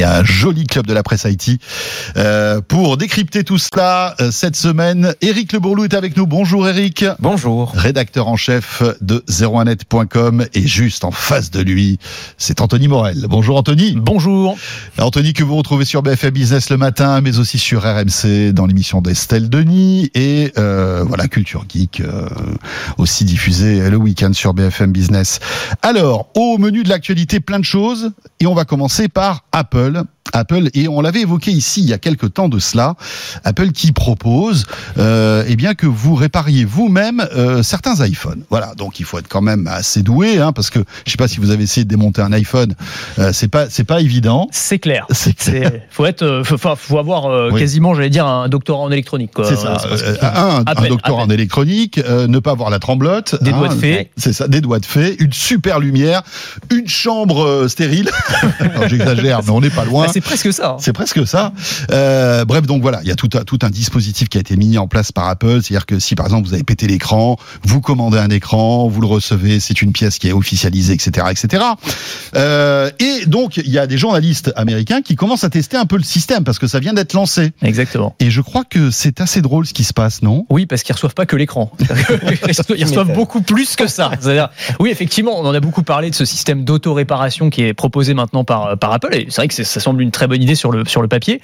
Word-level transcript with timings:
et 0.00 0.04
un 0.04 0.24
joli 0.24 0.64
club 0.64 0.86
de 0.86 0.94
la 0.94 1.02
presse 1.02 1.26
Haïti. 1.26 1.58
Euh, 2.16 2.60
pour 2.60 2.96
décrypter 2.96 3.44
tout 3.44 3.58
cela, 3.58 4.14
euh, 4.20 4.30
cette 4.30 4.56
semaine, 4.56 5.14
Eric 5.20 5.52
Le 5.52 5.60
Bourlou 5.60 5.84
est 5.84 5.94
avec 5.94 6.16
nous. 6.16 6.26
Bonjour 6.26 6.66
Eric. 6.66 7.04
Bonjour. 7.18 7.72
Rédacteur 7.74 8.26
en 8.28 8.36
chef 8.36 8.82
de 9.02 9.22
01net.com 9.28 10.46
et 10.54 10.66
juste 10.66 11.04
en 11.04 11.10
face 11.10 11.50
de 11.50 11.60
lui, 11.60 11.98
c'est 12.38 12.62
Anthony 12.62 12.88
Morel. 12.88 13.26
Bonjour 13.28 13.58
Anthony. 13.58 13.94
Bonjour. 13.96 14.56
Anthony 14.98 15.34
que 15.34 15.44
vous 15.44 15.56
retrouvez 15.56 15.84
sur 15.84 16.02
BFM 16.02 16.30
Business 16.30 16.70
le 16.70 16.78
matin, 16.78 17.20
mais 17.20 17.38
aussi 17.38 17.58
sur 17.58 17.82
RMC 17.82 18.52
dans 18.52 18.66
l'émission 18.66 19.02
d'Estelle 19.02 19.50
Denis 19.50 20.10
et 20.14 20.52
euh, 20.56 21.04
voilà 21.06 21.28
Culture 21.28 21.64
Geek 21.68 22.00
euh, 22.00 22.28
aussi 22.96 23.24
diffusée 23.24 23.90
le 23.90 23.96
week-end 23.96 24.32
sur 24.32 24.54
BFM 24.54 24.92
Business. 24.92 25.40
Alors, 25.82 26.30
au 26.34 26.56
menu 26.56 26.84
de 26.84 26.88
l'actualité, 26.88 27.40
plein 27.40 27.58
de 27.58 27.64
choses 27.64 28.12
et 28.40 28.46
on 28.46 28.54
va 28.54 28.64
commencer 28.64 29.08
par 29.08 29.44
Apple. 29.52 29.89
öyle. 29.90 30.04
Apple 30.32 30.68
et 30.74 30.88
on 30.88 31.00
l'avait 31.00 31.22
évoqué 31.22 31.50
ici 31.50 31.80
il 31.82 31.88
y 31.88 31.92
a 31.92 31.98
quelques 31.98 32.32
temps 32.34 32.48
de 32.48 32.58
cela. 32.58 32.94
Apple 33.44 33.72
qui 33.72 33.92
propose, 33.92 34.66
euh, 34.98 35.44
eh 35.46 35.56
bien 35.56 35.74
que 35.74 35.86
vous 35.86 36.14
répariez 36.14 36.64
vous-même 36.64 37.26
euh, 37.34 37.62
certains 37.62 38.04
iPhones. 38.04 38.44
Voilà, 38.50 38.74
donc 38.74 39.00
il 39.00 39.04
faut 39.06 39.18
être 39.18 39.28
quand 39.28 39.42
même 39.42 39.66
assez 39.66 40.02
doué, 40.02 40.38
hein, 40.38 40.52
parce 40.52 40.70
que 40.70 40.80
je 41.06 41.10
sais 41.10 41.16
pas 41.16 41.28
si 41.28 41.38
vous 41.40 41.50
avez 41.50 41.64
essayé 41.64 41.84
de 41.84 41.90
démonter 41.90 42.22
un 42.22 42.32
iPhone, 42.32 42.74
euh, 43.18 43.32
c'est 43.32 43.48
pas 43.48 43.68
c'est 43.70 43.84
pas 43.84 44.00
évident. 44.00 44.48
C'est 44.52 44.78
clair. 44.78 45.06
C'est. 45.12 45.84
Faut 45.90 46.06
être, 46.06 46.22
euh, 46.22 46.44
faut, 46.44 46.56
faut 46.58 46.98
avoir 46.98 47.26
euh, 47.26 47.50
Oui. 47.52 47.60
quasiment, 47.60 47.94
j'allais 47.94 48.10
dire, 48.10 48.26
un 48.26 48.48
doctorat 48.48 48.82
en 48.82 48.90
électronique. 48.90 49.30
C'est 49.44 49.56
ça. 49.56 49.76
Euh, 49.86 50.16
un, 50.22 50.64
à 50.66 51.12
en 51.12 51.30
électronique, 51.30 51.98
euh, 51.98 52.26
ne 52.26 52.38
pas 52.38 52.52
avoir 52.52 52.70
la 52.70 52.78
tremblote. 52.78 53.42
Des 53.42 53.50
hein, 53.50 53.58
doigts 53.58 53.68
de 53.68 53.74
fée. 53.74 54.10
C'est 54.16 54.32
ça, 54.32 54.48
des 54.48 54.60
doigts 54.60 54.78
de 54.78 54.86
fée, 54.86 55.16
une 55.18 55.32
super 55.32 55.80
lumière, 55.80 56.22
une 56.70 56.88
chambre 56.88 57.66
stérile. 57.68 58.10
J'exagère, 58.88 59.40
mais 59.44 59.50
on 59.50 59.60
n'est 59.60 59.70
pas 59.70 59.84
loin. 59.84 60.06
Bah, 60.06 60.12
c'est 60.20 60.26
presque 60.26 60.52
ça. 60.52 60.70
hein. 60.70 60.76
C'est 60.78 60.92
presque 60.92 61.26
ça. 61.26 61.52
Euh, 61.90 62.44
bref, 62.44 62.66
donc 62.66 62.82
voilà, 62.82 63.00
il 63.02 63.08
y 63.08 63.12
a 63.12 63.16
tout 63.16 63.30
un, 63.34 63.42
tout 63.42 63.58
un 63.62 63.70
dispositif 63.70 64.28
qui 64.28 64.38
a 64.38 64.40
été 64.40 64.56
mis 64.56 64.78
en 64.78 64.86
place 64.88 65.12
par 65.12 65.28
Apple. 65.28 65.60
C'est-à-dire 65.62 65.86
que 65.86 65.98
si 65.98 66.14
par 66.14 66.26
exemple 66.26 66.46
vous 66.48 66.54
avez 66.54 66.62
pété 66.64 66.86
l'écran, 66.86 67.36
vous 67.64 67.80
commandez 67.80 68.18
un 68.18 68.30
écran, 68.30 68.88
vous 68.88 69.00
le 69.00 69.06
recevez, 69.06 69.60
c'est 69.60 69.82
une 69.82 69.92
pièce 69.92 70.18
qui 70.18 70.28
est 70.28 70.32
officialisée, 70.32 70.94
etc., 70.94 71.26
etc. 71.30 71.64
Euh, 72.36 72.90
et 72.98 73.26
donc 73.26 73.56
il 73.56 73.70
y 73.70 73.78
a 73.78 73.86
des 73.86 73.98
journalistes 73.98 74.52
américains 74.56 75.02
qui 75.02 75.16
commencent 75.16 75.44
à 75.44 75.50
tester 75.50 75.76
un 75.76 75.86
peu 75.86 75.96
le 75.96 76.02
système 76.02 76.44
parce 76.44 76.58
que 76.58 76.66
ça 76.66 76.78
vient 76.80 76.92
d'être 76.92 77.12
lancé. 77.12 77.52
Exactement. 77.62 78.14
Et 78.20 78.30
je 78.30 78.40
crois 78.40 78.64
que 78.64 78.90
c'est 78.90 79.20
assez 79.20 79.42
drôle 79.42 79.66
ce 79.66 79.74
qui 79.74 79.84
se 79.84 79.92
passe, 79.92 80.22
non? 80.22 80.46
Oui, 80.50 80.66
parce 80.66 80.82
qu'ils 80.82 80.94
reçoivent 80.94 81.14
pas 81.14 81.26
que 81.26 81.36
l'écran. 81.36 81.70
Ils 82.76 82.84
reçoivent 82.84 83.12
beaucoup 83.12 83.42
plus 83.42 83.76
que 83.76 83.86
ça. 83.86 84.10
Oui, 84.78 84.90
effectivement, 84.90 85.38
on 85.38 85.46
en 85.46 85.54
a 85.54 85.60
beaucoup 85.60 85.82
parlé 85.82 86.10
de 86.10 86.14
ce 86.14 86.24
système 86.24 86.64
d'auto-réparation 86.64 87.50
qui 87.50 87.62
est 87.62 87.74
proposé 87.74 88.14
maintenant 88.14 88.44
par, 88.44 88.78
par 88.78 88.92
Apple. 88.92 89.14
Et 89.14 89.26
c'est 89.28 89.36
vrai 89.36 89.48
que 89.48 89.54
ça 89.64 89.80
semble 89.80 89.99
une 90.00 90.10
très 90.10 90.26
bonne 90.26 90.42
idée 90.42 90.54
sur 90.54 90.70
le, 90.70 90.84
sur 90.84 91.02
le 91.02 91.08
papier. 91.08 91.40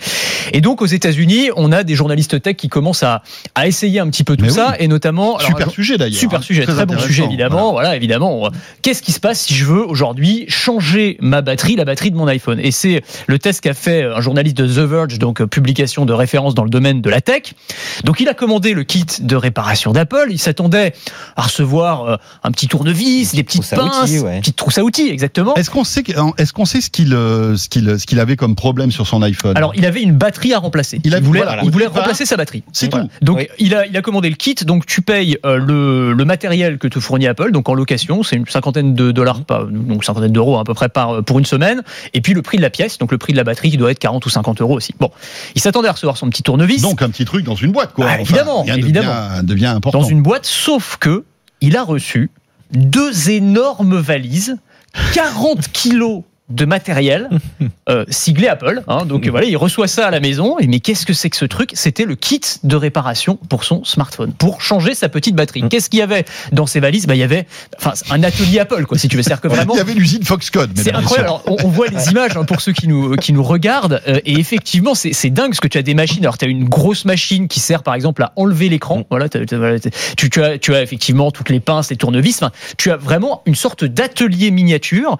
Et 0.52 0.60
donc, 0.60 0.82
aux 0.82 0.86
États-Unis, 0.86 1.50
on 1.56 1.72
a 1.72 1.84
des 1.84 1.94
journalistes 1.94 2.40
tech 2.40 2.56
qui 2.56 2.68
commencent 2.68 3.02
à, 3.02 3.22
à 3.54 3.66
essayer 3.66 4.00
un 4.00 4.08
petit 4.08 4.24
peu 4.24 4.36
tout 4.36 4.44
Mais 4.44 4.50
ça. 4.50 4.74
Et 4.78 4.88
notamment. 4.88 5.36
alors, 5.36 5.50
Super 5.50 5.70
sujet 5.70 5.98
d'ailleurs. 5.98 6.18
Super 6.18 6.38
hein. 6.38 6.42
sujet, 6.42 6.64
très, 6.64 6.86
bon 6.86 6.98
sujet 6.98 7.24
évidemment. 7.24 7.72
Voilà, 7.72 7.96
évidemment. 7.96 8.50
Qu'est-ce 8.82 9.02
qui 9.02 9.12
se 9.12 9.20
passe 9.20 9.40
si 9.40 9.54
je 9.54 9.64
veux 9.64 9.84
aujourd'hui 9.84 10.44
changer 10.48 11.16
ma 11.20 11.42
batterie, 11.42 11.76
la 11.76 11.84
batterie 11.84 12.10
de 12.10 12.16
mon 12.16 12.26
iPhone? 12.26 12.60
Et 12.60 12.70
c'est 12.70 13.02
le 13.26 13.38
test 13.38 13.60
qu'a 13.60 13.74
fait 13.74 14.04
un 14.04 14.20
journaliste 14.20 14.56
de 14.56 14.66
The 14.66 14.88
Verge, 14.88 15.18
donc 15.18 15.40
euh, 15.40 15.46
publication 15.46 16.04
de 16.04 16.12
référence 16.12 16.54
dans 16.54 16.64
le 16.64 16.70
domaine 16.70 17.00
de 17.00 17.10
la 17.10 17.20
tech. 17.20 17.54
Donc 18.04 18.20
il 18.20 18.28
a 18.28 18.34
commandé 18.34 18.74
le 18.74 18.84
kit 18.84 19.06
de 19.20 19.36
réparation 19.36 19.92
d'Apple. 19.92 20.28
Il 20.30 20.38
s'attendait 20.38 20.92
à 21.36 21.42
recevoir 21.42 22.04
euh, 22.04 22.16
un 22.44 22.50
petit 22.52 22.68
tournevis, 22.68 23.34
des 23.34 23.42
petites 23.42 23.68
pinces, 23.68 24.10
ouais. 24.10 24.36
une 24.36 24.40
petite 24.40 24.56
trousse 24.56 24.78
à 24.78 24.84
outils, 24.84 25.08
exactement. 25.08 25.54
Est-ce 25.54 25.70
qu'on 25.70 25.84
sait, 25.84 26.04
est-ce 26.38 26.52
qu'on 26.52 26.64
sait 26.64 26.80
ce 26.80 26.90
qu'il, 26.90 27.14
euh, 27.14 27.56
ce 27.56 27.68
qu'il, 27.68 27.98
ce 27.98 28.06
qu'il 28.06 28.20
avait 28.20 28.36
comme 28.36 28.45
problème 28.54 28.90
sur 28.90 29.06
son 29.06 29.22
iPhone 29.22 29.56
Alors, 29.56 29.72
il 29.74 29.84
avait 29.84 30.02
une 30.02 30.12
batterie 30.12 30.52
à 30.54 30.58
remplacer. 30.58 31.00
Il 31.04 31.14
a- 31.14 31.20
voulait, 31.20 31.42
voilà, 31.42 31.62
il 31.64 31.70
voulait 31.70 31.86
remplacer 31.86 32.24
sa 32.26 32.36
batterie. 32.36 32.62
c'est 32.72 32.90
Voilà. 32.90 33.06
tout. 33.06 33.10
Donc, 33.24 33.38
Oui. 33.38 33.48
il, 33.58 33.74
a, 33.74 33.86
il 33.86 33.96
a 33.96 34.02
commandé 34.02 34.28
le 34.30 34.36
kit. 34.36 34.54
Donc, 34.64 34.86
tu 34.86 35.02
payes 35.02 35.38
euh, 35.44 35.56
le, 35.58 36.12
le 36.12 36.24
matériel 36.24 36.78
que 36.78 36.88
te 36.88 37.00
fournit 37.00 37.26
Apple, 37.26 37.50
donc 37.52 37.68
en 37.68 37.74
location. 37.74 38.22
C'est 38.22 38.36
une 38.36 38.46
cinquantaine 38.46 38.94
de 38.94 39.10
dollars, 39.12 39.44
pas, 39.44 39.64
donc 39.70 40.04
cinquantaine 40.04 40.32
d'euros 40.32 40.58
à 40.58 40.64
peu 40.64 40.74
près 40.74 40.88
par, 40.88 41.22
pour 41.24 41.38
une 41.38 41.44
semaine. 41.46 41.82
Et 42.14 42.20
puis, 42.20 42.34
le 42.34 42.42
prix 42.42 42.56
de 42.58 42.62
la 42.62 42.70
pièce, 42.70 42.98
donc 42.98 43.10
le 43.12 43.18
prix 43.18 43.32
de 43.32 43.38
la 43.38 43.44
batterie 43.44 43.70
qui 43.70 43.76
doit 43.76 43.90
être 43.90 43.98
40 43.98 44.24
ou 44.26 44.30
50 44.30 44.60
euros 44.60 44.76
aussi. 44.76 44.94
Bon, 45.00 45.10
il 45.54 45.60
s'attendait 45.60 45.88
à 45.88 45.92
recevoir 45.92 46.16
son 46.16 46.28
petit 46.30 46.42
tournevis 46.42 46.82
Donc 46.82 47.02
un 47.02 47.10
petit 47.10 47.24
truc 47.24 47.44
dans 47.44 47.54
une 47.56 47.72
boîte, 47.72 47.92
quoi. 47.94 48.06
Ah, 48.08 48.20
évidemment, 48.20 48.62
rien 48.62 48.76
évidemment. 48.76 49.12
Devient, 49.38 49.46
devient 49.46 49.66
important. 49.66 50.00
dans 50.00 50.06
une 50.08 50.22
boîte, 50.22 50.44
sauf 50.46 50.96
que 50.98 51.24
il 51.60 51.76
a 51.76 51.82
reçu 51.84 52.30
deux 52.72 53.30
énormes 53.30 53.96
valises, 53.98 54.56
40 55.14 55.68
kilos 55.72 56.22
de 56.48 56.64
matériel 56.64 57.28
euh, 57.88 58.04
siglé 58.08 58.46
Apple. 58.48 58.82
hein. 58.88 59.04
donc 59.04 59.26
voilà, 59.26 59.46
il 59.46 59.56
reçoit 59.56 59.88
ça 59.88 60.06
à 60.06 60.10
la 60.10 60.20
maison. 60.20 60.58
Et 60.58 60.66
mais 60.66 60.80
qu'est-ce 60.80 61.04
que 61.06 61.12
c'est 61.12 61.30
que 61.30 61.36
ce 61.36 61.44
truc? 61.44 61.70
C'était 61.74 62.04
le 62.04 62.14
kit 62.14 62.40
de 62.62 62.76
réparation 62.76 63.36
pour 63.48 63.64
son 63.64 63.82
smartphone, 63.84 64.32
pour 64.32 64.60
changer 64.60 64.94
sa 64.94 65.08
petite 65.08 65.34
batterie. 65.34 65.64
Qu'est-ce 65.68 65.90
qu'il 65.90 65.98
y 65.98 66.02
avait 66.02 66.24
dans 66.52 66.66
ces 66.66 66.80
valises? 66.80 67.06
Bah, 67.06 67.14
il 67.14 67.18
y 67.18 67.22
avait, 67.24 67.46
enfin, 67.78 67.92
un 68.10 68.22
atelier 68.22 68.60
Apple, 68.60 68.86
quoi, 68.86 68.96
si 68.98 69.08
tu 69.08 69.16
veux. 69.16 69.22
C'est-à-dire 69.22 69.40
que 69.40 69.48
vraiment, 69.48 69.74
Il 69.76 69.78
y 69.78 69.80
avait 69.80 69.94
l'usine 69.94 70.22
Foxconn. 70.24 70.70
c'est 70.76 70.94
incroyable. 70.94 71.28
Alors, 71.28 71.42
on, 71.46 71.56
on 71.64 71.68
voit 71.68 71.88
les 71.88 72.08
images 72.10 72.36
hein, 72.36 72.44
pour 72.44 72.60
ceux 72.60 72.72
qui 72.72 72.86
nous 72.88 73.16
qui 73.16 73.32
nous 73.32 73.42
regardent 73.42 74.00
euh, 74.06 74.20
et 74.24 74.38
effectivement 74.38 74.94
c'est 74.94 75.12
c'est 75.12 75.30
dingue 75.30 75.48
parce 75.50 75.60
que 75.60 75.68
tu 75.68 75.78
as 75.78 75.82
des 75.82 75.94
machines. 75.94 76.22
Alors 76.24 76.38
tu 76.38 76.44
as 76.44 76.48
une 76.48 76.68
grosse 76.68 77.04
machine 77.04 77.48
qui 77.48 77.60
sert 77.60 77.82
par 77.82 77.94
exemple 77.94 78.22
à 78.22 78.32
enlever 78.36 78.68
l'écran. 78.68 79.04
Voilà, 79.10 79.28
t'as- 79.28 79.40
voilà, 79.56 79.78
tu, 80.16 80.30
tu 80.30 80.42
as 80.42 80.58
tu 80.58 80.74
as 80.74 80.82
effectivement 80.82 81.30
toutes 81.30 81.50
les 81.50 81.60
pinces, 81.60 81.90
les 81.90 81.96
tournevis. 81.96 82.36
Enfin, 82.42 82.52
tu 82.78 82.90
as 82.90 82.96
vraiment 82.96 83.42
une 83.46 83.54
sorte 83.54 83.84
d'atelier 83.84 84.50
miniature 84.50 85.18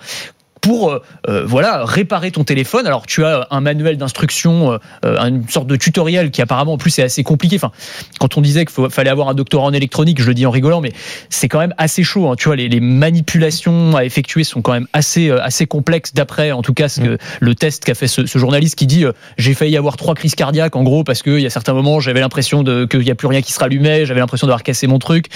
pour 0.66 0.91
euh, 0.91 1.00
euh, 1.28 1.44
voilà 1.47 1.84
réparer 1.84 2.32
ton 2.32 2.43
téléphone. 2.43 2.88
Alors 2.88 3.06
tu 3.06 3.25
as 3.25 3.47
un 3.53 3.60
manuel 3.60 3.97
d'instruction, 3.99 4.72
euh, 4.72 4.78
euh, 5.04 5.16
une 5.21 5.49
sorte 5.49 5.69
de 5.69 5.77
tutoriel 5.77 6.32
qui 6.32 6.43
apparemment 6.43 6.72
en 6.72 6.77
plus 6.77 6.99
est 6.99 7.04
assez 7.04 7.22
compliqué. 7.22 7.54
Enfin, 7.54 7.71
quand 8.19 8.37
on 8.37 8.41
disait 8.41 8.65
qu'il 8.65 8.91
fallait 8.91 9.10
avoir 9.10 9.28
un 9.28 9.34
doctorat 9.34 9.66
en 9.66 9.72
électronique, 9.72 10.21
je 10.21 10.27
le 10.27 10.34
dis 10.34 10.44
en 10.44 10.50
rigolant, 10.50 10.81
mais 10.81 10.93
c'est 11.31 11.47
quand 11.47 11.60
même 11.60 11.75
assez 11.78 12.03
chaud. 12.03 12.28
hein. 12.28 12.34
Tu 12.37 12.49
vois, 12.49 12.56
les, 12.56 12.69
les 12.69 12.81
manipulations 12.81 13.97
à 13.97 14.04
effectuer 14.04 14.43
sont 14.43 14.60
quand 14.60 14.72
même 14.72 14.88
assez 14.93 15.28
euh, 15.28 15.41
assez 15.41 15.66
complexes. 15.66 16.15
D'après, 16.15 16.50
en 16.50 16.62
tout 16.62 16.75
cas, 16.75 16.88
ce 16.88 17.00
que 17.00 17.19
le 17.38 17.54
test 17.54 17.84
qu'a 17.84 17.94
fait 17.94 18.09
ce, 18.09 18.27
ce 18.27 18.38
journaliste 18.41 18.75
qui 18.75 18.88
dit, 18.88 19.04
euh, 19.04 19.12
j'ai 19.38 19.54
failli 19.54 19.77
avoir 19.77 19.97
trois 19.97 20.16
crises 20.16 20.34
cardiaques 20.34 20.75
en 20.75 20.83
gros 20.83 21.04
parce 21.04 21.22
qu'il 21.22 21.38
y 21.38 21.47
a 21.47 21.50
certains 21.50 21.75
moments 21.75 22.00
j'avais 22.00 22.21
l'impression 22.21 22.65
qu'il 22.65 23.03
y 23.03 23.10
a 23.12 23.15
plus 23.15 23.28
rien 23.28 23.41
qui 23.41 23.53
se 23.53 23.60
rallumait, 23.60 24.04
j'avais 24.04 24.19
l'impression 24.19 24.48
d'avoir 24.48 24.65
cassé 24.65 24.88
mon 24.88 24.98
truc. 24.98 25.27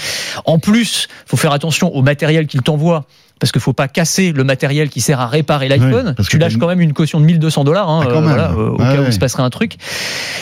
En 0.43 0.59
plus, 0.59 1.07
faut 1.25 1.37
faire 1.37 1.53
attention 1.53 1.95
au 1.95 2.01
matériel 2.01 2.47
qu'il 2.47 2.61
t'envoie. 2.63 3.05
Parce 3.41 3.51
qu'il 3.51 3.59
faut 3.59 3.73
pas 3.73 3.87
casser 3.89 4.31
le 4.31 4.43
matériel 4.45 4.89
qui 4.89 5.01
sert 5.01 5.19
à 5.19 5.27
réparer 5.27 5.67
l'iPhone. 5.67 6.09
Oui, 6.09 6.13
parce 6.15 6.29
tu 6.29 6.37
que 6.37 6.41
lâches 6.41 6.57
quand 6.57 6.67
même 6.67 6.79
une 6.79 6.93
caution 6.93 7.19
de 7.19 7.25
1200 7.25 7.63
dollars, 7.65 7.89
hein, 7.89 8.03
Ah, 8.05 8.09
euh, 8.11 8.21
voilà, 8.21 8.51
euh, 8.51 8.69
au 8.69 8.71
Ouais, 8.73 8.77
cas 8.95 9.01
où 9.01 9.05
il 9.07 9.11
se 9.13 9.17
passerait 9.19 9.41
un 9.43 9.49
truc. 9.49 9.77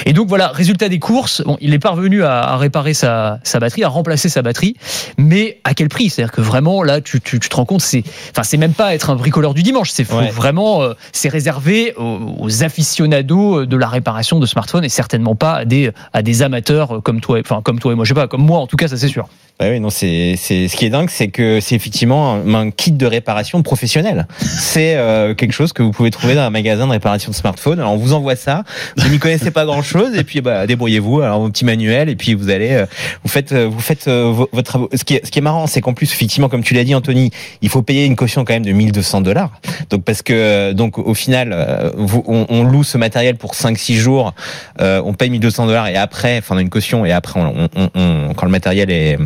Et 0.06 0.12
donc 0.14 0.28
voilà, 0.28 0.50
résultat 0.50 0.90
des 0.90 1.00
courses, 1.00 1.42
bon, 1.46 1.58
il 1.62 1.74
est 1.74 1.80
parvenu 1.80 2.24
à, 2.24 2.42
à 2.42 2.58
réparer 2.58 2.94
sa, 2.94 3.40
sa 3.44 3.60
batterie, 3.60 3.84
à 3.84 3.88
remplacer 3.88 4.28
sa 4.30 4.42
batterie, 4.42 4.76
mais 5.18 5.60
à 5.64 5.74
quel 5.74 5.88
prix? 5.90 6.10
C'est-à-dire 6.10 6.34
que 6.34 6.42
vraiment 6.42 6.84
là, 6.84 7.02
tu, 7.02 7.22
tu, 7.22 7.40
tu 7.40 7.50
te 7.50 7.56
rends 7.56 7.66
compte, 7.66 7.82
c'est, 7.82 8.04
enfin, 8.32 8.44
c'est 8.44 8.58
même 8.58 8.74
pas 8.74 8.94
être 8.94 9.10
un 9.10 9.16
bricoleur 9.16 9.54
du 9.54 9.64
dimanche, 9.64 9.92
c'est 9.92 10.10
Ouais. 10.12 10.30
vraiment, 10.30 10.82
euh, 10.82 10.94
c'est 11.14 11.30
réservé 11.30 11.94
aux, 11.98 12.36
aux 12.40 12.64
aficionados 12.64 13.66
de 13.66 13.78
la 13.78 13.88
réparation 13.88 14.40
de 14.40 14.46
smartphones 14.46 14.84
et 14.84 14.90
certainement 14.90 15.36
pas 15.36 15.54
à 15.54 15.66
des 15.66 15.92
à 16.14 16.22
des 16.22 16.42
amateurs 16.42 17.02
comme 17.04 17.22
toi, 17.22 17.38
et- 17.40 17.44
enfin 17.46 17.62
comme 17.64 17.80
toi 17.80 17.94
et 17.94 17.96
moi, 17.96 18.04
je 18.04 18.10
sais 18.10 18.14
pas, 18.16 18.28
comme 18.28 18.42
moi 18.46 18.60
en 18.60 18.68
tout 18.68 18.76
cas, 18.76 18.88
ça 18.90 18.98
c'est 18.98 19.08
sûr. 19.08 19.30
Ouais, 19.62 19.72
oui, 19.72 19.80
non, 19.82 19.90
c'est, 19.90 20.36
c'est, 20.38 20.70
ce 20.70 20.76
qui 20.78 20.86
est 20.86 20.90
dingue, 20.90 21.10
c'est 21.10 21.28
que 21.28 21.60
c'est 21.60 21.76
effectivement 21.76 22.34
un, 22.36 22.54
un 22.54 22.72
kit 22.72 22.89
de 22.98 23.06
réparation 23.06 23.62
professionnel. 23.64 24.28
C'est 24.40 24.96
euh, 24.96 25.34
quelque 25.34 25.52
chose 25.54 25.74
que 25.74 25.82
vous 25.84 25.92
pouvez 25.92 26.12
trouver 26.12 26.36
dans 26.36 26.42
un 26.42 26.50
magasin 26.50 26.86
de 26.88 26.92
réparation 26.92 27.32
de 27.32 27.36
smartphone. 27.36 27.80
Alors, 27.80 27.94
on 27.94 27.98
vous 27.98 28.14
envoie 28.14 28.36
ça. 28.36 28.64
Vous 28.98 29.10
n'y 29.10 29.20
connaissez 29.20 29.52
pas 29.52 29.66
grand 29.66 29.82
chose, 29.82 30.16
et 30.16 30.24
puis, 30.24 30.42
bah, 30.42 30.68
débrouillez-vous. 30.68 31.22
Alors, 31.22 31.40
vos 31.40 31.50
petits 31.50 31.66
manuels, 31.66 32.10
et 32.10 32.16
puis 32.16 32.34
vous 32.34 32.50
allez, 32.50 32.72
euh, 32.72 32.86
vous 33.24 33.30
faites, 33.30 33.52
euh, 33.52 33.68
vous 33.68 33.80
faites 33.80 34.08
euh, 34.08 34.32
vos- 34.32 34.50
votre. 34.54 34.90
Ce 34.94 35.04
qui 35.04 35.16
est, 35.16 35.26
ce 35.26 35.32
qui 35.32 35.40
est 35.40 35.42
marrant, 35.42 35.68
c'est 35.68 35.82
qu'en 35.82 35.94
plus, 35.94 36.12
effectivement, 36.12 36.50
comme 36.50 36.64
tu 36.64 36.74
l'as 36.74 36.84
dit, 36.84 36.96
Anthony, 36.96 37.32
il 37.62 37.70
faut 37.70 37.82
payer 37.82 38.06
une 38.06 38.16
caution 38.16 38.46
quand 38.46 38.54
même 38.54 38.66
de 38.66 38.72
1200 38.72 39.22
dollars. 39.22 39.52
Donc, 39.90 40.04
parce 40.04 40.22
que, 40.22 40.34
euh, 40.34 40.74
donc, 40.74 40.98
au 40.98 41.14
final, 41.14 41.52
euh, 41.54 41.92
vous, 41.96 42.24
on, 42.28 42.46
on 42.50 42.64
loue 42.64 42.84
ce 42.84 42.98
matériel 42.98 43.36
pour 43.36 43.54
5-6 43.54 43.96
jours, 43.96 44.34
euh, 44.82 45.02
on 45.06 45.14
paye 45.14 45.30
1200 45.30 45.66
dollars, 45.68 45.88
et 45.88 45.96
après, 45.96 46.38
enfin, 46.40 46.56
on 46.56 46.58
a 46.58 46.62
une 46.62 46.70
caution, 46.70 47.06
et 47.06 47.12
après, 47.12 47.40
on, 47.40 47.70
on, 47.76 47.90
on- 47.96 48.34
quand 48.34 48.46
le 48.46 48.52
matériel 48.52 48.90
est 48.92 49.18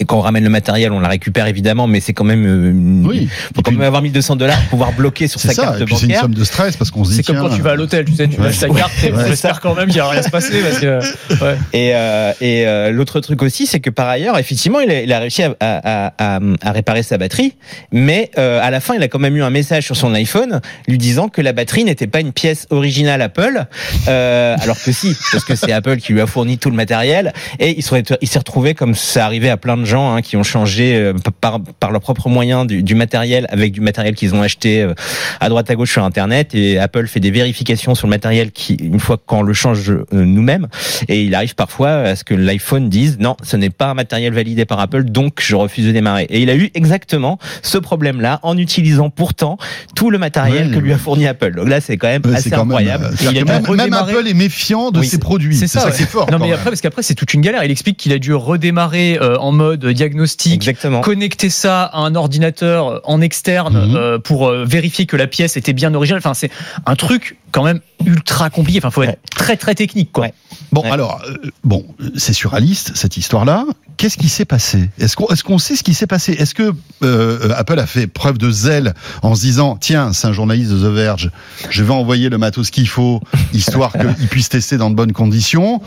et 0.00 0.04
quand 0.06 0.18
on 0.18 0.20
ramène 0.22 0.42
le 0.44 0.50
matériel, 0.50 0.90
on 0.92 0.98
la 1.00 1.08
récupère 1.08 1.46
évidemment, 1.46 1.86
mais 1.86 2.00
c'est 2.00 2.12
quand 2.12 2.24
même. 2.24 2.44
euh, 2.46 3.08
Oui. 3.08 3.28
faut 3.54 3.62
quand 3.62 3.70
même 3.70 3.80
avoir 3.82 4.02
1200 4.02 4.36
dollars 4.36 4.58
pour 4.62 4.70
pouvoir 4.70 4.92
bloquer 4.92 5.28
sur 5.28 5.38
sa 5.40 5.52
ça. 5.52 5.62
carte 5.62 5.80
Et 5.80 5.84
puis 5.84 5.94
c'est 5.96 6.06
une 6.06 6.14
somme 6.16 6.34
de 6.34 6.42
stress 6.44 6.76
parce 6.76 6.90
qu'on 6.90 7.04
se 7.04 7.10
dit. 7.10 7.16
C'est 7.16 7.22
comme 7.22 7.38
quand 7.38 7.54
tu 7.54 7.62
vas 7.62 7.70
à 7.72 7.74
l'hôtel, 7.76 8.04
tu 8.04 8.14
sais, 8.14 8.26
tu 8.28 8.38
Ouais. 8.40 8.46
lâches 8.46 8.58
ta 8.58 8.68
carte 8.68 8.92
et 9.04 9.12
Ouais. 9.12 9.24
j'espère 9.28 9.60
quand 9.60 9.74
même 9.76 9.88
qu'il 9.88 10.00
va 10.00 10.08
rien 10.10 10.22
se 10.22 10.30
passer 10.30 10.60
parce 10.62 10.78
que. 10.80 10.98
ouais. 11.44 11.56
Et, 11.72 11.92
euh, 11.94 12.32
et 12.40 12.66
euh, 12.66 12.90
l'autre 12.90 13.20
truc 13.20 13.40
aussi, 13.42 13.66
c'est 13.66 13.78
que 13.80 13.90
par 13.90 14.08
ailleurs, 14.08 14.36
effectivement, 14.38 14.80
il 14.80 14.90
a, 14.90 15.00
il 15.02 15.12
a 15.12 15.18
réussi 15.20 15.42
à, 15.44 15.54
à, 15.60 16.12
à, 16.18 16.40
à 16.62 16.72
réparer 16.72 17.02
sa 17.04 17.16
batterie, 17.16 17.54
mais 17.92 18.30
euh, 18.36 18.58
à 18.62 18.70
la 18.70 18.80
fin, 18.80 18.94
il 18.94 19.02
a 19.02 19.08
quand 19.08 19.20
même 19.20 19.36
eu 19.36 19.42
un 19.42 19.50
message 19.50 19.84
sur 19.84 19.96
son 19.96 20.12
iPhone 20.14 20.60
lui 20.88 20.98
disant 20.98 21.28
que 21.28 21.40
la 21.40 21.52
batterie 21.52 21.84
n'était 21.84 22.08
pas 22.08 22.20
une 22.20 22.32
pièce 22.32 22.66
originale 22.70 23.22
Apple, 23.22 23.64
euh, 24.08 24.56
alors 24.60 24.76
que 24.82 24.90
si, 24.92 25.14
parce 25.32 25.44
que 25.44 25.54
c'est 25.54 25.72
Apple 25.72 25.96
qui 25.98 26.12
lui 26.12 26.20
a 26.20 26.26
fourni 26.26 26.58
tout 26.58 26.70
le 26.70 26.76
matériel, 26.76 27.32
et 27.60 27.76
il 27.78 27.82
s'est 27.84 28.38
retrouvé 28.38 28.74
comme 28.74 28.94
ça 28.96 29.24
arrivait 29.26 29.50
à 29.50 29.56
plein 29.56 29.76
de 29.76 29.83
de 29.84 29.88
gens 29.88 30.14
hein, 30.14 30.22
qui 30.22 30.36
ont 30.36 30.42
changé 30.42 30.96
euh, 30.96 31.12
par, 31.40 31.60
par 31.60 31.92
leurs 31.92 32.00
propres 32.00 32.28
moyens 32.28 32.66
du, 32.66 32.82
du 32.82 32.94
matériel 32.94 33.46
avec 33.50 33.72
du 33.72 33.80
matériel 33.80 34.14
qu'ils 34.14 34.34
ont 34.34 34.42
acheté 34.42 34.82
euh, 34.82 34.92
à 35.40 35.48
droite 35.48 35.70
à 35.70 35.74
gauche 35.76 35.92
sur 35.92 36.02
Internet. 36.04 36.54
Et 36.54 36.78
Apple 36.78 37.06
fait 37.06 37.20
des 37.20 37.30
vérifications 37.30 37.94
sur 37.94 38.06
le 38.06 38.10
matériel 38.10 38.50
qui, 38.50 38.74
une 38.74 38.98
fois 39.00 39.16
qu'on 39.24 39.42
le 39.42 39.52
change 39.52 39.90
euh, 39.90 40.04
nous-mêmes, 40.12 40.66
et 41.08 41.22
il 41.22 41.34
arrive 41.34 41.54
parfois 41.54 41.90
à 41.90 42.16
ce 42.16 42.24
que 42.24 42.34
l'iPhone 42.34 42.88
dise 42.88 43.18
non, 43.20 43.36
ce 43.42 43.56
n'est 43.56 43.70
pas 43.70 43.86
un 43.90 43.94
matériel 43.94 44.32
validé 44.32 44.64
par 44.64 44.80
Apple, 44.80 45.04
donc 45.04 45.40
je 45.40 45.54
refuse 45.54 45.86
de 45.86 45.92
démarrer. 45.92 46.24
Et 46.30 46.40
il 46.42 46.50
a 46.50 46.56
eu 46.56 46.70
exactement 46.74 47.38
ce 47.62 47.78
problème-là 47.78 48.40
en 48.42 48.56
utilisant 48.58 49.10
pourtant 49.10 49.58
tout 49.94 50.10
le 50.10 50.18
matériel 50.18 50.68
Ouais, 50.68 50.74
que 50.74 50.78
lui 50.80 50.92
a 50.92 50.98
fourni 50.98 51.26
Apple. 51.26 51.54
Donc 51.54 51.68
là, 51.68 51.80
c'est 51.80 51.96
quand 51.96 52.08
même 52.08 52.22
assez 52.32 52.44
c'est 52.44 52.50
quand 52.50 52.58
même, 52.64 52.66
incroyable. 52.68 53.04
euh, 53.06 53.16
Il 53.22 53.28
a 53.28 53.32
même, 53.32 53.46
même 53.46 53.64
redémarrer. 53.64 54.12
Apple 54.14 54.28
est 54.28 54.34
méfiant 54.34 54.90
de 54.90 55.00
Oui, 55.00 55.06
ses 55.06 55.18
produits. 55.18 55.56
C'est 55.56 55.66
C'est 55.66 55.78
ça, 55.80 55.90
ça 55.90 55.98
ouais. 55.98 56.06
fort. 56.06 56.30
Non, 56.30 56.38
mais 56.38 56.46
même. 56.46 56.54
après, 56.54 56.70
parce 56.70 56.80
qu'après, 56.80 57.02
c'est 57.02 57.14
toute 57.14 57.34
une 57.34 57.40
galère. 57.40 57.64
Il 57.64 57.70
explique 57.70 57.96
qu'il 57.96 58.12
a 58.12 58.18
dû 58.18 58.32
redémarrer 58.34 59.18
euh, 59.20 59.36
en 59.38 59.50
mode 59.52 59.73
diagnostic, 59.76 60.52
Exactement. 60.54 61.00
connecter 61.00 61.50
ça 61.50 61.84
à 61.84 61.98
un 62.00 62.14
ordinateur 62.14 63.00
en 63.04 63.20
externe 63.20 63.88
Mhm. 63.90 63.96
euh, 63.96 64.18
pour 64.18 64.48
euh, 64.48 64.64
vérifier 64.66 65.06
que 65.06 65.16
la 65.16 65.26
pièce 65.26 65.56
était 65.56 65.72
bien 65.72 65.94
originale. 65.94 66.18
Enfin, 66.18 66.34
c'est 66.34 66.50
un 66.86 66.96
truc 66.96 67.36
quand 67.52 67.62
même 67.64 67.80
ultra 68.04 68.50
compliqué. 68.50 68.78
Enfin, 68.80 68.90
faut 68.90 69.02
être 69.02 69.10
Ouais. 69.10 69.18
très 69.34 69.56
très 69.56 69.74
technique, 69.74 70.10
quoi. 70.12 70.24
Ouais. 70.24 70.34
Bon, 70.72 70.82
Ouais. 70.82 70.90
alors, 70.90 71.22
euh, 71.28 71.50
bon, 71.62 71.84
c'est 72.16 72.32
surréaliste 72.32 72.92
cette 72.94 73.16
histoire-là. 73.16 73.64
Qu'est-ce 73.96 74.16
qui 74.18 74.28
s'est 74.28 74.44
passé? 74.44 74.90
Est-ce 74.98 75.14
qu'on 75.16 75.28
est 75.28 75.40
qu'on 75.42 75.58
sait 75.58 75.76
ce 75.76 75.84
qui 75.84 75.94
s'est 75.94 76.08
passé? 76.08 76.32
Est-ce 76.32 76.54
que 76.54 76.72
euh, 77.02 77.50
Apple 77.56 77.78
a 77.78 77.86
fait 77.86 78.06
preuve 78.08 78.38
de 78.38 78.50
zèle 78.50 78.94
en 79.22 79.34
se 79.36 79.40
disant 79.42 79.76
tiens, 79.80 80.12
c'est 80.12 80.26
un 80.26 80.32
journaliste 80.32 80.72
de 80.72 80.78
The 80.78 80.92
Verge, 80.92 81.30
je 81.70 81.84
vais 81.84 81.92
envoyer 81.92 82.28
le 82.28 82.38
matos 82.38 82.70
qu'il 82.70 82.88
faut, 82.88 83.20
histoire 83.52 83.92
qu'il 84.18 84.28
puisse 84.28 84.48
tester 84.48 84.76
dans 84.76 84.90
de 84.90 84.96
bonnes 84.96 85.12
conditions? 85.12 85.80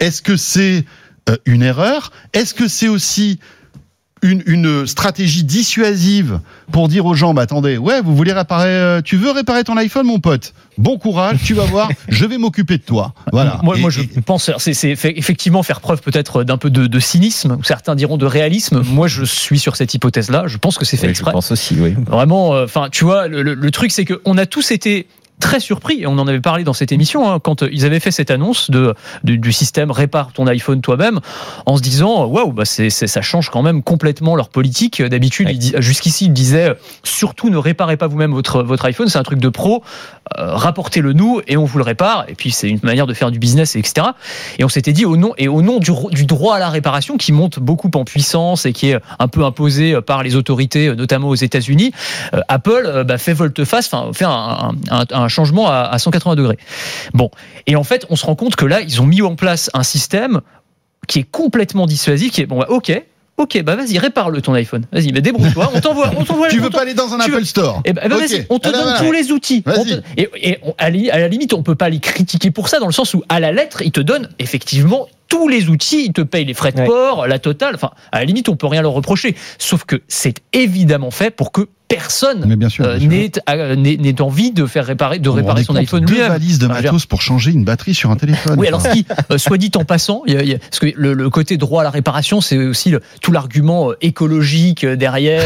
Est-ce 0.00 0.20
que 0.20 0.36
c'est 0.36 0.78
euh, 0.78 0.82
une 1.46 1.62
erreur 1.62 2.12
Est-ce 2.32 2.54
que 2.54 2.68
c'est 2.68 2.88
aussi 2.88 3.38
une, 4.22 4.42
une 4.46 4.84
stratégie 4.84 5.44
dissuasive 5.44 6.40
pour 6.72 6.88
dire 6.88 7.06
aux 7.06 7.14
gens, 7.14 7.34
bah 7.34 7.42
attendez, 7.42 7.76
ouais, 7.76 8.00
vous 8.02 8.16
voulez 8.16 8.32
réparer, 8.32 8.66
euh, 8.68 9.00
tu 9.00 9.16
veux 9.16 9.30
réparer 9.30 9.62
ton 9.62 9.76
iPhone, 9.76 10.06
mon 10.06 10.18
pote? 10.18 10.54
Bon 10.76 10.98
courage, 10.98 11.38
tu 11.44 11.54
vas 11.54 11.64
voir, 11.66 11.88
je 12.08 12.24
vais 12.24 12.36
m'occuper 12.36 12.78
de 12.78 12.82
toi. 12.82 13.14
Voilà. 13.32 13.60
Moi, 13.62 13.76
Et- 13.78 13.80
moi, 13.80 13.90
je 13.90 14.00
et- 14.00 14.20
pense, 14.26 14.50
c'est 14.58 14.90
effectivement 15.04 15.62
faire 15.62 15.80
preuve 15.80 16.00
peut-être 16.02 16.42
d'un 16.42 16.56
peu 16.58 16.68
de, 16.68 16.88
de 16.88 16.98
cynisme, 17.00 17.58
ou 17.60 17.62
certains 17.62 17.94
diront 17.94 18.16
de 18.16 18.26
réalisme. 18.26 18.82
Moi, 18.82 19.06
je 19.06 19.24
suis 19.24 19.60
sur 19.60 19.76
cette 19.76 19.94
hypothèse-là. 19.94 20.44
Je 20.48 20.56
pense 20.56 20.78
que 20.78 20.84
c'est 20.84 20.96
fait 20.96 21.02
Oui, 21.06 21.14
je 21.14 21.20
exprès. 21.20 21.30
pense 21.32 21.52
aussi, 21.52 21.76
oui. 21.78 21.94
Vraiment, 22.06 22.54
euh, 22.56 22.64
enfin, 22.64 22.88
tu 22.90 23.04
vois, 23.04 23.28
le, 23.28 23.42
le- 23.42 23.54
le 23.54 23.70
truc, 23.70 23.92
c'est 23.92 24.04
qu'on 24.04 24.36
a 24.36 24.46
tous 24.46 24.72
été 24.72 25.06
très 25.40 25.60
surpris, 25.60 26.02
et 26.02 26.06
on 26.06 26.18
en 26.18 26.26
avait 26.26 26.40
parlé 26.40 26.64
dans 26.64 26.72
cette 26.72 26.92
émission, 26.92 27.30
hein, 27.30 27.38
quand 27.40 27.62
euh, 27.62 27.68
ils 27.72 27.84
avaient 27.86 28.00
fait 28.00 28.10
cette 28.10 28.30
annonce 28.30 28.70
de, 28.70 28.94
du, 29.24 29.38
du 29.38 29.52
système 29.52 29.90
répare 29.90 30.32
ton 30.32 30.46
iPhone 30.46 30.80
toi-même, 30.80 31.20
en 31.66 31.76
se 31.76 31.82
disant, 31.82 32.26
waouh, 32.26 32.52
bah 32.52 32.64
c'est, 32.64 32.90
ça 32.90 33.22
change 33.22 33.50
quand 33.50 33.62
même 33.62 33.82
complètement 33.82 34.34
leur 34.36 34.48
politique. 34.48 35.02
D'habitude, 35.02 35.46
Ouais. 35.46 35.52
ils 35.54 35.58
dis- 35.58 35.74
jusqu'ici, 35.78 36.26
ils 36.26 36.32
disaient, 36.32 36.74
surtout 37.04 37.50
ne 37.50 37.56
réparez 37.56 37.96
pas 37.96 38.06
vous-même 38.08 38.32
votre, 38.32 38.62
votre 38.62 38.84
iPhone, 38.86 39.08
c'est 39.08 39.18
un 39.18 39.22
truc 39.22 39.38
de 39.38 39.48
pro, 39.48 39.82
euh, 40.38 40.54
rapportez-le 40.54 41.12
nous 41.12 41.40
et 41.46 41.56
on 41.56 41.64
vous 41.64 41.78
le 41.78 41.84
répare. 41.84 42.24
Et 42.28 42.34
puis, 42.34 42.50
c'est 42.50 42.68
une 42.68 42.80
manière 42.82 43.06
de 43.06 43.14
faire 43.14 43.30
du 43.30 43.38
business, 43.38 43.76
etc. 43.76 44.08
Et 44.58 44.64
on 44.64 44.68
s'était 44.68 44.92
dit, 44.92 45.04
au 45.04 45.16
nom, 45.16 45.32
et 45.38 45.48
au 45.48 45.62
nom 45.62 45.78
du, 45.78 45.90
ro- 45.90 46.10
du 46.10 46.26
droit 46.26 46.56
à 46.56 46.58
la 46.58 46.68
réparation, 46.70 47.16
qui 47.16 47.32
monte 47.32 47.58
beaucoup 47.58 47.90
en 47.94 48.04
puissance 48.04 48.66
et 48.66 48.72
qui 48.72 48.90
est 48.90 48.98
un 49.18 49.28
peu 49.28 49.44
imposé 49.44 50.00
par 50.02 50.22
les 50.22 50.36
autorités, 50.36 50.94
notamment 50.94 51.28
aux 51.28 51.34
États-Unis, 51.34 51.92
euh, 52.34 52.40
Apple 52.48 52.82
euh, 52.86 53.04
bah, 53.04 53.18
fait 53.18 53.32
volte-face, 53.32 53.92
enfin 53.92 54.12
fait 54.12 54.26
un 54.26 55.28
changement 55.28 55.68
à, 55.68 55.82
à 55.90 55.98
180 55.98 56.34
degrés. 56.34 56.58
Bon, 57.14 57.30
et 57.66 57.76
en 57.76 57.84
fait, 57.84 58.06
on 58.10 58.16
se 58.16 58.26
rend 58.26 58.34
compte 58.34 58.56
que 58.56 58.66
là, 58.66 58.80
ils 58.80 59.00
ont 59.00 59.06
mis 59.06 59.22
en 59.22 59.36
place 59.36 59.70
un 59.74 59.82
système 59.82 60.40
qui 61.06 61.20
est 61.20 61.30
complètement 61.30 61.86
dissuasif, 61.86 62.32
qui 62.32 62.42
est 62.42 62.46
bon, 62.46 62.58
bah, 62.58 62.66
ok. 62.68 63.02
Ok, 63.38 63.62
bah 63.62 63.76
vas-y, 63.76 63.98
répare-le 63.98 64.42
ton 64.42 64.52
iPhone. 64.54 64.84
Vas-y, 64.92 65.12
mais 65.12 65.20
débrouille-toi. 65.20 65.70
On 65.74 65.80
t'envoie, 65.80 66.10
on 66.16 66.24
t'envoie. 66.24 66.48
Tu 66.50 66.58
veux 66.58 66.70
pas 66.70 66.82
aller 66.82 66.94
dans 66.94 67.14
un 67.14 67.18
tu 67.18 67.30
Apple 67.30 67.38
veux- 67.38 67.44
Store 67.44 67.80
eh 67.84 67.92
ben, 67.92 68.08
ben, 68.08 68.16
Ok. 68.16 68.20
vas-y, 68.28 68.46
on 68.50 68.58
te 68.58 68.68
Ah, 68.68 68.72
donne 68.72 68.94
tous 69.06 69.12
les 69.12 69.30
outils. 69.32 69.62
Vas-y. 69.64 69.78
On 69.78 69.84
te- 69.84 70.02
Et, 70.16 70.28
et 70.50 70.58
on- 70.64 70.74
à, 70.76 70.90
la, 70.90 71.14
à 71.14 71.18
la 71.20 71.28
limite, 71.28 71.54
on 71.54 71.62
peut 71.62 71.76
pas 71.76 71.88
les 71.88 72.00
critiquer 72.00 72.50
pour 72.50 72.68
ça, 72.68 72.80
dans 72.80 72.86
le 72.86 72.92
sens 72.92 73.14
où, 73.14 73.22
à 73.28 73.38
la 73.40 73.52
lettre, 73.52 73.80
ils 73.82 73.92
te 73.92 74.00
donnent 74.00 74.28
effectivement 74.40 75.06
tous 75.28 75.46
les 75.46 75.68
outils, 75.68 76.06
ils 76.06 76.12
te 76.12 76.20
payent 76.22 76.46
les 76.46 76.54
frais 76.54 76.72
de 76.72 76.78
Ouais. 76.80 76.86
port, 76.86 77.26
la 77.28 77.38
totale. 77.38 77.74
Enfin, 77.76 77.90
à 78.12 78.18
la 78.18 78.24
limite, 78.24 78.48
on 78.48 78.56
peut 78.56 78.66
rien 78.66 78.82
leur 78.82 78.92
reprocher. 78.92 79.36
Sauf 79.58 79.84
que 79.84 80.02
c'est 80.08 80.38
évidemment 80.52 81.10
fait 81.12 81.30
pour 81.30 81.52
que 81.52 81.68
personne 81.88 82.44
n'ait 82.46 82.56
euh, 83.50 84.14
envie 84.20 84.50
de 84.52 84.66
faire 84.66 84.84
réparer, 84.86 85.18
de 85.18 85.28
réparer 85.28 85.64
son 85.64 85.74
iPhone 85.76 86.04
Deux 86.04 86.14
lui-même. 86.14 86.28
valises 86.32 86.58
de 86.58 86.66
matos 86.66 87.06
pour 87.06 87.22
changer 87.22 87.50
une 87.50 87.64
batterie 87.64 87.94
sur 87.94 88.10
un 88.10 88.16
téléphone. 88.16 88.56
oui, 88.58 88.66
alors 88.68 88.80
ce 88.82 88.88
qui, 88.90 89.06
euh, 89.30 89.38
soit 89.38 89.56
dit 89.58 89.70
en 89.76 89.84
passant, 89.84 90.22
il 90.26 90.34
y 90.34 90.36
a- 90.36 90.42
il 90.42 90.48
y 90.50 90.54
a- 90.54 90.58
parce 90.58 90.78
que 90.78 90.86
le, 90.94 91.14
le 91.14 91.30
côté 91.30 91.56
droit 91.56 91.80
à 91.80 91.84
la 91.84 91.90
réparation, 91.90 92.40
c'est 92.40 92.58
aussi 92.58 92.90
le- 92.90 93.00
tout 93.22 93.32
l'argument 93.32 93.90
euh, 93.90 93.96
écologique 94.00 94.84
derrière. 94.86 95.42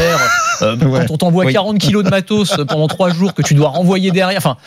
Euh, 0.61 0.75
Ouais. 0.83 1.05
Quand 1.07 1.13
on 1.13 1.17
t'envoie 1.17 1.45
Oui. 1.45 1.53
40 1.53 1.77
kilos 1.79 2.03
de 2.03 2.09
matos 2.09 2.57
pendant 2.67 2.87
trois 2.87 3.09
jours 3.11 3.33
que 3.33 3.41
tu 3.41 3.53
dois 3.53 3.69
renvoyer 3.69 4.11
derrière, 4.11 4.37
enfin, 4.37 4.57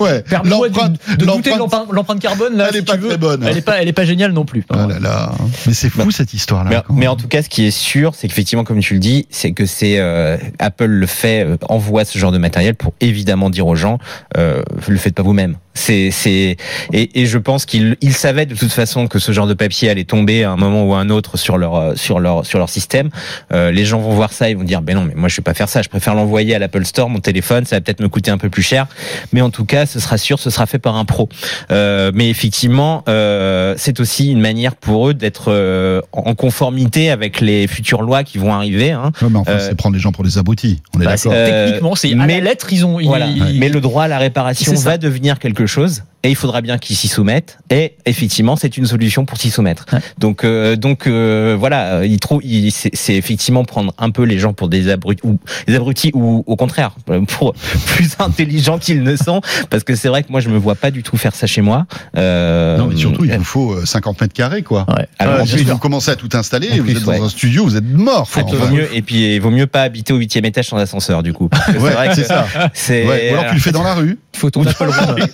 Ouais. 0.00 0.22
permets-moi 0.22 0.68
de, 0.68 0.74
L'empreinte- 0.74 0.98
de 1.18 1.24
douter 1.26 1.52
de 1.52 1.58
l'empreinte- 1.58 2.20
carbone. 2.20 2.56
Là, 2.56 2.68
Elle 2.70 2.76
est 2.76 2.78
si 2.80 2.84
pas 2.84 2.94
tu 2.94 3.00
veux. 3.00 3.08
très 3.08 3.18
bonne. 3.18 3.44
Elle 3.46 3.56
est 3.58 3.60
pas, 3.62 3.80
elle 3.82 3.88
est 3.88 3.92
pas 3.92 4.04
géniale 4.04 4.32
non 4.32 4.44
plus. 4.44 4.64
Ah 4.70 4.86
là 4.88 4.98
là. 4.98 5.32
Mais 5.66 5.74
c'est 5.74 5.90
fou 5.90 6.10
cette 6.10 6.32
histoire-là. 6.32 6.84
Mais, 6.90 7.06
en 7.08 7.16
tout 7.16 7.28
cas, 7.28 7.42
ce 7.42 7.48
qui 7.48 7.64
est 7.66 7.70
sûr, 7.70 8.12
c'est 8.14 8.28
qu'effectivement, 8.28 8.64
comme 8.64 8.80
tu 8.80 8.94
le 8.94 9.00
dis, 9.00 9.26
c'est 9.30 9.52
que 9.52 9.66
c'est 9.66 9.98
euh, 9.98 10.36
Apple 10.58 10.86
le 10.86 11.06
fait, 11.08 11.44
euh, 11.44 11.56
envoie 11.68 12.04
ce 12.04 12.18
genre 12.18 12.32
de 12.32 12.38
matériel 12.38 12.74
pour 12.74 12.92
évidemment 13.00 13.50
dire 13.50 13.66
aux 13.66 13.74
gens, 13.74 13.98
euh, 14.36 14.62
le 14.92 14.98
faites 14.98 15.14
pas 15.14 15.22
vous-même. 15.22 15.56
C'est, 15.78 16.10
c'est, 16.10 16.56
et, 16.92 17.20
et 17.22 17.26
je 17.26 17.38
pense 17.38 17.64
qu'ils 17.64 17.96
ils 18.00 18.12
savaient 18.12 18.46
de 18.46 18.54
toute 18.54 18.72
façon 18.72 19.06
que 19.06 19.18
ce 19.18 19.32
genre 19.32 19.46
de 19.46 19.54
papier 19.54 19.88
allait 19.90 20.04
tomber 20.04 20.44
à 20.44 20.50
un 20.50 20.56
moment 20.56 20.84
ou 20.84 20.94
à 20.94 20.98
un 20.98 21.08
autre 21.10 21.36
sur 21.38 21.56
leur, 21.56 21.76
euh, 21.76 21.92
sur 21.94 22.18
leur, 22.20 22.44
sur 22.44 22.58
leur 22.58 22.68
système. 22.68 23.10
Euh, 23.52 23.70
les 23.70 23.84
gens 23.84 23.98
vont 24.00 24.12
voir 24.14 24.32
ça, 24.32 24.50
ils 24.50 24.56
vont 24.56 24.64
dire, 24.64 24.82
ben 24.82 24.96
non, 24.96 25.04
mais 25.04 25.14
moi 25.14 25.28
je 25.28 25.36
vais 25.36 25.42
pas 25.42 25.54
faire 25.54 25.68
ça. 25.68 25.82
Je 25.82 25.88
préfère 25.88 26.14
l'envoyer 26.14 26.54
à 26.54 26.58
l'Apple 26.58 26.84
Store, 26.84 27.08
mon 27.08 27.20
téléphone, 27.20 27.64
ça 27.64 27.76
va 27.76 27.80
peut-être 27.80 28.00
me 28.00 28.08
coûter 28.08 28.30
un 28.30 28.38
peu 28.38 28.50
plus 28.50 28.62
cher, 28.62 28.86
mais 29.32 29.40
en 29.40 29.50
tout 29.50 29.64
cas, 29.64 29.86
ce 29.86 30.00
sera 30.00 30.18
sûr, 30.18 30.38
ce 30.38 30.50
sera 30.50 30.66
fait 30.66 30.78
par 30.80 30.96
un 30.96 31.04
pro. 31.04 31.28
Euh, 31.70 32.10
mais 32.14 32.28
effectivement, 32.28 33.04
euh, 33.08 33.74
c'est 33.78 34.00
aussi 34.00 34.30
une 34.32 34.40
manière 34.40 34.74
pour 34.74 35.08
eux 35.08 35.14
d'être 35.14 35.52
euh, 35.52 36.00
en 36.12 36.34
conformité 36.34 37.10
avec 37.10 37.40
les 37.40 37.66
futures 37.68 38.02
lois 38.02 38.24
qui 38.24 38.38
vont 38.38 38.52
arriver. 38.52 38.90
Hein. 38.90 39.12
Ouais, 39.22 39.28
mais 39.30 39.38
enfin, 39.38 39.52
euh, 39.52 39.66
c'est 39.68 39.76
prendre 39.76 39.94
les 39.94 40.00
gens 40.00 40.12
pour 40.12 40.24
des 40.24 40.38
abrutis. 40.38 40.82
On 40.96 41.00
est 41.00 41.04
Bah, 41.04 41.12
d'accord. 41.14 41.32
Euh, 41.34 41.66
techniquement, 41.66 41.94
c'est 41.94 42.14
mais- 42.14 42.40
la 42.40 42.50
lettre, 42.50 42.72
ils 42.72 42.84
ont. 42.84 42.98
ils- 42.98 43.06
Voilà. 43.06 43.26
ils- 43.26 43.58
Mais 43.60 43.68
le 43.68 43.80
droit 43.80 44.04
à 44.04 44.08
la 44.08 44.18
réparation 44.18 44.74
va 44.74 44.98
devenir 44.98 45.38
quelque 45.38 45.66
chose. 45.68 46.02
Et 46.24 46.30
il 46.30 46.36
faudra 46.36 46.60
bien 46.62 46.78
qu'ils 46.78 46.96
s'y 46.96 47.06
soumettent. 47.06 47.58
Et 47.70 47.94
effectivement, 48.04 48.56
c'est 48.56 48.76
une 48.76 48.86
solution 48.86 49.24
pour 49.24 49.38
s'y 49.38 49.50
soumettre. 49.50 49.86
Ouais. 49.92 50.00
Donc, 50.18 50.42
euh, 50.42 50.74
donc 50.74 51.06
euh, 51.06 51.56
voilà, 51.58 52.04
il 52.04 52.18
trouve, 52.18 52.40
il, 52.44 52.72
c'est, 52.72 52.90
c'est 52.92 53.14
effectivement 53.14 53.64
prendre 53.64 53.94
un 53.98 54.10
peu 54.10 54.24
les 54.24 54.38
gens 54.38 54.52
pour 54.52 54.68
des 54.68 54.90
abrutis 54.90 55.20
ou 55.24 55.38
des 55.68 55.76
abrutis 55.76 56.10
ou 56.14 56.42
au 56.46 56.56
contraire 56.56 56.92
euh, 57.10 57.20
pour 57.28 57.54
plus 57.86 58.10
intelligents 58.18 58.78
qu'ils 58.78 59.02
ne 59.04 59.14
sont. 59.16 59.40
Parce 59.70 59.84
que 59.84 59.94
c'est 59.94 60.08
vrai 60.08 60.24
que 60.24 60.32
moi, 60.32 60.40
je 60.40 60.48
me 60.48 60.58
vois 60.58 60.74
pas 60.74 60.90
du 60.90 61.02
tout 61.04 61.16
faire 61.16 61.34
ça 61.36 61.46
chez 61.46 61.60
moi. 61.60 61.86
Euh, 62.16 62.78
Non, 62.78 62.86
mais 62.86 62.96
surtout, 62.96 63.24
il 63.24 63.36
vous 63.38 63.44
faut 63.44 63.72
euh, 63.74 63.86
50 63.86 64.20
mètres 64.20 64.34
carrés, 64.34 64.62
quoi. 64.62 64.86
Ouais. 64.88 65.06
alors, 65.20 65.36
Ouais, 65.36 65.42
en 65.42 65.46
si 65.46 65.54
plus, 65.54 65.64
vous 65.64 65.78
commencez 65.78 66.10
à 66.10 66.16
tout 66.16 66.28
installer, 66.32 66.68
en 66.72 66.76
vous 66.78 66.82
plus, 66.82 66.96
êtes 66.96 67.04
dans 67.04 67.12
ouais. 67.12 67.20
un 67.20 67.28
studio, 67.28 67.64
vous 67.64 67.76
êtes 67.76 67.84
mort. 67.84 68.28
Puis, 68.28 68.42
vaut 68.42 68.56
Enfin, 68.56 68.70
mieux, 68.72 68.88
et 68.92 69.02
puis 69.02 69.34
il 69.34 69.40
vaut 69.40 69.50
mieux 69.50 69.66
pas 69.68 69.82
habiter 69.82 70.12
au 70.12 70.16
huitième 70.16 70.44
étage 70.46 70.66
sans 70.66 70.78
ascenseur 70.78 71.22
du 71.22 71.32
coup. 71.32 71.48
C'est 71.66 71.74
vrai 71.74 72.08
que 72.08 72.14
c'est 72.16 72.24
ça. 72.24 72.46
Ou 72.90 73.10
alors 73.32 73.46
tu 73.48 73.54
le 73.54 73.60
fais 73.60 73.72
dans 73.72 73.82
la 73.84 73.94
rue, 73.94 74.18
Il 74.34 74.38
faut 74.40 74.50
ton 74.50 74.66
Apple 74.66 74.88
One. 74.88 75.28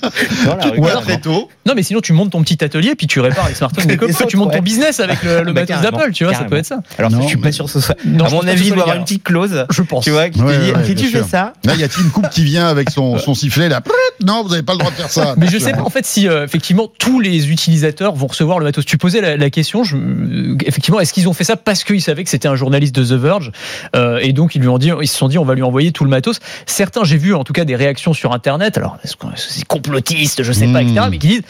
Dans 0.77 0.83
la 0.87 0.91
rue, 0.91 0.91
ou 0.95 0.99
alors- 0.99 1.03
très 1.03 1.21
tôt. 1.21 1.49
Non, 1.67 1.73
mais 1.75 1.83
sinon, 1.83 2.01
tu 2.01 2.13
montes 2.13 2.31
ton 2.31 2.43
petit 2.43 2.63
atelier, 2.65 2.95
puis 2.95 3.07
tu 3.07 3.21
répares 3.21 3.49
les 3.49 3.55
smartphones 3.55 3.87
des 3.89 3.97
copains, 3.97 4.27
tu 4.27 4.37
montes 4.37 4.51
ton 4.51 4.57
ouais. 4.57 4.61
business 4.63 5.01
avec 5.01 5.23
le, 5.23 5.43
le 5.43 5.53
Bah, 5.53 5.63
matos 5.63 5.81
d'Apple, 5.81 6.13
tu 6.13 6.25
vois, 6.25 6.35
ça 6.35 6.45
peut 6.45 6.57
être 6.57 6.67
ça. 6.67 6.81
Alors 6.99 7.11
Non, 7.11 7.23
je 7.23 7.29
suis 7.29 7.37
mais- 7.37 7.43
pas 7.43 7.53
sûr 7.53 7.65
que 7.67 7.71
ce 7.71 7.81
soit. 7.81 7.97
Non, 8.05 8.25
à 8.27 8.31
mon 8.31 8.47
avis, 8.47 8.65
il 8.67 8.69
doit 8.69 8.79
y 8.79 8.81
avoir 8.83 8.97
une 8.97 9.05
petite 9.05 9.25
clause. 9.25 9.67
Je 9.71 9.83
pense. 9.83 10.05
Tu 10.05 10.11
vois, 10.11 10.29
qui 10.31 10.41
Ouais, 10.43 10.57
te 10.59 10.65
dit, 10.65 10.73
ouais, 10.73 10.85
si 10.85 10.95
tu 10.95 11.07
fais 11.09 11.23
ça, 11.23 11.53
Là, 11.65 11.75
y 11.75 11.83
a-t-il 11.85 12.05
une 12.05 12.11
coupe 12.11 12.29
qui 12.29 12.45
vient 12.45 12.67
avec 12.67 12.91
son, 12.91 13.19
son 13.19 13.35
sifflet 13.35 13.69
là 13.69 13.81
Non, 14.25 14.43
vous 14.43 14.51
n'avez 14.51 14.63
pas 14.63 14.73
le 14.73 14.79
droit 14.79 14.91
de 14.91 14.97
faire 14.97 15.11
ça. 15.11 15.35
Mais 15.39 15.47
je 15.49 15.59
sais 15.59 15.73
pas 15.73 15.83
en 15.83 15.91
fait 15.91 16.05
si 16.07 16.29
euh, 16.29 16.45
effectivement 16.45 16.89
tous 16.99 17.21
les 17.21 17.51
utilisateurs 17.51 18.15
vont 18.15 18.27
recevoir 18.27 18.59
le 18.59 18.65
matos. 18.65 18.85
Tu 18.85 18.99
posais 18.99 19.21
la, 19.21 19.37
la 19.37 19.51
question, 19.51 19.85
je, 19.85 19.97
euh, 19.97 20.57
effectivement, 20.67 21.01
est-ce 21.01 21.13
qu'ils 21.13 21.29
ont 21.29 21.33
fait 21.33 21.45
ça 21.45 21.57
parce 21.57 21.85
qu'ils 21.85 22.03
savaient 22.03 22.25
que 22.25 22.31
c'était 22.31 22.49
un 22.49 22.57
journaliste 22.57 22.95
de 22.95 23.05
The 23.05 23.19
Verge 23.21 23.53
euh, 23.97 24.19
et 24.23 24.33
donc 24.33 24.55
ils 24.55 24.61
lui 24.61 24.69
ont 24.69 24.79
dit, 24.79 24.91
ils 25.01 25.09
se 25.09 25.17
sont 25.17 25.29
dit, 25.29 25.39
on 25.39 25.45
va 25.45 25.55
lui 25.55 25.63
envoyer 25.63 25.93
tout 25.93 26.05
le 26.05 26.11
matos. 26.11 26.39
Certains, 26.67 27.05
j'ai 27.05 27.17
vu 27.17 27.35
en 27.35 27.45
tout 27.45 27.53
cas 27.53 27.65
des 27.65 27.77
réactions 27.77 28.13
sur 28.13 28.33
Internet. 28.33 28.77
Alors 28.79 28.99
est-ce 29.05 29.17
que 29.17 29.27
c'est 29.37 29.65
complotiste, 29.65 30.43
je 30.43 30.53
sais 30.53 30.64
pas, 30.73 30.83
Mm. 30.83 30.89
etc. 30.89 31.07
Mais 31.11 31.19
qui 31.19 31.29
disent, 31.29 31.43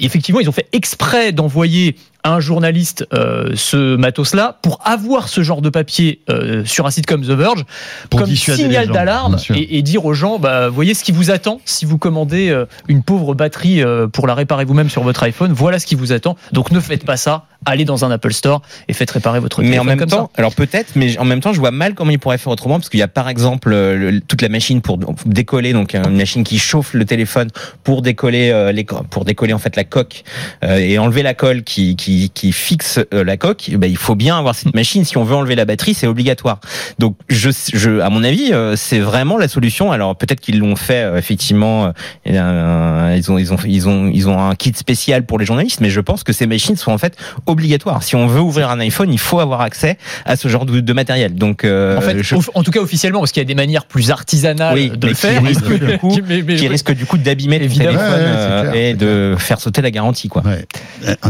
effectivement, 0.00 0.40
ils 0.40 0.48
ont 0.48 0.52
fait 0.52 0.68
exprès 0.72 1.32
d'envoyer 1.32 1.96
à 2.24 2.34
un 2.34 2.40
journaliste 2.40 3.06
euh, 3.12 3.50
ce 3.54 3.96
matos-là 3.96 4.58
pour 4.62 4.80
avoir 4.84 5.28
ce 5.28 5.42
genre 5.42 5.60
de 5.62 5.70
papier 5.70 6.20
euh, 6.30 6.64
sur 6.64 6.86
un 6.86 6.90
site 6.90 7.06
comme 7.06 7.22
The 7.22 7.30
Verge 7.30 7.64
Pour 8.10 8.20
comme 8.20 8.34
signal 8.34 8.88
d'alarme 8.88 9.36
et, 9.54 9.78
et 9.78 9.82
dire 9.82 10.04
aux 10.04 10.14
gens, 10.14 10.38
bah, 10.38 10.68
voyez 10.68 10.94
ce 10.94 11.02
qui 11.04 11.12
vous 11.12 11.30
attend 11.30 11.60
si 11.64 11.84
vous 11.84 11.98
commandez 11.98 12.50
euh, 12.50 12.66
une 12.88 13.02
pauvre 13.02 13.34
batterie 13.34 13.82
euh, 13.82 14.06
pour 14.06 14.26
la 14.26 14.34
réparer 14.34 14.64
vous-même 14.64 14.90
sur 14.90 15.02
votre 15.02 15.22
iPhone. 15.24 15.52
Voilà 15.52 15.78
ce 15.78 15.86
qui 15.86 15.94
vous 15.94 16.12
attend. 16.12 16.36
Donc 16.52 16.70
ne 16.70 16.80
faites 16.80 17.04
pas 17.04 17.16
ça. 17.16 17.46
allez 17.64 17.84
dans 17.84 18.04
un 18.04 18.10
Apple 18.10 18.32
Store 18.32 18.62
et 18.88 18.92
faites 18.92 19.10
réparer 19.10 19.40
votre 19.40 19.60
Mais 19.60 19.66
téléphone 19.68 19.86
en 19.86 19.90
même 19.90 19.98
comme 19.98 20.08
temps, 20.08 20.30
alors 20.36 20.54
peut-être, 20.54 20.90
mais 20.96 21.18
en 21.18 21.24
même 21.24 21.40
temps, 21.40 21.52
je 21.52 21.58
vois 21.60 21.70
mal 21.70 21.94
comment 21.94 22.10
ils 22.10 22.18
pourraient 22.18 22.38
faire 22.38 22.52
autrement, 22.52 22.78
parce 22.78 22.88
qu'il 22.88 23.00
y 23.00 23.04
a 23.04 23.08
par 23.08 23.28
exemple 23.28 23.72
euh, 23.72 23.96
le- 24.10 24.20
toute 24.20 24.42
la 24.42 24.48
machine 24.48 24.80
pour 24.80 24.98
décoller, 25.26 25.72
donc 25.72 25.94
une 25.94 26.16
machine 26.16 26.44
qui 26.44 26.58
chauffe 26.58 26.94
le 26.94 27.04
téléphone 27.04 27.48
pour 27.84 28.02
décoller 28.02 28.50
euh, 28.50 28.70
les 28.72 28.84
pour 28.84 29.24
décoller 29.24 29.52
en 29.52 29.58
fait 29.58 29.76
la 29.76 29.84
coque 29.84 30.24
euh, 30.64 30.76
et 30.78 30.98
enlever 30.98 31.22
la 31.22 31.34
colle 31.34 31.62
qui 31.62 31.96
qui, 31.96 32.11
qui 32.34 32.52
fixe 32.52 32.98
euh, 33.14 33.24
la 33.24 33.36
coque. 33.36 33.68
eh 33.70 33.76
ben, 33.76 33.90
il 33.90 33.96
faut 33.96 34.14
bien 34.14 34.38
avoir 34.38 34.54
cette 34.54 34.74
machine. 34.74 35.04
Si 35.04 35.16
on 35.18 35.24
veut 35.24 35.34
enlever 35.36 35.54
la 35.54 35.64
batterie, 35.64 35.94
c'est 35.94 36.06
obligatoire. 36.06 36.60
Donc 36.98 37.16
je, 37.28 37.50
je 37.74 38.00
à 38.00 38.10
mon 38.10 38.24
avis, 38.24 38.52
euh, 38.52 38.76
c'est 38.76 38.98
vraiment 39.00 39.36
la 39.38 39.48
solution. 39.48 39.92
Alors 39.92 40.16
peut-être 40.16 40.40
qu'ils 40.40 40.58
l'ont 40.58 40.76
fait 40.76 41.02
euh, 41.04 41.18
effectivement. 41.18 41.92
euh, 42.26 43.14
ils 43.16 43.30
ont 43.30 43.38
ils 43.38 43.52
ont 43.52 43.56
ils 43.64 43.88
ont 43.88 44.10
ils 44.12 44.28
ont 44.28 44.38
un 44.40 44.54
kit 44.54 44.72
spécial 44.74 45.24
pour 45.26 45.38
les 45.38 45.44
journalistes, 45.46 45.80
mais 45.80 45.90
je 45.90 46.00
pense 46.00 46.22
que 46.24 46.32
ces 46.32 46.46
machines 46.46 46.76
sont 46.76 46.92
en 46.92 46.98
fait 46.98 47.16
obligatoires. 47.46 48.02
Si 48.02 48.16
on 48.16 48.26
veut 48.26 48.40
ouvrir 48.40 48.70
un 48.70 48.80
iPhone, 48.80 49.12
il 49.12 49.18
faut 49.18 49.40
avoir 49.40 49.60
accès 49.60 49.98
à 50.24 50.36
ce 50.36 50.48
genre 50.48 50.66
de, 50.66 50.80
de 50.80 50.92
matériel. 50.92 51.34
Donc 51.34 51.64
euh, 51.64 51.98
En 51.98 52.00
fait, 52.00 52.22
je- 52.22 52.34
au- 52.36 52.42
en 52.54 52.62
tout 52.62 52.70
cas 52.70 52.80
officiellement, 52.80 53.20
parce 53.20 53.32
qu'il 53.32 53.40
y 53.42 53.46
a 53.46 53.48
des 53.48 53.54
manières 53.54 53.84
plus 53.86 54.10
artisanales 54.10 54.74
Oui, 54.74 54.90
de 54.90 55.06
le 55.06 55.14
qui 55.14 55.20
faire. 55.20 55.42
risquent 55.42 55.72
du 55.86 55.98
coup- 55.98 56.18
Mais- 56.28 56.42
mais- 56.42 56.56
qui 56.56 56.68
risque 56.68 56.92
du 56.92 57.06
coup 57.06 57.18
d'abîmer 57.18 57.58
le 57.58 57.64
Évidemment. 57.64 57.90
téléphone 57.98 58.12
Ouais, 58.12 58.26
ouais, 58.26 58.32
c'est 58.32 58.38
euh, 58.52 58.70
clair, 58.70 58.74
et 58.86 58.94
de 58.94 59.34
faire 59.38 59.60
sauter 59.60 59.82
la 59.82 59.90
garantie 59.90 60.28
quoi. 60.28 60.42
Ouais. 60.44 60.66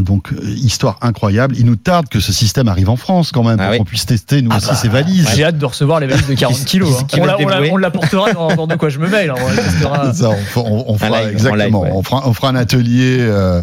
Donc, 0.00 0.32
euh, 0.32 0.40
histoire 0.72 0.98
incroyable. 1.02 1.54
Il 1.58 1.66
nous 1.66 1.76
tarde 1.76 2.08
que 2.08 2.18
ce 2.20 2.32
système 2.32 2.68
arrive 2.68 2.88
en 2.88 2.96
France 2.96 3.30
quand 3.32 3.42
même, 3.44 3.58
Ah 3.60 3.64
pour 3.64 3.72
oui. 3.72 3.78
qu'on 3.78 3.84
puisse 3.84 4.06
tester 4.06 4.42
nous 4.42 4.50
Ah 4.52 4.56
aussi 4.56 4.68
bah, 4.68 4.74
ces 4.74 4.88
valises. 4.88 5.28
J'ai 5.34 5.44
hâte 5.44 5.58
de 5.58 5.64
recevoir 5.66 6.00
les 6.00 6.06
valises 6.06 6.26
de 6.26 6.34
40 6.38 6.56
Qui- 6.58 6.64
kilos. 6.64 7.00
hein. 7.02 7.06
On 7.20 7.24
la, 7.24 7.38
on 7.40 7.46
la- 7.48 7.60
on 7.72 7.76
la 7.76 7.90
portera 7.90 8.32
dans, 8.32 8.54
dans 8.56 8.66
de 8.66 8.74
quoi 8.76 8.88
je 8.88 8.98
me 8.98 9.08
mail. 9.08 9.30
hein. 9.30 9.34
On. 9.38 10.12
Ça, 10.12 10.30
fera- 10.34 10.64
on- 10.66 10.84
on 10.88 10.98
fera 10.98 11.20
live, 11.20 11.28
en 11.28 11.30
exactement. 11.30 11.84
live, 11.84 11.92
ouais. 11.92 11.96
on, 11.98 12.02
fera, 12.02 12.22
on 12.28 12.32
fera 12.34 12.48
un 12.48 12.56
atelier 12.56 13.18
euh, 13.20 13.62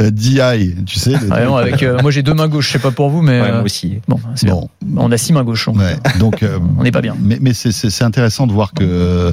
euh, 0.00 0.10
DI, 0.10 0.74
tu 0.86 0.98
sais. 0.98 1.12
non, 1.44 1.56
avec, 1.56 1.82
euh, 1.82 1.98
moi 2.02 2.10
j'ai 2.10 2.22
deux 2.22 2.34
mains 2.34 2.48
gauches, 2.48 2.66
je 2.68 2.72
sais 2.72 2.78
pas 2.78 2.90
pour 2.90 3.08
vous, 3.10 3.22
mais 3.22 3.40
Ouais, 3.40 3.48
euh, 3.48 3.52
moi 3.54 3.62
aussi. 3.62 4.00
bon, 4.08 4.18
c'est 4.34 4.46
bien. 4.46 4.54
Bon, 4.54 4.68
On 4.96 5.12
a 5.12 5.16
six 5.16 5.32
mains 5.32 5.44
gauches. 5.44 5.66
donc, 5.66 5.76
ouais. 5.78 5.96
Donc, 6.18 6.42
euh, 6.42 6.58
On 6.78 6.82
n'est 6.82 6.90
pas 6.90 7.00
bien. 7.00 7.16
Mais, 7.20 7.38
mais 7.40 7.54
c'est- 7.54 7.72
c'est 7.72 7.90
c'est 7.90 8.04
intéressant 8.04 8.46
de 8.46 8.52
voir 8.52 8.72
que. 8.72 9.32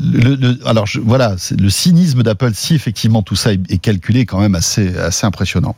Le, 0.00 0.34
le- 0.34 0.58
alors 0.66 0.86
je, 0.86 0.98
voilà, 1.00 1.36
le 1.58 1.70
cynisme 1.70 2.22
d'Apple, 2.22 2.50
si 2.54 2.74
effectivement 2.74 3.22
tout 3.22 3.36
ça 3.36 3.52
est, 3.52 3.60
est 3.70 3.78
calculé, 3.78 4.26
quand 4.26 4.40
même 4.40 4.54
assez 4.56 4.96
assez 4.98 5.24
impressionnant. 5.24 5.76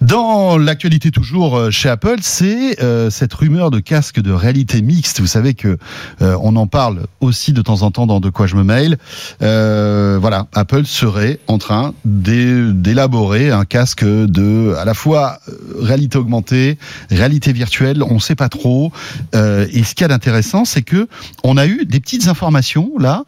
Dans 0.00 0.56
l'actualité 0.58 1.10
toujours 1.10 1.56
euh, 1.56 1.70
chez 1.70 1.88
Apple, 1.88 2.16
c'est 2.22 2.82
euh, 2.82 3.08
cette 3.10 3.32
rumeur 3.34 3.70
de 3.70 3.78
casque 3.80 4.20
de 4.20 4.32
réalité 4.32 4.82
mixte. 4.82 5.20
Vous 5.20 5.26
savez 5.26 5.54
que 5.54 5.78
euh, 6.22 6.36
on 6.42 6.56
en 6.56 6.66
parle 6.66 7.02
aussi 7.20 7.52
de 7.52 7.62
temps 7.62 7.82
en 7.82 7.90
temps 7.90 8.06
dans 8.06 8.18
De 8.20 8.30
quoi 8.30 8.46
je 8.46 8.56
me 8.56 8.64
mail. 8.64 8.98
Euh, 9.42 10.18
voilà, 10.20 10.46
Apple 10.54 10.84
serait 10.84 11.38
en 11.46 11.58
train 11.58 11.94
d'é- 12.04 12.72
d'élaborer 12.72 13.50
un 13.50 13.64
casque 13.64 14.04
de 14.04 14.74
à 14.78 14.84
la 14.84 14.94
fois 14.94 15.38
euh, 15.48 15.52
réalité 15.80 16.18
augmentée, 16.18 16.78
réalité 17.10 17.52
virtuelle. 17.52 18.02
On 18.02 18.14
ne 18.14 18.20
sait 18.20 18.34
pas 18.34 18.48
trop. 18.48 18.90
Euh, 19.34 19.66
et 19.72 19.84
ce 19.84 19.94
qu'il 19.94 20.02
y 20.02 20.06
a 20.06 20.08
d'intéressant, 20.08 20.64
c'est 20.64 20.82
que 20.82 21.08
on 21.44 21.56
a 21.56 21.66
eu 21.66 21.84
des 21.86 22.00
petites 22.00 22.26
informations 22.26 22.90
là 22.98 23.19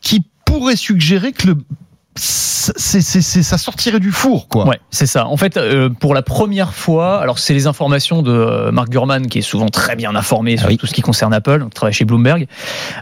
qui 0.00 0.24
pourraient 0.44 0.76
suggérer 0.76 1.32
que 1.32 1.48
le 1.48 1.56
c'est, 2.16 3.00
c'est, 3.00 3.20
c'est, 3.22 3.42
ça 3.42 3.58
sortirait 3.58 4.00
du 4.00 4.10
four, 4.10 4.48
quoi. 4.48 4.66
Ouais, 4.66 4.80
c'est 4.90 5.06
ça. 5.06 5.26
En 5.26 5.36
fait, 5.36 5.56
euh, 5.56 5.88
pour 5.88 6.14
la 6.14 6.22
première 6.22 6.72
fois, 6.74 7.20
alors 7.20 7.38
c'est 7.38 7.54
les 7.54 7.66
informations 7.66 8.22
de 8.22 8.30
euh, 8.32 8.72
Mark 8.72 8.88
Gurman 8.88 9.26
qui 9.28 9.38
est 9.38 9.42
souvent 9.42 9.68
très 9.68 9.96
bien 9.96 10.14
informé 10.16 10.56
sur 10.56 10.66
Ah 10.66 10.70
oui. 10.70 10.78
tout 10.78 10.86
ce 10.86 10.94
qui 10.94 11.02
concerne 11.02 11.32
Apple, 11.34 11.60
donc 11.60 11.74
travaille 11.74 11.92
chez 11.94 12.04
Bloomberg, 12.04 12.46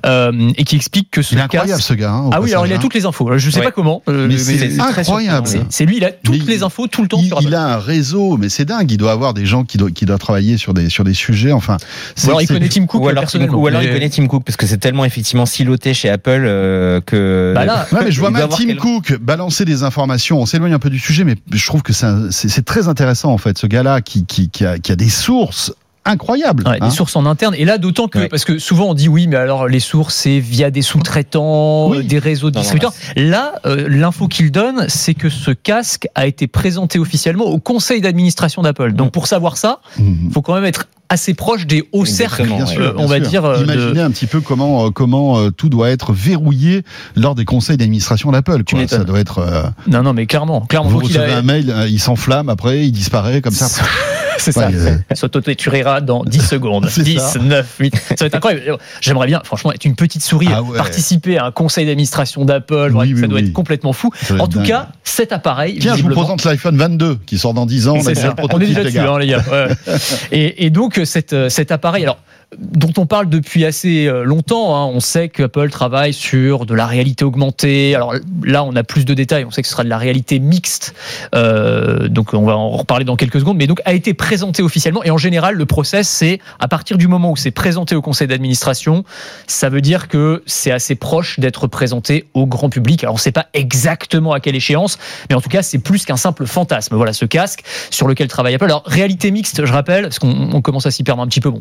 euh, 0.07 0.51
et 0.57 0.65
qui 0.65 0.77
explique 0.77 1.11
que 1.11 1.23
ce 1.23 1.35
Il 1.35 1.39
est 1.39 1.43
incroyable 1.43 1.71
casque. 1.79 1.89
ce 1.89 1.95
gars. 1.95 2.13
hein, 2.13 2.31
Ah 2.33 2.41
oui, 2.41 2.51
alors 2.53 2.67
il 2.67 2.73
a 2.73 2.77
hein. 2.77 2.79
toutes 2.81 2.95
les 2.95 3.07
infos. 3.07 3.29
Je 3.39 3.51
sais 3.51 3.59
Ouais. 3.61 3.65
pas 3.65 3.71
comment, 3.71 4.03
euh, 4.09 4.27
Mais 4.29 4.37
c'est 4.39 4.81
incroyable. 4.81 5.47
c'est- 5.71 5.85
lui, 5.85 5.99
il 5.99 6.05
a 6.05 6.13
toutes 6.13 6.47
Mais 6.47 6.53
les 6.53 6.63
infos 6.63 6.87
tout 6.87 7.03
le 7.03 7.09
temps 7.09 7.19
Il, 7.21 7.27
sur 7.29 7.39
Apple. 7.39 7.47
il 7.49 7.55
a 7.55 7.63
un 7.75 7.79
réseau, 7.79 8.37
mais 8.37 8.49
c'est 8.49 8.65
dingue. 8.65 8.91
Il 8.91 8.97
doit 8.97 9.13
avoir 9.13 9.35
des 9.35 9.47
gens 9.47 9.65
qui 9.65 9.77
doivent, 9.79 9.93
qui 9.93 10.07
travailler 10.19 10.57
sur 10.57 10.75
des, 10.75 10.89
sur 10.89 11.05
des 11.05 11.15
sujets. 11.15 11.53
Enfin, 11.53 11.77
c'est, 12.15 12.27
Ou 12.27 12.31
alors 12.31 12.43
il 12.43 12.47
connaît 12.49 12.69
Tim 12.69 12.87
Cook 12.87 13.03
ou 13.03 13.09
alors, 13.09 13.23
Tim, 13.25 13.39
personnellement. 13.39 13.59
ou 13.59 13.67
alors 13.67 13.83
il 13.83 13.91
connaît 13.93 14.09
Tim 14.11 14.27
Cook 14.27 14.45
parce 14.45 14.57
que 14.57 14.67
c'est 14.67 14.79
tellement 14.79 15.05
effectivement 15.05 15.45
siloté 15.47 15.93
chez 15.95 16.09
Apple 16.09 16.45
euh, 16.47 17.01
que 17.05 17.53
Bah 17.55 17.65
là, 17.65 17.87
Ouais, 17.93 18.01
mais 18.05 18.13
je 18.13 18.21
vois 18.21 18.31
mal 18.31 18.49
Tim 18.49 18.57
quel- 18.67 18.77
Cook 19.07 19.19
balancer 19.21 19.65
des 19.65 19.83
informations. 19.83 20.41
On 20.41 20.47
s'éloigne 20.47 20.73
un 20.73 20.79
peu 20.79 20.91
du 20.91 20.99
sujet, 20.99 21.25
mais 21.25 21.37
je 21.53 21.67
trouve 21.67 21.83
que 21.83 21.93
c'est, 21.93 22.65
très 22.65 22.89
intéressant 22.89 23.33
en 23.33 23.39
fait. 23.39 23.59
Ce 23.59 23.67
gars-là 23.67 24.01
qui, 24.01 24.25
qui 24.27 24.65
a 24.65 24.97
des 24.97 25.09
sources 25.09 25.73
incroyables. 26.05 26.67
Ouais, 26.69 26.79
hein. 26.81 26.89
des 26.89 26.95
sources 26.95 27.17
en 27.17 27.27
interne. 27.27 27.55
Et 27.57 27.65
là, 27.65 27.79
d'autant 27.79 28.09
que, 28.09 28.19
Ouais. 28.19 28.29
parce 28.29 28.45
que 28.45 28.59
souvent 28.59 28.87
on 28.91 28.95
dit 28.95 29.09
oui, 29.09 29.27
mais 29.27 29.37
alors 29.37 29.69
les 29.69 29.81
sources, 29.81 30.15
c'est 30.15 30.39
via 30.39 30.71
des 30.71 30.83
sous-traitants, 30.83 31.89
Oui. 31.91 31.99
euh, 31.99 32.03
des 32.03 32.19
réseaux 32.19 32.51
de 32.51 32.57
Non, 32.57 32.61
non, 32.61 32.63
distributeurs. 32.63 32.93
Là, 33.17 33.55
euh, 33.67 33.87
l'info 33.89 34.29
qu'il 34.29 34.51
donne, 34.51 34.87
c'est 34.89 35.15
que 35.15 35.29
ce 35.29 35.51
casque 35.51 36.09
a 36.15 36.27
été 36.27 36.47
présenté 36.47 36.99
officiellement 36.99 37.45
au 37.47 37.59
conseil 37.59 38.01
d'administration 38.01 38.63
d'Apple. 38.63 38.93
Donc 38.93 39.13
pour 39.13 39.27
savoir 39.27 39.57
ça, 39.57 39.81
Mhm. 39.99 40.31
faut 40.33 40.43
quand 40.43 40.55
même 40.55 40.65
être 40.65 40.87
assez 41.11 41.35
proche 41.35 41.67
des 41.67 41.87
hauts 41.93 42.07
cercles, 42.07 42.45
Bien 42.47 42.67
sûr, 42.67 42.95
bien 42.95 43.05
on 43.05 43.07
va 43.07 43.19
sûr. 43.21 43.29
dire. 43.29 43.45
euh, 43.45 43.59
de- 43.59 43.65
Imaginez 43.65 44.01
un 44.01 44.11
petit 44.11 44.27
peu 44.27 44.41
comment 44.41 44.91
comment 44.91 45.51
tout 45.51 45.69
doit 45.69 45.91
être 45.91 46.13
verrouillé 46.13 46.83
lors 47.15 47.35
des 47.35 47.45
conseils 47.45 47.77
d'administration 47.77 48.33
d'Apple. 48.33 48.63
Ça 48.89 49.05
doit 49.05 49.21
être. 49.21 49.39
euh, 49.39 49.63
Non, 49.87 50.03
non, 50.03 50.13
mais 50.13 50.27
clairement, 50.27 50.63
clairement. 50.63 50.89
vous 50.91 50.99
recevez 51.01 51.33
a- 51.33 51.39
un 51.39 51.43
mail, 51.43 51.73
il 51.89 52.01
s'enflamme 52.01 52.49
après, 52.49 52.87
il 52.87 52.93
disparaît 52.93 53.41
comme 53.43 53.53
ça. 53.55 53.67
C'est 54.45 54.53
ça. 54.53 54.69
Euh, 54.73 54.97
S'auto-détruira 55.15 56.01
dans 56.01 56.25
10 56.25 56.41
secondes. 56.47 56.87
C'est 56.91 57.03
10, 57.03 57.19
ça. 57.19 57.39
9, 57.39 57.77
8. 57.81 57.97
Ça 57.97 58.15
va 58.21 58.27
être 58.27 58.35
incroyable. 58.35 58.79
J'aimerais 59.01 59.27
bien, 59.27 59.41
franchement, 59.45 59.73
être 59.73 59.85
une 59.85 59.95
petite 59.97 60.23
souris, 60.23 60.49
Ah 60.53 60.63
ouais. 60.63 60.77
participer 60.77 61.39
à 61.39 61.47
un 61.47 61.51
conseil 61.53 61.87
d'administration 61.87 62.45
d'Apple. 62.45 62.93
Oui, 62.95 63.15
ça 63.17 63.23
oui, 63.23 63.29
doit 63.29 63.41
être 63.41 63.53
complètement 63.53 63.93
fou. 63.93 64.11
En 64.39 64.47
tout 64.47 64.59
dingue. 64.59 64.67
cas, 64.67 64.89
cet 65.05 65.33
appareil. 65.33 65.79
Tiens, 65.81 65.97
je 65.97 66.03
vous 66.03 66.11
présente 66.11 66.45
l'iPhone 66.45 66.77
22 66.77 67.17
qui 67.27 67.39
sort 67.39 67.55
dans 67.55 67.67
10 67.67 67.89
ans. 67.89 67.95
On 67.97 68.01
a 68.01 68.03
C'est 68.03 68.15
déjà 68.15 68.29
le 68.29 68.35
On 68.53 68.61
est 68.61 68.67
déjà 68.67 68.83
les 68.83 68.93
gars. 68.93 69.13
hein, 69.13 69.19
les 69.19 69.27
gars. 69.29 69.45
Ouais. 69.51 69.69
et, 70.33 70.67
et 70.67 70.71
donc 70.71 71.01
cet, 71.05 71.33
euh, 71.33 71.49
cet 71.49 71.73
appareil, 71.73 72.03
alors 72.05 72.19
dont 72.59 72.93
on 72.99 73.07
parle 73.07 73.29
depuis 73.29 73.65
assez 73.65 74.07
euh, 74.07 74.25
longtemps, 74.25 74.77
hein, 74.77 74.91
on 74.93 75.01
sait 75.01 75.29
qu'Apple 75.29 75.71
travaille 75.71 76.13
sur 76.13 76.67
de 76.67 76.75
la 76.75 76.87
réalité 76.87 77.25
augmentée. 77.25 77.95
Alors 77.95 78.15
là, 78.43 78.65
on 78.65 78.75
a 78.77 78.85
plus 78.85 79.05
de 79.05 79.15
détails. 79.15 79.45
On 79.45 79.51
sait 79.51 79.63
que 79.63 79.69
ce 79.69 79.73
sera 79.73 79.85
de 79.85 79.89
la 79.89 79.99
réalité 79.99 80.39
mixte. 80.39 80.95
Euh, 81.35 82.09
donc 82.09 82.35
on 82.35 82.45
va 82.45 82.57
en 82.57 82.71
reparler 82.71 83.05
dans 83.05 83.17
quelques 83.17 83.41
secondes. 83.41 83.57
Mais 83.57 83.67
donc 83.67 83.81
a 83.85 83.93
été 83.93 84.15
présenté 84.15 84.63
officiellement. 84.63 85.03
Et 85.05 85.11
en 85.11 85.19
général, 85.19 85.57
le 85.57 85.67
process, 85.67 86.09
c'est 86.09 86.41
à 86.59 86.69
partir 86.69 86.99
du 86.99 87.09
moment 87.09 87.31
où 87.31 87.37
c'est 87.37 87.51
présenté 87.51 87.95
au 87.95 88.03
conseil 88.03 88.29
d'administration, 88.29 89.05
ça 89.47 89.69
veut 89.69 89.81
dire 89.81 90.09
que 90.09 90.43
c'est 90.47 90.71
assez 90.71 90.95
proche 90.95 91.39
d'être 91.41 91.67
présenté 91.67 92.27
au 92.35 92.47
grand 92.47 92.71
public. 92.71 93.05
Alors 93.05 93.15
on 93.15 93.19
ne 93.19 93.23
sait 93.23 93.33
pas 93.33 93.47
exactement 93.55 94.33
à 94.33 94.41
quelle 94.41 94.57
échéance, 94.57 94.99
mais 95.29 95.37
en 95.37 95.41
tout 95.41 95.49
cas, 95.49 95.63
c'est 95.63 95.79
plus 95.79 96.05
qu'un 96.05 96.17
simple 96.17 96.47
fantasme. 96.47 96.97
Voilà 96.97 97.13
ce 97.13 97.25
casque 97.25 97.65
sur 97.91 98.09
lequel 98.09 98.29
travaille 98.29 98.55
Apple. 98.55 98.65
Alors 98.65 98.83
réalité 98.87 99.31
mixte, 99.31 99.65
je 99.65 99.73
rappelle, 99.73 100.05
parce 100.05 100.19
qu'on 100.19 100.51
on 100.53 100.63
commence 100.63 100.87
à 100.87 100.91
s'y 100.91 101.05
perdre 101.05 101.23
un 101.23 101.27
petit 101.27 101.41
peu. 101.41 101.53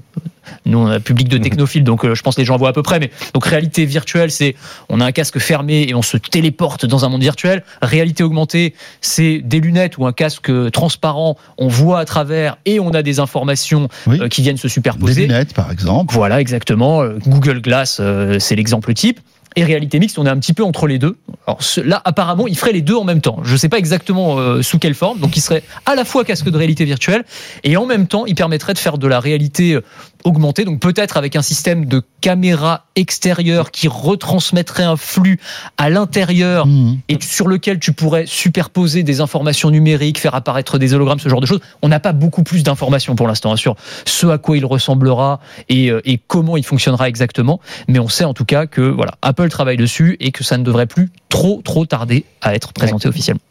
Nous 0.66 0.78
on 0.78 0.88
a 0.88 0.96
un 0.96 1.00
public 1.00 1.28
de 1.30 1.38
technophiles, 1.38 1.84
donc 1.84 2.06
euh, 2.06 2.16
je 2.16 2.22
pense 2.22 2.36
que 2.36 2.42
les 2.42 2.46
gens 2.46 2.58
voient 2.58 2.70
à 2.70 2.74
peu 2.74 2.84
près. 2.84 3.00
Mais 3.00 3.12
donc 3.34 3.46
réalité 3.46 3.86
virtuelle, 3.86 4.32
c'est 4.32 4.56
on 4.90 5.00
a 5.02 5.06
un 5.06 5.12
casque 5.12 5.40
fermé 5.40 5.86
et 5.88 5.96
on 5.96 6.02
se 6.02 6.18
téléporte 6.18 6.86
dans 6.86 7.06
un 7.06 7.10
monde 7.10 7.22
virtuel. 7.22 7.64
Réalité 7.82 8.24
augmentée, 8.24 8.74
c'est 9.02 9.40
des 9.40 9.60
lunettes 9.60 9.98
ou 9.98 10.06
un 10.06 10.14
casque 10.14 10.52
transparent, 10.72 11.38
on 11.58 11.68
voit 11.68 12.00
à 12.00 12.06
travers 12.06 12.58
et 12.66 12.80
on 12.80 12.90
a 12.92 13.02
des 13.04 13.20
informations 13.20 13.88
Oui. 14.08 14.20
euh, 14.22 14.28
qui 14.28 14.42
viennent 14.42 14.58
se 14.58 14.68
Des 14.68 14.74
superposer. 14.74 15.22
lunettes, 15.28 15.54
par 15.54 15.72
exemple. 15.72 16.14
Voilà, 16.14 16.42
exactement. 16.42 17.02
Euh, 17.02 17.18
Google 17.28 17.62
Glass, 17.62 17.98
euh, 18.00 18.40
c'est 18.40 18.56
l'exemple 18.56 18.94
type. 18.94 19.20
Et 19.56 19.64
réalité 19.64 20.00
mixte, 20.00 20.18
on 20.18 20.26
est 20.26 20.30
un 20.30 20.38
petit 20.38 20.54
peu 20.54 20.64
entre 20.64 20.88
les 20.88 21.00
deux. 21.00 21.18
Alors 21.48 21.60
là, 21.84 22.02
apparemment, 22.06 22.48
il 22.48 22.58
ferait 22.58 22.72
les 22.72 22.82
deux 22.82 22.96
en 22.96 23.04
même 23.04 23.22
temps. 23.22 23.40
Je 23.44 23.54
ne 23.54 23.58
sais 23.58 23.70
pas 23.70 23.78
exactement 23.78 24.40
euh, 24.40 24.62
sous 24.62 24.80
quelle 24.80 24.96
forme. 24.96 25.20
Donc, 25.20 25.38
il 25.38 25.42
serait 25.42 25.64
à 25.86 25.96
la 25.96 26.06
fois 26.06 26.24
casque 26.26 26.50
de 26.50 26.58
réalité 26.58 26.86
virtuelle 26.86 27.24
et 27.64 27.78
en 27.78 27.86
même 27.86 28.08
temps, 28.08 28.26
il 28.26 28.36
permettrait 28.36 28.74
de 28.74 28.80
faire 28.80 28.98
de 28.98 29.08
la 29.08 29.20
réalité 29.20 29.74
euh, 29.74 29.84
augmentée. 30.24 30.66
Donc, 30.66 30.80
peut-être 30.80 31.18
avec 31.18 31.36
un 31.36 31.42
système 31.42 31.86
de 31.86 32.02
caméra 32.24 32.86
extérieure 32.96 33.70
qui 33.70 33.90
retransmettrait 33.90 34.84
un 34.84 34.96
flux 34.96 35.42
à 35.78 35.90
l'intérieur 35.90 36.66
Mhm. 36.66 37.00
et 37.10 37.18
sur 37.22 37.50
lequel 37.50 37.80
tu 37.80 37.92
pourrais 37.92 38.26
superposer 38.26 39.04
des 39.04 39.20
informations 39.20 39.70
numériques, 39.70 40.20
faire 40.20 40.34
apparaître 40.34 40.78
des 40.78 40.94
hologrammes, 40.94 41.20
ce 41.20 41.28
genre 41.28 41.42
de 41.42 41.46
choses. 41.46 41.60
On 41.82 41.90
n'a 41.90 42.00
pas 42.00 42.14
beaucoup 42.14 42.44
plus 42.44 42.64
d'informations 42.64 43.18
pour 43.18 43.28
l'instant 43.28 43.52
hein, 43.52 43.58
sur 43.58 43.76
ce 44.06 44.28
à 44.28 44.38
quoi 44.38 44.56
il 44.56 44.66
ressemblera 44.66 45.42
et, 45.68 45.92
euh, 45.92 46.00
et 46.06 46.18
comment 46.18 46.56
il 46.56 46.64
fonctionnera 46.64 47.10
exactement. 47.10 47.60
Mais 47.90 48.00
on 48.00 48.08
sait 48.08 48.24
en 48.24 48.34
tout 48.34 48.46
cas 48.46 48.68
que 48.68 48.80
voilà, 48.80 49.16
Apple 49.22 49.50
travaille 49.50 49.76
dessus 49.76 50.16
et 50.22 50.32
que 50.32 50.46
ça 50.46 50.58
ne 50.58 50.64
devrait 50.64 50.88
plus 50.88 51.10
trop 51.28 51.62
trop 51.62 51.86
tarder 51.86 52.24
à 52.42 52.56
être 52.56 52.72
présenté 52.72 53.10
officiellement. 53.10 53.42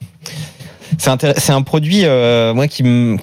C'est 0.99 1.53
un 1.53 1.63
produit 1.63 2.03
euh, 2.05 2.55
moi 2.55 2.69
qui 2.69 2.83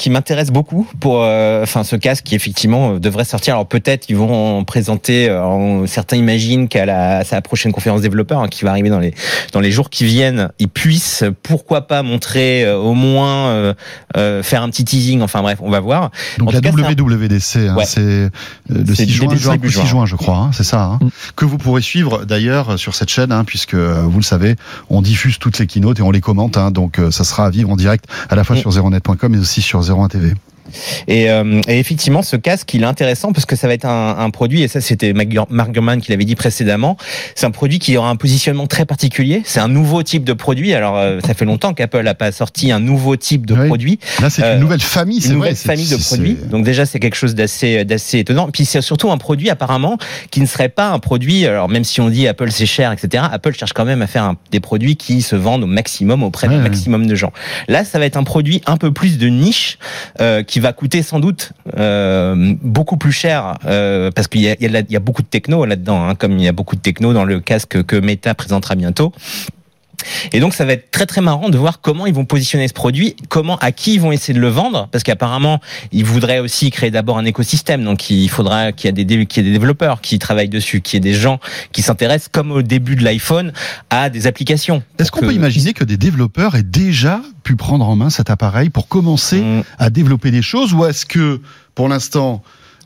m'intéresse 0.09 0.49
beaucoup 0.51 0.87
pour 0.99 1.23
euh, 1.23 1.63
enfin 1.63 1.83
ce 1.83 1.95
casque 1.95 2.23
qui 2.25 2.35
effectivement 2.35 2.93
euh, 2.95 2.99
devrait 2.99 3.25
sortir. 3.25 3.53
Alors 3.55 3.67
peut-être 3.67 4.09
ils 4.09 4.15
vont 4.15 4.57
en 4.59 4.63
présenter 4.63 5.29
euh, 5.29 5.43
en- 5.43 5.87
certains 5.87 6.17
imaginent 6.17 6.67
qu'à 6.67 6.85
la 6.85 7.17
à 7.19 7.23
sa 7.23 7.41
prochaine 7.41 7.71
conférence 7.71 8.01
développeur 8.01 8.39
hein, 8.41 8.47
qui 8.47 8.63
va 8.63 8.71
arriver 8.71 8.89
dans 8.89 8.99
les 8.99 9.13
dans 9.53 9.59
les 9.59 9.71
jours 9.71 9.89
qui 9.89 10.05
viennent, 10.05 10.49
ils 10.59 10.67
puissent 10.69 11.23
pourquoi 11.43 11.87
pas 11.87 12.03
montrer 12.03 12.63
euh, 12.65 12.77
au 12.77 12.93
moins 12.93 13.47
euh, 13.49 13.73
euh, 14.17 14.43
faire 14.43 14.61
un 14.63 14.69
petit 14.69 14.85
teasing. 14.85 15.21
Enfin 15.21 15.41
bref, 15.41 15.59
on 15.61 15.69
va 15.69 15.79
voir. 15.79 16.11
Donc 16.37 16.49
En 16.49 16.51
la 16.51 16.61
cas, 16.61 16.71
WWDC, 16.71 17.55
hein, 17.69 17.75
Ouais. 17.75 17.85
c'est 17.85 18.29
le 18.69 18.85
C'est 18.95 19.05
6 19.05 19.09
juin, 19.09 19.27
début 19.27 19.39
juin, 19.41 19.51
5 19.53 19.63
ou 19.63 19.69
6 19.69 19.85
juin. 19.85 20.05
je 20.05 20.15
crois, 20.15 20.37
hein, 20.37 20.51
c'est 20.53 20.63
ça, 20.63 20.83
hein, 20.83 20.99
Mm. 21.01 21.09
que 21.35 21.45
vous 21.45 21.57
pourrez 21.57 21.81
suivre 21.81 22.25
d'ailleurs 22.25 22.77
sur 22.79 22.95
cette 22.95 23.09
chaîne, 23.09 23.31
hein, 23.31 23.43
puisque 23.45 23.73
euh, 23.73 24.01
vous 24.03 24.17
le 24.19 24.23
savez, 24.23 24.55
on 24.89 25.01
diffuse 25.01 25.39
toutes 25.39 25.59
les 25.59 25.67
keynotes 25.67 25.99
et 25.99 26.01
on 26.01 26.11
les 26.11 26.21
commente, 26.21 26.57
hein, 26.57 26.71
donc 26.71 26.99
euh, 26.99 27.11
ça 27.11 27.23
sera 27.23 27.45
à 27.45 27.49
vivre 27.49 27.58
en 27.65 27.75
direct 27.75 28.05
à 28.29 28.35
la 28.35 28.43
fois 28.43 28.55
Mm. 28.55 28.59
sur 28.59 28.71
01net.com 28.71 29.35
et 29.35 29.37
aussi 29.37 29.61
sur 29.61 29.79
01 29.81 30.07
TV. 30.07 30.33
Et, 31.07 31.29
euh, 31.29 31.61
et 31.67 31.79
effectivement, 31.79 32.21
ce 32.21 32.35
casque, 32.35 32.73
il 32.73 32.81
est 32.83 32.85
intéressant 32.85 33.31
parce 33.31 33.45
que 33.45 33.55
ça 33.55 33.67
va 33.67 33.73
être 33.73 33.85
un, 33.85 34.17
un 34.19 34.29
produit, 34.29 34.61
et 34.63 34.67
ça 34.67 34.81
c'était 34.81 35.13
Mark 35.13 35.27
Gur- 35.29 35.47
Mark 35.49 35.71
Gurman 35.71 36.01
qui 36.01 36.11
l'avait 36.11 36.25
dit 36.25 36.35
précédemment, 36.35 36.97
c'est 37.35 37.45
un 37.45 37.51
produit 37.51 37.79
qui 37.79 37.95
aura 37.97 38.09
un 38.09 38.15
positionnement 38.15 38.67
très 38.67 38.85
particulier, 38.85 39.41
c'est 39.45 39.59
un 39.59 39.67
nouveau 39.67 40.03
type 40.03 40.23
de 40.23 40.33
produit, 40.33 40.73
alors 40.73 40.97
euh, 40.97 41.19
ça 41.25 41.33
fait 41.33 41.45
longtemps 41.45 41.73
qu'Apple 41.73 42.03
n'a 42.03 42.15
pas 42.15 42.31
sorti 42.31 42.71
un 42.71 42.79
nouveau 42.79 43.15
type 43.15 43.45
de 43.45 43.53
Oui. 43.55 43.67
produit, 43.67 43.99
Là, 44.21 44.29
c'est 44.29 44.43
Euh, 44.43 44.53
une 44.55 44.61
nouvelle 44.61 44.81
famille, 44.81 45.21
c'est 45.21 45.29
une 45.29 45.35
nouvelle 45.35 45.55
famille 45.55 45.87
de 45.89 45.95
produits. 45.97 46.37
Donc 46.49 46.63
déjà, 46.65 46.85
c'est 46.85 46.99
quelque 46.99 47.15
chose 47.15 47.35
d'assez 47.35 47.85
d'assez 47.85 48.19
étonnant. 48.19 48.49
Puis 48.51 48.65
c'est 48.65 48.81
surtout 48.81 49.11
un 49.11 49.17
produit 49.17 49.49
apparemment 49.49 49.97
qui 50.31 50.41
ne 50.41 50.45
serait 50.45 50.69
pas 50.69 50.89
un 50.89 50.99
produit. 50.99 51.45
Alors 51.45 51.69
même 51.69 51.83
si 51.83 52.01
on 52.01 52.09
dit 52.09 52.27
Apple 52.27 52.51
c'est 52.51 52.65
cher, 52.65 52.91
etc. 52.91 53.23
Apple 53.31 53.53
cherche 53.53 53.73
quand 53.73 53.85
même 53.85 54.01
à 54.01 54.07
faire 54.07 54.23
un- 54.23 54.37
des 54.51 54.59
produits 54.59 54.95
qui 54.95 55.21
se 55.21 55.35
vendent 55.35 55.63
au 55.63 55.67
maximum 55.67 56.23
auprès 56.23 56.47
Ouais, 56.47 56.53
du 56.55 56.59
ouais. 56.61 56.69
maximum 56.69 57.05
de 57.07 57.15
gens. 57.15 57.31
Là, 57.67 57.83
ça 57.85 57.99
va 57.99 58.05
être 58.05 58.17
un 58.17 58.23
produit 58.23 58.61
un 58.65 58.77
peu 58.77 58.91
plus 58.91 59.17
de 59.17 59.27
niche 59.27 59.77
euh, 60.21 60.43
va 60.59 60.73
coûter 60.73 61.03
sans 61.03 61.19
doute 61.19 61.53
euh, 61.77 62.55
beaucoup 62.61 62.97
plus 62.97 63.11
cher 63.11 63.57
euh, 63.65 64.11
parce 64.11 64.27
qu'il 64.27 64.41
y 64.41 64.95
a 64.95 64.99
beaucoup 64.99 65.21
de 65.21 65.27
techno 65.27 65.65
là-dedans, 65.65 66.07
hein, 66.07 66.15
comme 66.15 66.33
il 66.33 66.43
y 66.43 66.47
a 66.47 66.51
beaucoup 66.51 66.75
de 66.75 66.81
techno 66.81 67.13
dans 67.13 67.25
le 67.25 67.39
casque 67.39 67.83
que 67.83 67.95
Meta 67.95 68.33
présentera 68.33 68.75
bientôt. 68.75 69.13
Et 70.33 70.39
donc 70.39 70.53
ça 70.53 70.65
va 70.65 70.73
être 70.73 70.91
très 70.91 71.05
très 71.05 71.21
marrant 71.21 71.49
de 71.49 71.57
voir 71.57 71.81
comment 71.81 72.05
ils 72.05 72.13
vont 72.13 72.25
positionner 72.25 72.67
ce 72.67 72.73
produit, 72.73 73.15
comment 73.29 73.57
à 73.57 73.71
qui 73.71 73.95
ils 73.95 74.01
vont 74.01 74.11
essayer 74.11 74.33
de 74.33 74.39
le 74.39 74.47
vendre, 74.49 74.87
parce 74.91 75.03
qu'apparemment 75.03 75.59
ils 75.91 76.05
voudraient 76.05 76.39
aussi 76.39 76.71
créer 76.71 76.91
d'abord 76.91 77.17
un 77.17 77.25
écosystème, 77.25 77.83
donc 77.83 78.09
il 78.09 78.29
faudra 78.29 78.71
qu'il 78.71 78.87
y 78.87 78.89
ait 78.89 78.93
des 78.93 79.05
dé- 79.05 79.25
qu'il 79.25 79.43
y 79.43 79.47
ait 79.47 79.49
des 79.51 79.57
développeurs 79.57 80.01
qui 80.01 80.19
travaillent 80.19 80.49
dessus, 80.49 80.81
qu'il 80.81 80.95
y 80.95 80.97
ait 80.97 81.11
des 81.13 81.17
gens 81.19 81.39
qui 81.71 81.81
s'intéressent, 81.81 82.29
comme 82.31 82.51
au 82.51 82.61
début 82.61 82.95
de 82.95 83.03
l'iPhone, 83.03 83.51
à 83.89 84.09
des 84.09 84.27
applications. 84.27 84.83
Est-ce 84.97 85.11
qu'on 85.11 85.21
Que- 85.21 85.25
peut 85.27 85.33
imaginer 85.33 85.73
que 85.73 85.83
des 85.83 85.97
développeurs 85.97 86.55
aient 86.55 86.63
déjà 86.63 87.21
pu 87.43 87.55
prendre 87.55 87.87
en 87.87 87.95
main 87.95 88.09
cet 88.09 88.29
appareil 88.29 88.69
pour 88.69 88.87
commencer 88.87 89.41
Mm. 89.41 89.63
à 89.79 89.89
développer 89.89 90.31
des 90.31 90.41
choses 90.41 90.73
ou 90.73 90.85
est-ce 90.85 91.05
que 91.05 91.41
pour 91.75 91.87
l'instant 91.89 92.41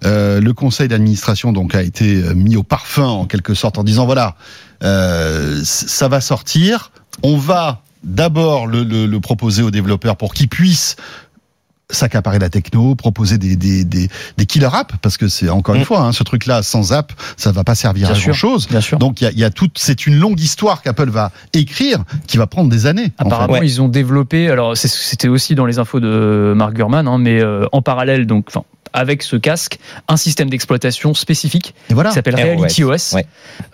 euh, 0.05 0.39
le 0.41 0.53
conseil 0.53 0.87
d'administration 0.87 1.51
donc 1.53 1.75
a 1.75 1.81
été 1.81 2.15
euh, 2.23 2.33
mis 2.33 2.55
au 2.57 2.63
parfum 2.63 3.05
en 3.07 3.25
quelque 3.25 3.53
sorte 3.53 3.77
en 3.77 3.83
disant 3.83 4.05
voilà 4.05 4.35
euh, 4.83 5.61
ça 5.63 6.07
va 6.07 6.19
sortir 6.21 6.91
on 7.21 7.37
va 7.37 7.81
d'abord 8.03 8.67
le, 8.67 8.83
le- 8.83 9.05
le 9.05 9.19
proposer 9.19 9.61
aux 9.63 9.71
développeurs 9.71 10.17
pour 10.17 10.33
qu'ils 10.33 10.49
puissent 10.49 10.95
s'accaparer 11.89 12.39
la 12.39 12.49
techno, 12.49 12.95
proposer 12.95 13.37
des, 13.37 13.55
des, 13.55 13.83
des, 13.83 14.09
des 14.37 14.45
killer 14.47 14.69
apps, 14.73 14.95
parce 15.01 15.17
que 15.17 15.27
c'est 15.27 15.49
encore 15.49 15.75
une 15.75 15.81
Mm. 15.81 15.85
fois, 15.85 15.99
hein, 15.99 16.11
ce 16.11 16.23
truc-là, 16.23 16.63
sans 16.63 16.91
app, 16.91 17.11
ça 17.37 17.51
va 17.51 17.63
pas 17.63 17.75
servir 17.75 18.07
Bien 18.07 18.15
à 18.15 18.19
sûr. 18.19 18.29
grand 18.31 18.37
chose. 18.39 18.67
Bien 18.67 18.81
sûr. 18.81 18.97
Donc 18.97 19.21
il 19.21 19.25
y 19.25 19.27
a, 19.27 19.31
il 19.31 19.37
y 19.37 19.43
a 19.43 19.51
tout, 19.51 19.69
c'est 19.75 20.07
une 20.07 20.17
longue 20.17 20.39
histoire 20.39 20.81
qu'Apple 20.81 21.09
va 21.11 21.31
écrire, 21.53 22.03
qui 22.25 22.37
va 22.37 22.47
prendre 22.47 22.69
des 22.71 22.87
années. 22.87 23.11
en 23.19 23.25
fait. 23.25 23.27
Apparemment, 23.27 23.53
Ouais. 23.53 23.65
ils 23.67 23.79
ont 23.81 23.89
développé. 23.89 24.49
Alors, 24.49 24.75
c'était 24.75 25.27
aussi 25.27 25.53
dans 25.53 25.65
les 25.67 25.77
infos 25.77 25.99
de 25.99 26.53
Mark 26.55 26.73
Gurman, 26.73 27.07
hein, 27.07 27.19
mais 27.19 27.39
euh, 27.43 27.67
en 27.73 27.83
parallèle, 27.83 28.25
donc, 28.25 28.45
enfin, 28.47 28.63
avec 28.93 29.23
ce 29.23 29.35
casque, 29.35 29.79
un 30.07 30.17
système 30.17 30.49
d'exploitation 30.49 31.13
spécifique 31.13 31.73
voilà. 31.89 32.09
qui 32.09 32.15
s'appelle 32.15 32.35
Reality 32.35 32.83
OS, 32.83 33.13
ouais. 33.13 33.25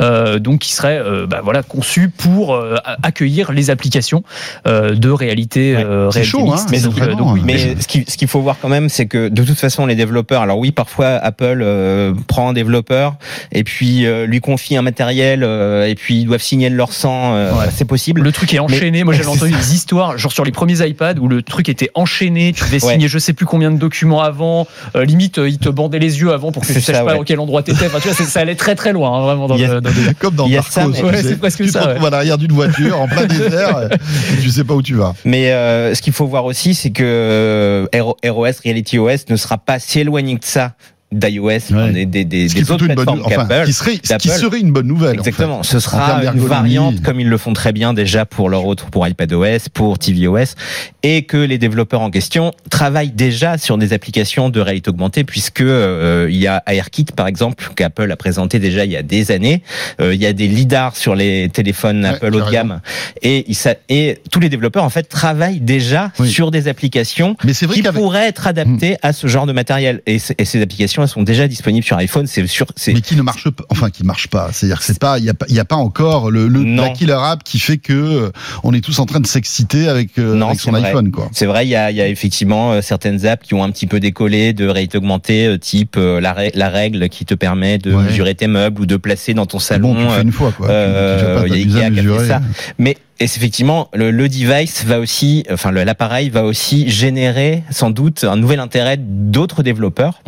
euh, 0.01 0.39
donc 0.39 0.59
qui 0.59 0.73
serait 0.73 0.97
euh, 0.99 1.25
bah, 1.27 1.41
voilà 1.43 1.63
conçu 1.63 2.09
pour 2.09 2.53
euh, 2.55 2.75
accueillir 3.03 3.51
les 3.51 3.69
applications 3.69 4.23
euh, 4.67 4.95
de 4.95 5.09
réalité, 5.09 5.75
Ouais. 5.75 5.83
euh, 5.83 6.09
C'est 6.11 6.19
réalité 6.21 6.31
chaud, 6.31 6.51
hein, 6.53 6.65
mais 6.71 6.79
donc, 6.81 6.93
vraiment, 6.93 7.15
donc 7.17 7.33
oui, 7.33 7.39
hein. 7.41 7.43
Mais 7.45 7.75
Mais- 7.75 7.81
ce 8.07 8.17
qu'il 8.17 8.27
faut 8.27 8.41
voir 8.41 8.57
quand 8.61 8.69
même, 8.69 8.89
c'est 8.89 9.05
que 9.07 9.27
de 9.29 9.43
toute 9.43 9.57
façon, 9.59 9.85
les 9.85 9.95
développeurs, 9.95 10.41
alors 10.41 10.57
oui, 10.57 10.71
parfois 10.71 11.07
Apple 11.09 11.61
euh, 11.61 12.13
prend 12.27 12.49
un 12.49 12.53
développeur 12.53 13.15
et 13.51 13.63
puis 13.63 14.05
euh, 14.05 14.25
lui 14.25 14.39
confie 14.39 14.77
un 14.77 14.81
matériel 14.81 15.43
euh, 15.43 15.87
et 15.87 15.95
puis 15.95 16.21
ils 16.21 16.25
doivent 16.25 16.41
signer 16.41 16.69
de 16.69 16.75
leur 16.75 16.93
sang, 16.93 17.33
euh, 17.35 17.51
Ouais. 17.53 17.65
c'est 17.75 17.85
possible. 17.85 18.21
Le 18.21 18.31
truc 18.31 18.53
est 18.53 18.59
enchaîné. 18.59 19.03
Moi, 19.03 19.13
j'avais 19.15 19.27
entendu 19.27 19.51
des 19.51 19.73
histoires, 19.73 20.17
genre 20.17 20.31
sur 20.31 20.45
les 20.45 20.51
premiers 20.51 20.87
iPads, 20.87 21.15
où 21.19 21.27
le 21.27 21.41
truc 21.41 21.67
était 21.69 21.89
enchaîné. 21.95 22.53
Tu 22.53 22.63
devais 22.63 22.83
Ouais. 22.83 22.93
signer 22.93 23.07
je 23.07 23.17
sais 23.19 23.33
plus 23.33 23.45
combien 23.45 23.71
de 23.71 23.77
documents 23.77 24.21
avant. 24.21 24.67
Euh, 25.09 25.17
limite, 25.17 25.37
euh, 25.39 25.49
ils 25.49 25.57
te 25.57 25.69
bandaient 25.69 25.99
les 25.99 26.19
yeux 26.21 26.31
avant 26.31 26.51
pour 26.51 26.61
que 26.61 26.67
tu 26.67 26.73
saches 26.73 26.95
ça, 26.95 27.03
pas 27.03 27.11
ouais. 27.11 27.17
dans 27.17 27.23
quel 27.23 27.39
endroit 27.39 27.63
t'étais. 27.63 27.87
Enfin, 27.87 27.99
tu 27.99 28.07
vois, 28.07 28.15
c'est- 28.17 28.23
ça 28.25 28.39
allait 28.41 28.55
très 28.55 28.75
très 28.75 28.93
loin, 28.93 29.17
hein, 29.17 29.21
vraiment. 29.23 29.47
Dans 29.47 29.55
Il 29.55 29.65
a- 29.65 29.73
le- 29.75 29.81
dans 29.81 29.89
Comme 30.19 30.35
dans 30.35 30.45
Il 30.47 30.53
Narcos, 30.55 30.91
tu 30.93 31.03
Ouais, 31.05 31.21
c'est 31.21 31.37
presque 31.39 31.63
tu 31.63 31.69
ça, 31.69 31.81
te 31.81 31.87
retrouves 31.89 32.05
à 32.07 32.09
l'arrière 32.09 32.37
d'une 32.37 32.51
voiture 32.51 32.99
en 32.99 33.07
plein 33.07 33.25
désert 33.25 33.89
et 33.91 34.41
tu 34.41 34.49
sais 34.49 34.63
pas 34.63 34.73
où 34.75 34.81
tu 34.81 34.95
vas. 34.95 35.13
Mais 35.25 35.51
euh, 35.51 35.93
ce 35.95 36.01
qu'il 36.01 36.13
faut 36.13 36.27
voir 36.27 36.45
aussi, 36.45 36.73
c'est 36.75 36.91
que 36.91 37.03
euh, 37.03 37.85
RO- 37.99 38.17
ROS, 38.25 38.59
Reality 38.63 38.99
OS 38.99 39.25
ne 39.29 39.35
sera 39.35 39.57
pas 39.57 39.79
si 39.79 39.99
éloigné 39.99 40.37
que 40.37 40.45
ça 40.47 40.73
d'iOS, 41.11 41.49
enfin, 41.71 41.91
des, 41.91 42.05
des, 42.05 42.23
des, 42.23 42.71
autres 42.71 42.85
plateformes 42.85 43.23
enfin, 43.25 43.47
serait, 43.71 43.99
ce 44.03 44.13
qui 44.17 44.29
serait 44.29 44.59
une 44.59 44.71
bonne 44.71 44.85
nouvelle. 44.87 45.19
en 45.19 45.23
fait. 45.23 45.29
Exactement. 45.29 45.63
Ce 45.63 45.79
sera 45.79 46.23
une 46.23 46.39
variante 46.39 47.01
comme 47.01 47.19
ils 47.19 47.27
le 47.27 47.37
font 47.37 47.53
très 47.53 47.71
bien 47.73 47.93
déjà 47.93 48.25
pour 48.25 48.49
leur 48.49 48.65
autre, 48.65 48.91
pour 48.91 49.07
iPadOS, 49.07 49.69
pour 49.73 49.97
tvOS, 49.97 50.53
et 51.01 51.23
que 51.23 51.37
les 51.37 51.57
développeurs 51.57 52.01
en 52.01 52.11
question 52.11 52.51
travaillent 52.69 53.11
déjà 53.11 53.57
sur 53.57 53.77
des 53.79 53.93
applications 53.93 54.49
de 54.49 54.59
réalité 54.59 54.89
augmentée, 54.89 55.23
puisque 55.23 55.61
euh, 55.61 56.27
il 56.29 56.37
y 56.37 56.45
a 56.47 56.61
AirKit 56.67 57.05
par 57.15 57.27
exemple 57.27 57.69
qu'Apple 57.75 58.11
a 58.11 58.15
présenté 58.15 58.59
déjà 58.59 58.85
il 58.85 58.91
y 58.91 58.97
a 58.97 59.01
des 59.03 59.31
années. 59.31 59.63
Euh, 60.01 60.13
il 60.13 60.21
y 60.21 60.25
a 60.27 60.33
des 60.33 60.47
lidars 60.47 60.95
sur 60.95 61.15
les 61.15 61.49
téléphones 61.49 62.03
Ouais, 62.03 62.09
Apple 62.09 62.35
haut 62.35 62.45
de 62.45 62.51
gamme, 62.51 62.81
et, 63.23 63.45
et 63.89 64.19
tous 64.31 64.39
les 64.39 64.49
développeurs 64.49 64.83
en 64.83 64.89
fait 64.89 65.09
travaillent 65.09 65.59
déjà 65.59 66.11
Oui. 66.19 66.29
sur 66.29 66.51
des 66.51 66.67
applications 66.67 67.35
Mais 67.43 67.53
qui 67.53 67.81
pourraient 67.81 68.27
être 68.27 68.45
adaptées 68.47 68.97
à 69.01 69.11
ce 69.13 69.27
genre 69.27 69.45
de 69.47 69.53
matériel. 69.53 70.01
Et, 70.05 70.17
et 70.37 70.45
ces 70.45 70.61
applications, 70.61 70.98
elles 71.03 71.07
sont 71.09 71.23
déjà 71.23 71.47
disponibles 71.47 71.85
sur 71.85 71.97
iPhone. 71.97 72.27
C'est 72.27 72.45
sûr. 72.47 72.65
Mais 72.87 73.01
qui 73.01 73.15
ne 73.15 73.21
marche 73.21 73.49
pas, 73.49 73.63
enfin 73.69 73.89
qui 73.89 74.03
ne 74.03 74.07
marche 74.07 74.27
pas. 74.27 74.49
C'est-à-dire 74.51 74.79
que 74.79 74.85
c'est 74.85 74.99
pas, 74.99 75.19
il 75.19 75.25
y 75.25 75.29
a 75.29 75.33
y 75.49 75.59
a 75.59 75.65
pas 75.65 75.75
encore 75.75 76.31
le, 76.31 76.47
le 76.47 76.63
la 76.63 76.89
killer 76.89 77.17
app 77.19 77.43
qui 77.43 77.59
fait 77.59 77.77
que 77.77 77.93
euh, 77.93 78.29
on 78.63 78.73
est 78.73 78.81
tous 78.81 78.99
en 78.99 79.05
train 79.05 79.19
de 79.19 79.27
s'exciter 79.27 79.87
avec, 79.87 80.17
euh, 80.19 80.35
Non, 80.35 80.47
avec 80.47 80.59
son 80.59 80.71
vrai. 80.71 80.85
iPhone, 80.87 81.11
quoi. 81.11 81.29
C'est 81.31 81.45
vrai, 81.45 81.65
il 81.65 81.69
y 81.69 81.75
a, 81.75 81.91
il 81.91 81.97
y 81.97 82.01
a 82.01 82.07
effectivement 82.07 82.73
euh, 82.73 82.81
certaines 82.81 83.25
apps 83.25 83.45
qui 83.47 83.53
ont 83.53 83.63
un 83.63 83.71
petit 83.71 83.87
peu 83.87 83.99
décollé 83.99 84.53
de 84.53 84.67
réalité 84.67 84.97
augmentée, 84.97 85.45
euh, 85.47 85.57
type 85.57 85.95
euh, 85.97 86.19
la, 86.21 86.35
la 86.53 86.69
règle 86.69 87.09
qui 87.09 87.25
te 87.25 87.33
permet 87.33 87.77
de 87.77 87.93
Ouais. 87.93 88.03
mesurer 88.03 88.35
tes 88.35 88.47
meubles 88.47 88.81
ou 88.81 88.85
de 88.85 88.97
placer 88.97 89.33
dans 89.33 89.45
ton 89.45 89.57
Mais 89.57 89.63
salon. 89.63 89.93
bon, 89.93 90.07
tu 90.07 90.13
fais 90.15 90.21
une 90.21 90.31
fois, 90.31 90.51
quoi. 90.51 90.67
Tu- 90.67 90.73
euh, 90.73 91.19
tu, 91.43 91.49
pas 91.49 91.55
il 91.55 91.71
y 91.71 91.79
a 91.81 91.85
Ikea 91.85 91.93
qui 91.93 92.07
a 92.07 92.17
fait 92.19 92.27
ça. 92.27 92.41
Mais 92.77 92.97
et 93.19 93.27
c'est 93.27 93.37
effectivement, 93.37 93.89
le, 93.93 94.11
le 94.11 94.29
device 94.29 94.85
va 94.85 94.99
aussi, 94.99 95.43
enfin 95.51 95.71
l'appareil 95.71 96.29
va 96.29 96.43
aussi 96.43 96.89
générer 96.89 97.63
sans 97.69 97.89
doute 97.89 98.23
un 98.23 98.35
nouvel 98.35 98.59
intérêt 98.59 98.97
d'autres 98.97 99.61
développeurs. 99.63 100.21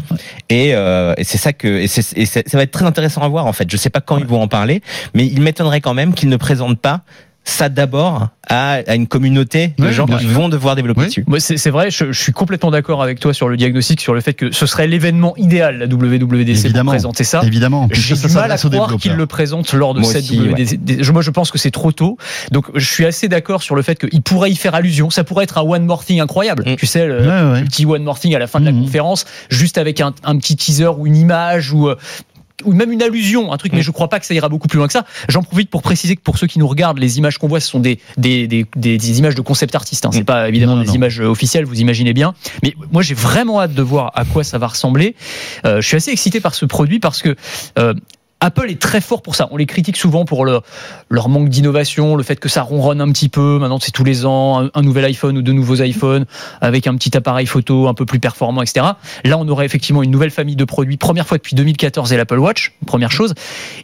Et, 0.50 0.72
euh, 0.76 1.14
et 1.18 1.24
c'est 1.24 1.38
ça 1.38 1.54
que 1.54 1.68
et, 1.68 1.88
c'est- 1.88 2.18
et 2.18 2.26
ça 2.26 2.42
va 2.54 2.64
être 2.64 2.72
très 2.72 2.86
intéressant 2.86 3.22
à 3.22 3.28
voir 3.30 3.46
en 3.46 3.54
fait. 3.54 3.70
Je 3.72 3.78
sais 3.78 3.90
pas 3.90 4.02
quand 4.02 4.18
ils 4.18 4.26
vont 4.26 4.42
en 4.42 4.48
parler, 4.48 4.82
mais 5.14 5.26
il 5.26 5.42
m'étonnerait 5.42 5.82
quand 5.82 5.94
même 5.94 6.14
qu'ils 6.14 6.30
ne 6.30 6.38
présentent 6.38 6.80
pas 6.82 7.02
ça 7.44 7.70
d'abord 7.70 8.28
à, 8.48 8.74
à 8.88 8.96
une 8.96 9.08
communauté 9.08 9.74
de 9.80 9.92
gens 9.92 10.06
qui 10.06 10.26
vont 10.26 10.48
devoir 10.48 10.76
développer 10.76 11.02
Oui. 11.02 11.08
dessus. 11.08 11.24
Moi, 11.26 11.40
c'est 11.40 11.70
vrai, 11.70 11.90
je, 11.90 12.12
je 12.12 12.22
suis 12.22 12.32
complètement 12.34 12.70
d'accord 12.70 13.02
avec 13.02 13.20
toi 13.20 13.34
sur 13.34 13.50
le 13.50 13.58
diagnostic, 13.58 14.00
sur 14.00 14.14
le 14.14 14.22
fait 14.22 14.34
que 14.34 14.52
ce 14.52 14.66
serait 14.68 14.88
l'événement 14.88 15.36
idéal, 15.38 15.78
la 15.80 15.86
WWDC, 15.88 16.50
Évidemment. 16.66 16.92
pour 16.92 16.94
présenter 16.98 17.24
ça. 17.24 17.42
Évidemment. 17.44 17.88
J'ai 17.92 18.16
ça 18.16 18.28
du 18.28 18.34
mal 18.36 18.52
à 18.52 18.58
croire 18.58 18.96
qu'ils 18.98 19.16
le 19.16 19.26
présentent 19.26 19.74
lors 19.74 19.94
de 19.96 20.02
Moi 20.02 20.12
cette 20.12 20.24
aussi, 20.26 20.38
WWDC. 20.40 21.12
Moi, 21.12 21.22
je 21.24 21.32
pense 21.32 21.50
que 21.52 21.58
c'est 21.58 21.72
trop 21.72 21.92
tôt. 21.92 22.18
Donc, 22.52 22.66
je 22.76 22.86
suis 22.86 23.06
assez 23.06 23.28
d'accord 23.28 23.64
sur 23.64 23.76
le 23.76 23.82
fait 23.82 23.96
qu'il 24.08 24.22
pourrait 24.22 24.52
y 24.52 24.56
faire 24.56 24.76
allusion. 24.76 25.10
Ça 25.10 25.24
pourrait 25.24 25.46
être 25.46 25.58
un 25.58 25.62
one 25.64 25.86
more 25.86 26.06
thing 26.06 26.20
incroyable. 26.20 26.64
Mm. 26.68 26.76
Tu 26.76 26.86
sais, 26.86 27.08
le, 27.08 27.22
Ouais, 27.22 27.28
ouais. 27.54 27.60
le 27.62 27.66
petit 27.66 27.86
one 27.86 28.04
more 28.04 28.20
thing 28.20 28.36
à 28.36 28.40
la 28.40 28.48
fin 28.48 28.60
de 28.60 28.66
la 28.66 28.72
Mhm. 28.72 28.84
conférence, 28.84 29.26
juste 29.50 29.78
avec 29.78 30.00
un, 30.00 30.14
un 30.24 30.38
petit 30.38 30.56
teaser 30.56 30.88
ou 30.98 31.08
une 31.08 31.16
image 31.16 31.74
ou. 31.74 31.90
Euh, 32.62 32.70
ou 32.70 32.74
même 32.74 32.92
une 32.92 33.02
allusion, 33.04 33.52
un 33.54 33.58
truc, 33.58 33.74
mais 33.74 33.80
Mm. 33.80 33.84
je 33.84 33.92
crois 33.92 34.08
pas 34.10 34.20
que 34.20 34.26
ça 34.26 34.34
ira 34.34 34.50
beaucoup 34.50 34.68
plus 34.68 34.78
loin 34.78 34.88
que 34.88 34.94
ça. 34.94 35.06
J'en 35.30 35.44
profite 35.44 35.70
pour 35.70 35.82
préciser 35.82 36.16
que 36.16 36.22
pour 36.22 36.38
ceux 36.38 36.48
qui 36.48 36.60
nous 36.60 36.68
regardent, 36.68 37.00
les 37.00 37.18
images 37.18 37.38
qu'on 37.38 37.48
voit, 37.48 37.60
ce 37.60 37.68
sont 37.70 37.80
des, 37.80 38.00
des, 38.18 38.48
des, 38.48 38.66
des- 38.76 39.20
images 39.20 39.36
de 39.36 39.42
concept 39.42 39.76
artistes. 39.76 40.06
Hein. 40.06 40.10
C'est 40.14 40.22
Mm. 40.22 40.26
pas 40.26 40.50
évidemment 40.50 40.76
Non, 40.76 40.82
des 40.82 40.88
non. 40.88 40.94
images 40.94 41.20
officielles, 41.20 41.66
vous 41.66 41.80
imaginez 41.82 42.14
bien. 42.14 42.34
Mais 42.64 42.74
moi, 42.92 43.02
j'ai 43.02 43.14
vraiment 43.16 43.60
hâte 43.62 43.74
de 43.74 43.82
voir 43.82 44.12
à 44.16 44.26
quoi 44.26 44.44
ça 44.44 44.58
va 44.58 44.68
ressembler. 44.68 45.16
Euh, 45.66 45.82
je 45.82 45.88
suis 45.88 45.98
assez 45.98 46.12
excité 46.12 46.40
par 46.40 46.56
ce 46.56 46.66
produit 46.66 47.00
parce 47.00 47.22
que 47.22 47.36
euh, 47.80 47.94
Apple 48.42 48.70
est 48.70 48.82
très 48.82 49.02
fort 49.02 49.22
pour 49.22 49.36
ça. 49.36 49.48
On 49.52 49.58
les 49.58 49.68
critique 49.68 49.98
souvent 49.98 50.26
pour 50.26 50.46
leur, 50.46 50.64
manque 51.30 51.50
d'innovation, 51.50 52.16
le 52.16 52.24
fait 52.24 52.38
que 52.38 52.50
ça 52.50 52.64
ronronne 52.64 53.00
un 53.00 53.12
petit 53.12 53.30
peu. 53.30 53.60
Maintenant, 53.60 53.80
c'est 53.80 53.92
tous 53.92 54.04
les 54.04 54.26
ans 54.26 54.64
un, 54.64 54.72
un 54.74 54.82
nouvel 54.82 55.06
iPhone 55.06 55.38
ou 55.38 55.42
deux 55.42 55.54
nouveaux 55.54 55.82
iPhones 55.82 56.26
avec 56.60 56.88
un 56.88 56.96
petit 56.96 57.16
appareil 57.16 57.46
photo 57.46 57.88
un 57.88 57.94
peu 57.94 58.06
plus 58.06 58.20
performant, 58.20 58.62
etc. 58.62 58.86
Là, 59.24 59.38
on 59.38 59.48
aurait 59.48 59.66
effectivement 59.66 60.04
une 60.04 60.12
nouvelle 60.12 60.32
famille 60.32 60.56
de 60.56 60.66
produits. 60.66 60.98
Première 60.98 61.28
fois 61.28 61.38
depuis 61.38 61.56
2014 61.56 62.12
et 62.12 62.18
l'Apple 62.18 62.40
Watch, 62.40 62.74
première 62.86 63.12
chose. 63.12 63.34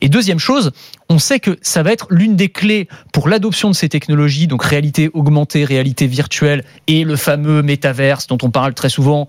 Et 0.01 0.09
deuxième 0.09 0.39
chose, 0.39 0.71
on 1.09 1.19
sait 1.19 1.39
que 1.39 1.57
ça 1.61 1.83
va 1.83 1.91
être 1.91 2.07
l'une 2.09 2.35
des 2.35 2.49
clés 2.49 2.87
pour 3.13 3.29
l'adoption 3.29 3.69
de 3.69 3.75
ces 3.75 3.89
technologies, 3.89 4.47
donc 4.47 4.63
réalité 4.63 5.09
augmentée, 5.13 5.63
réalité 5.63 6.07
virtuelle 6.07 6.63
et 6.87 7.03
le 7.03 7.15
fameux 7.15 7.61
métaverse 7.61 8.27
dont 8.27 8.37
on 8.41 8.49
parle 8.49 8.73
très 8.73 8.89
souvent. 8.89 9.27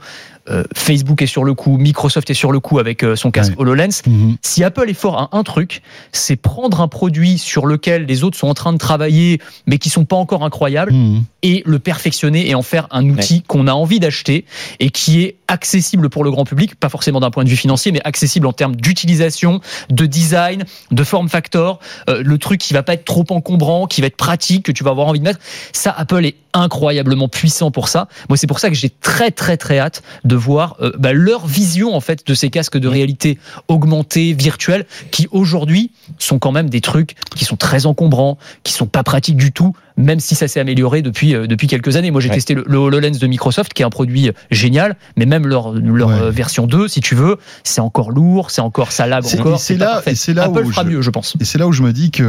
Euh, 0.50 0.64
Facebook 0.74 1.20
est 1.22 1.26
sur 1.26 1.44
le 1.44 1.54
coup, 1.54 1.76
Microsoft 1.76 2.30
est 2.30 2.34
sur 2.34 2.52
le 2.52 2.60
coup 2.60 2.78
avec 2.78 3.02
euh, 3.04 3.16
son 3.16 3.30
casque 3.30 3.52
Ouais. 3.52 3.56
HoloLens. 3.60 4.02
Mhm. 4.06 4.36
Si 4.42 4.64
Apple 4.64 4.88
est 4.88 4.94
fort 4.94 5.18
à 5.18 5.36
un 5.36 5.42
truc, 5.42 5.82
c'est 6.12 6.36
prendre 6.36 6.80
un 6.80 6.88
produit 6.88 7.38
sur 7.38 7.66
lequel 7.66 8.06
les 8.06 8.24
autres 8.24 8.36
sont 8.38 8.48
en 8.48 8.54
train 8.54 8.72
de 8.72 8.78
travailler, 8.78 9.40
mais 9.66 9.78
qui 9.78 9.90
sont 9.90 10.04
pas 10.04 10.16
encore 10.16 10.44
incroyables, 10.44 10.92
Mhm. 10.92 11.24
et 11.42 11.62
le 11.66 11.78
perfectionner 11.78 12.48
et 12.48 12.54
en 12.54 12.62
faire 12.62 12.86
un 12.90 13.08
outil 13.08 13.42
qu'on 13.42 13.66
a 13.66 13.72
envie 13.72 14.00
d'acheter 14.00 14.44
et 14.80 14.90
qui 14.90 15.22
est 15.22 15.36
accessible 15.48 16.08
pour 16.10 16.24
le 16.24 16.30
grand 16.30 16.44
public, 16.44 16.74
pas 16.74 16.88
forcément 16.88 17.20
d'un 17.20 17.30
point 17.30 17.44
de 17.44 17.48
vue 17.48 17.56
financier, 17.56 17.92
mais 17.92 18.00
accessible 18.04 18.46
en 18.46 18.52
termes 18.52 18.76
d'utilisation, 18.76 19.60
de 19.90 20.06
design, 20.06 20.64
de 20.90 21.04
form 21.04 21.28
factor, 21.28 21.78
euh, 22.08 22.22
le 22.24 22.38
truc 22.38 22.60
qui 22.60 22.74
va 22.74 22.82
pas 22.82 22.94
être 22.94 23.04
trop 23.04 23.24
encombrant, 23.30 23.86
qui 23.86 24.00
va 24.00 24.06
être 24.08 24.16
pratique, 24.16 24.64
que 24.64 24.72
tu 24.72 24.84
vas 24.84 24.90
avoir 24.90 25.06
envie 25.08 25.18
de 25.20 25.24
mettre. 25.24 25.40
Ça, 25.72 25.94
Apple 25.96 26.24
est 26.24 26.34
incroyablement 26.58 27.28
puissants 27.28 27.70
pour 27.70 27.88
ça. 27.88 28.08
Moi, 28.28 28.36
c'est 28.36 28.46
pour 28.46 28.58
ça 28.58 28.68
que 28.68 28.74
j'ai 28.74 28.90
très 28.90 29.30
très 29.30 29.56
très 29.56 29.78
hâte 29.78 30.02
de 30.24 30.36
voir 30.36 30.76
euh, 30.80 30.92
bah, 30.98 31.12
leur 31.12 31.46
vision 31.46 31.94
en 31.94 32.00
fait 32.00 32.26
de 32.26 32.34
ces 32.34 32.50
casques 32.50 32.78
de 32.78 32.88
réalité 32.88 33.38
augmentée, 33.68 34.32
virtuelle, 34.32 34.86
qui 35.10 35.28
aujourd'hui 35.30 35.90
sont 36.18 36.38
quand 36.38 36.52
même 36.52 36.70
des 36.70 36.80
trucs 36.80 37.14
qui 37.34 37.44
sont 37.44 37.56
très 37.56 37.86
encombrants, 37.86 38.38
qui 38.62 38.72
sont 38.72 38.86
pas 38.86 39.02
pratiques 39.02 39.36
du 39.36 39.52
tout 39.52 39.74
même 39.98 40.20
si 40.20 40.34
ça 40.34 40.48
s'est 40.48 40.60
amélioré 40.60 41.02
depuis 41.02 41.34
euh, 41.34 41.46
depuis 41.46 41.66
quelques 41.66 41.96
années. 41.96 42.10
Moi, 42.10 42.22
j'ai 42.22 42.30
Ouais. 42.30 42.36
testé 42.36 42.54
le, 42.54 42.64
le 42.66 42.78
HoloLens 42.78 43.18
de 43.18 43.26
Microsoft, 43.26 43.74
qui 43.74 43.82
est 43.82 43.84
un 43.84 43.90
produit 43.90 44.30
génial, 44.50 44.96
mais 45.18 45.26
même 45.26 45.46
leur 45.46 45.72
leur 45.74 46.08
Ouais. 46.08 46.14
euh, 46.14 46.30
version 46.30 46.66
2, 46.66 46.88
si 46.88 47.00
tu 47.00 47.14
veux, 47.14 47.36
c'est 47.64 47.80
encore 47.82 48.10
lourd, 48.10 48.50
c'est 48.50 48.62
encore 48.62 48.92
ça 48.92 49.06
lag 49.06 49.24
C'est- 49.24 49.38
encore. 49.40 49.60
c'est 49.60 49.76
là- 49.76 49.86
parfait. 49.96 50.12
et 50.12 50.14
c'est 50.14 50.32
là 50.32 50.44
Apple 50.44 50.64
où 50.64 50.70
fera 50.70 50.84
je- 50.84 50.88
mieux, 50.88 51.02
je 51.02 51.10
pense. 51.10 51.34
Et 51.40 51.44
c'est 51.44 51.58
là 51.58 51.66
où 51.66 51.72
je 51.72 51.82
me 51.82 51.92
dis 51.92 52.10
que 52.10 52.22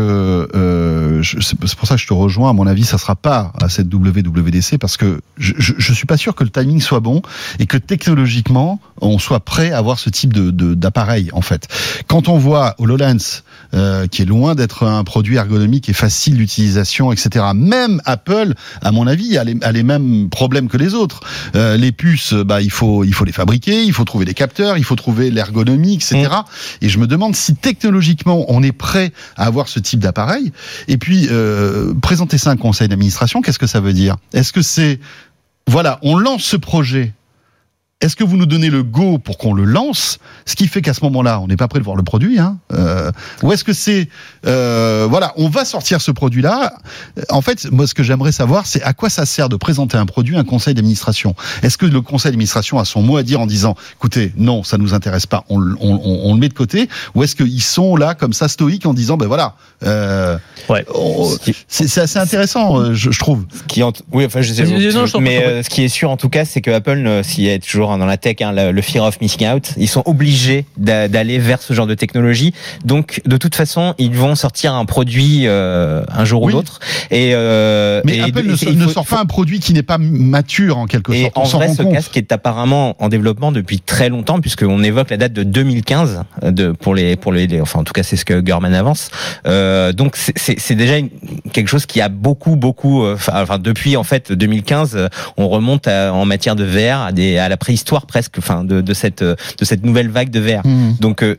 euh, 0.56 1.22
c'est 1.24 1.76
pour 1.78 1.88
ça 1.88 1.96
que 1.96 2.02
je 2.02 2.08
te 2.08 2.14
rejoins. 2.14 2.50
À 2.50 2.54
mon 2.54 2.68
avis, 2.68 2.84
ça 2.84 2.98
sera 2.98 3.16
pas 3.16 3.54
à 3.62 3.70
cette 3.70 3.88
WWDC 3.94 4.78
parce 4.78 4.98
que 4.98 5.22
je, 5.38 5.54
je, 5.58 5.74
je 5.78 5.94
suis 5.94 6.06
pas 6.08 6.18
sûr 6.18 6.36
que 6.36 6.44
le 6.44 6.50
timing 6.50 6.82
soit 6.82 7.00
bon 7.00 7.22
et 7.60 7.66
que 7.68 7.78
technologiquement 7.78 8.80
on 9.02 9.18
soit 9.20 9.40
prêt 9.40 9.72
à 9.72 9.78
avoir 9.78 10.00
ce 10.00 10.10
type 10.10 10.34
de 10.34 10.52
de- 10.52 10.74
d'appareil 10.74 11.30
en 11.34 11.42
fait. 11.42 11.68
Quand 12.08 12.28
on 12.30 12.38
voit 12.38 12.76
HoloLens 12.80 13.44
euh, 13.74 14.08
qui 14.08 14.24
est 14.24 14.26
loin 14.26 14.56
d'être 14.56 14.84
un 14.84 15.04
produit 15.04 15.36
ergonomique 15.36 15.90
et 15.90 15.94
facile 15.94 16.38
d'utilisation, 16.38 17.12
etc. 17.12 17.46
Même 17.60 18.02
Apple, 18.06 18.54
à 18.82 18.91
mon 18.91 19.08
avis, 19.08 19.38
a 19.38 19.43
les, 19.43 19.56
a 19.62 19.72
les 19.72 19.84
mêmes 19.84 20.30
problèmes 20.30 20.67
que 20.67 20.78
les 20.78 20.93
autres. 20.93 21.22
Euh, 21.56 21.78
les 21.78 21.91
puces, 21.91 22.34
bah 22.34 22.62
il 22.62 22.72
faut 22.72 23.04
il 23.04 23.13
faut 23.13 23.26
les 23.26 23.32
fabriquer, 23.32 23.84
il 23.84 23.93
faut 23.93 24.06
trouver 24.06 24.26
des 24.26 24.34
capteurs, 24.34 24.78
il 24.78 24.84
faut 24.84 24.95
trouver 24.95 25.30
l'ergonomie, 25.32 25.95
etc. 25.95 26.30
Et 26.82 26.89
je 26.89 27.00
me 27.00 27.08
demande 27.08 27.36
si 27.36 27.56
technologiquement 27.56 28.45
on 28.48 28.63
est 28.63 28.72
prêt 28.72 29.12
à 29.36 29.45
avoir 29.45 29.67
ce 29.67 29.80
type 29.80 30.00
d'appareil. 30.00 30.52
Et 30.88 30.98
puis 30.98 31.28
euh, 31.30 31.93
présenter 32.02 32.38
ça 32.38 32.50
à 32.50 32.54
un 32.54 32.58
conseil 32.58 32.88
d'administration, 32.88 33.41
qu'est-ce 33.41 33.60
que 33.60 33.67
ça 33.67 33.80
veut 33.80 33.93
dire? 33.93 34.17
Est-ce 34.34 34.54
que 34.54 34.62
c'est 34.62 35.00
voilà, 35.67 36.00
on 36.02 36.17
lance 36.17 36.43
ce 36.43 36.58
projet. 36.58 37.13
Est-ce 38.02 38.16
que 38.16 38.24
vous 38.24 38.38
nous 38.38 38.46
donnez 38.46 38.70
le 38.70 38.82
go 38.82 39.18
pour 39.18 39.38
qu'on 39.38 39.54
le 39.54 39.66
lance? 39.66 40.20
Ce 40.46 40.56
qui 40.56 40.68
fait 40.68 40.82
qu'à 40.82 40.94
ce 40.94 41.04
moment-là, 41.04 41.42
on 41.42 41.48
n'est 41.48 41.58
pas 41.58 41.68
prêt 41.68 41.80
de 41.80 41.84
voir 41.84 41.98
le 41.98 42.04
produit. 42.04 42.40
Hein 42.40 42.58
euh, 42.72 43.12
ou 43.44 43.52
est-ce 43.52 43.66
que 43.66 43.74
c'est 43.74 44.08
euh, 44.48 45.06
voilà, 45.10 45.34
on 45.36 45.50
va 45.50 45.66
sortir 45.66 46.00
ce 46.00 46.12
produit-là 46.12 46.76
En 47.28 47.42
fait, 47.42 47.70
moi, 47.74 47.88
ce 47.88 47.94
que 47.94 48.02
j'aimerais 48.04 48.32
savoir, 48.32 48.68
c'est 48.68 48.82
à 48.84 48.94
quoi 48.94 49.10
ça 49.10 49.26
sert 49.26 49.50
de 49.50 49.58
présenter 49.58 49.98
un 49.98 50.06
produit 50.06 50.38
à 50.38 50.40
un 50.40 50.44
conseil 50.46 50.76
d'administration? 50.76 51.36
Est-ce 51.62 51.78
que 51.78 51.86
le 51.86 52.00
conseil 52.00 52.32
d'administration 52.32 52.80
a 52.80 52.86
son 52.86 53.02
mot 53.02 53.18
à 53.18 53.24
dire 53.24 53.42
en 53.42 53.46
disant, 53.48 53.76
écoutez, 53.98 54.32
non, 54.38 54.64
ça 54.64 54.78
nous 54.78 54.94
intéresse 54.94 55.26
pas, 55.26 55.44
on, 55.50 55.58
le- 55.58 55.76
on- 55.82 55.96
on- 56.02 56.30
on 56.30 56.34
le 56.36 56.40
met 56.40 56.48
de 56.48 56.54
côté? 56.54 56.88
Ou 57.16 57.24
est-ce 57.24 57.36
qu'ils 57.36 57.62
sont 57.62 57.98
là 57.98 58.16
comme 58.16 58.32
ça 58.32 58.48
stoïques 58.48 58.86
en 58.86 58.94
disant, 58.94 59.18
ben 59.18 59.28
voilà, 59.28 59.56
euh, 59.84 60.38
Ouais. 60.70 60.86
on- 60.96 61.36
c'est 61.68 61.90
c'est 61.90 62.00
assez 62.00 62.20
intéressant, 62.20 62.80
euh, 62.80 62.94
je, 62.94 63.12
je 63.12 63.20
trouve. 63.20 63.44
qui 63.68 63.84
en- 63.84 63.92
oui 64.14 64.24
enfin 64.26 64.40
je 64.42 64.54
sais 64.54 64.64
non, 64.64 65.06
je 65.06 65.18
mais 65.18 65.36
prie. 65.42 65.46
euh, 65.46 65.64
ce 65.64 65.70
qui 65.70 65.84
est 65.84 65.90
sûr 65.90 66.10
en 66.12 66.16
tout 66.18 66.30
cas 66.30 66.46
c'est 66.46 66.62
que 66.62 66.72
Apple 66.72 67.04
euh, 67.06 67.24
s'il 67.24 67.44
y 67.44 67.50
a 67.52 67.60
toujours 67.60 67.88
dans 67.97 68.06
la 68.06 68.17
tech 68.17 68.36
hein, 68.41 68.52
le, 68.54 68.71
le 68.71 68.82
fear 68.82 69.04
of 69.06 69.19
missing 69.21 69.47
out 69.47 69.71
ils 69.78 69.88
sont 69.88 70.04
obligés 70.06 70.65
d'a- 70.78 71.08
d'aller 71.08 71.39
vers 71.39 71.62
ce 71.62 71.73
genre 71.73 71.88
de 71.88 71.95
technologie 71.95 72.54
donc 72.86 73.21
de 73.25 73.38
toute 73.38 73.56
façon 73.56 73.93
ils 73.97 74.15
vont 74.15 74.36
sortir 74.36 74.73
un 74.73 74.86
produit 74.86 75.43
euh, 75.47 76.04
un 76.12 76.25
jour 76.25 76.43
Oui. 76.43 76.54
ou 76.54 76.58
l'autre 76.58 76.80
et 77.12 77.32
euh, 77.34 78.02
Mais 78.06 78.17
et- 78.17 78.21
Apple 78.21 78.43
ne, 78.43 78.69
et- 78.69 78.75
ne 78.75 78.86
faut- 78.86 78.91
sort 78.91 79.06
pas 79.08 79.19
un 79.19 79.25
produit 79.25 79.60
qui 79.60 79.73
n'est 79.73 79.84
pas 79.84 79.97
mature 79.97 80.78
en 80.78 80.86
quelque 80.86 81.12
et 81.13 81.23
sorte. 81.23 81.38
On 81.38 81.41
en 81.41 81.45
vrai, 81.60 81.73
ce 81.73 81.82
compte. 81.82 81.93
casque 81.93 82.15
est 82.17 82.32
apparemment 82.32 82.95
en 82.99 83.10
développement 83.10 83.52
depuis 83.52 83.80
très 83.80 84.10
longtemps, 84.10 84.39
puisqu'on 84.39 84.84
évoque 84.84 85.10
la 85.10 85.17
date 85.17 85.34
de 85.34 85.43
2015 85.43 86.23
euh, 86.43 86.52
de, 86.52 86.71
pour 86.71 86.93
les, 86.95 87.15
pour 87.15 87.32
les, 87.34 87.47
les- 87.47 87.62
enfin 87.62 87.80
en 87.80 87.84
tout 87.84 87.93
cas 87.93 88.04
c'est 88.04 88.15
ce 88.15 88.25
que 88.25 88.39
Gurman 88.39 88.73
avance. 88.73 89.10
Euh, 89.47 89.91
donc 89.93 90.15
c'est- 90.15 90.75
déjà 90.75 90.97
une- 90.97 91.10
quelque 91.54 91.67
chose 91.67 91.86
qui 91.86 92.02
a 92.02 92.10
beaucoup, 92.10 92.56
beaucoup, 92.56 93.06
enfin 93.06 93.45
depuis 93.60 93.97
en 93.97 94.04
fait 94.04 94.32
2015, 94.32 94.95
euh, 94.95 95.08
on 95.38 95.47
remonte 95.49 95.88
à- 95.88 96.13
en 96.13 96.25
matière 96.25 96.56
de 96.56 96.63
VR 96.63 97.02
à, 97.02 97.12
des, 97.12 97.38
à 97.38 97.49
la 97.49 97.58
préhistoire 97.58 97.79
presque, 97.84 98.36
enfin 98.38 98.63
de, 98.63 98.82
de 98.82 98.94
cette 98.94 99.24
de 99.24 99.36
cette 99.63 99.84
nouvelle 99.86 100.10
vague 100.10 100.30
de 100.30 100.39
VR. 100.39 100.65
Hmm. 100.65 100.94
Donc 101.00 101.24
euh, 101.24 101.36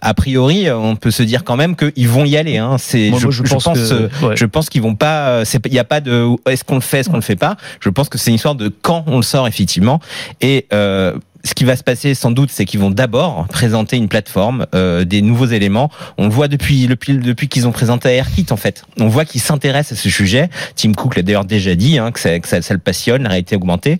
a 0.00 0.14
priori, 0.14 0.70
on 0.70 0.96
peut 0.96 1.10
se 1.10 1.22
dire 1.22 1.44
quand 1.44 1.56
même 1.56 1.76
qu'ils 1.76 2.08
vont 2.08 2.24
y 2.24 2.36
aller. 2.36 2.58
Hein. 2.58 2.76
C'est, 2.78 3.12
je, 3.18 3.42
pense 3.42 3.64
pense, 3.64 3.78
que- 3.78 4.26
ouais. 4.26 4.36
je 4.36 4.44
pense 4.46 4.68
qu'ils 4.68 4.82
vont 4.82 4.94
pas. 4.94 5.28
euh, 5.28 5.44
Il 5.66 5.72
n'y 5.72 5.78
a 5.78 5.84
pas 5.84 6.00
de. 6.00 6.26
Est-ce 6.48 6.64
qu'on 6.64 6.76
le 6.76 6.80
fait, 6.80 7.00
est-ce 7.00 7.08
qu'on 7.08 7.16
le 7.16 7.22
fait 7.22 7.36
pas 7.36 7.56
Je 7.80 7.88
pense 7.88 8.08
que 8.08 8.18
c'est 8.18 8.30
une 8.30 8.36
histoire 8.36 8.54
de 8.54 8.68
quand 8.68 9.04
on 9.06 9.16
le 9.16 9.22
sort 9.22 9.46
effectivement. 9.48 10.00
Et 10.40 10.66
euh, 10.72 11.14
ce 11.44 11.54
qui 11.54 11.64
va 11.64 11.74
se 11.74 11.82
passer 11.82 12.14
sans 12.14 12.30
doute, 12.30 12.50
c'est 12.52 12.64
qu'ils 12.64 12.78
vont 12.78 12.90
d'abord 12.90 13.48
présenter 13.48 13.96
une 13.96 14.08
plateforme, 14.08 14.66
euh, 14.76 15.04
des 15.04 15.22
nouveaux 15.22 15.46
éléments. 15.46 15.90
On 16.16 16.26
le 16.26 16.30
voit 16.30 16.46
depuis 16.46 16.86
depuis, 16.86 17.16
depuis 17.18 17.48
qu'ils 17.48 17.66
ont 17.66 17.72
présenté 17.72 18.10
AirKit 18.10 18.46
en 18.50 18.56
fait. 18.56 18.84
On 19.00 19.08
voit 19.08 19.24
qu'ils 19.24 19.40
s'intéressent 19.40 19.98
à 19.98 20.02
ce 20.02 20.08
sujet. 20.08 20.50
Tim 20.76 20.92
Cook 20.92 21.16
l'a 21.16 21.22
d'ailleurs 21.22 21.44
déjà 21.44 21.74
dit 21.74 21.98
hein, 21.98 22.12
que, 22.12 22.20
ça, 22.20 22.38
que 22.38 22.46
ça, 22.46 22.62
ça 22.62 22.74
le 22.74 22.80
passionne, 22.80 23.24
la 23.24 23.30
réalité 23.30 23.56
augmentée 23.56 23.98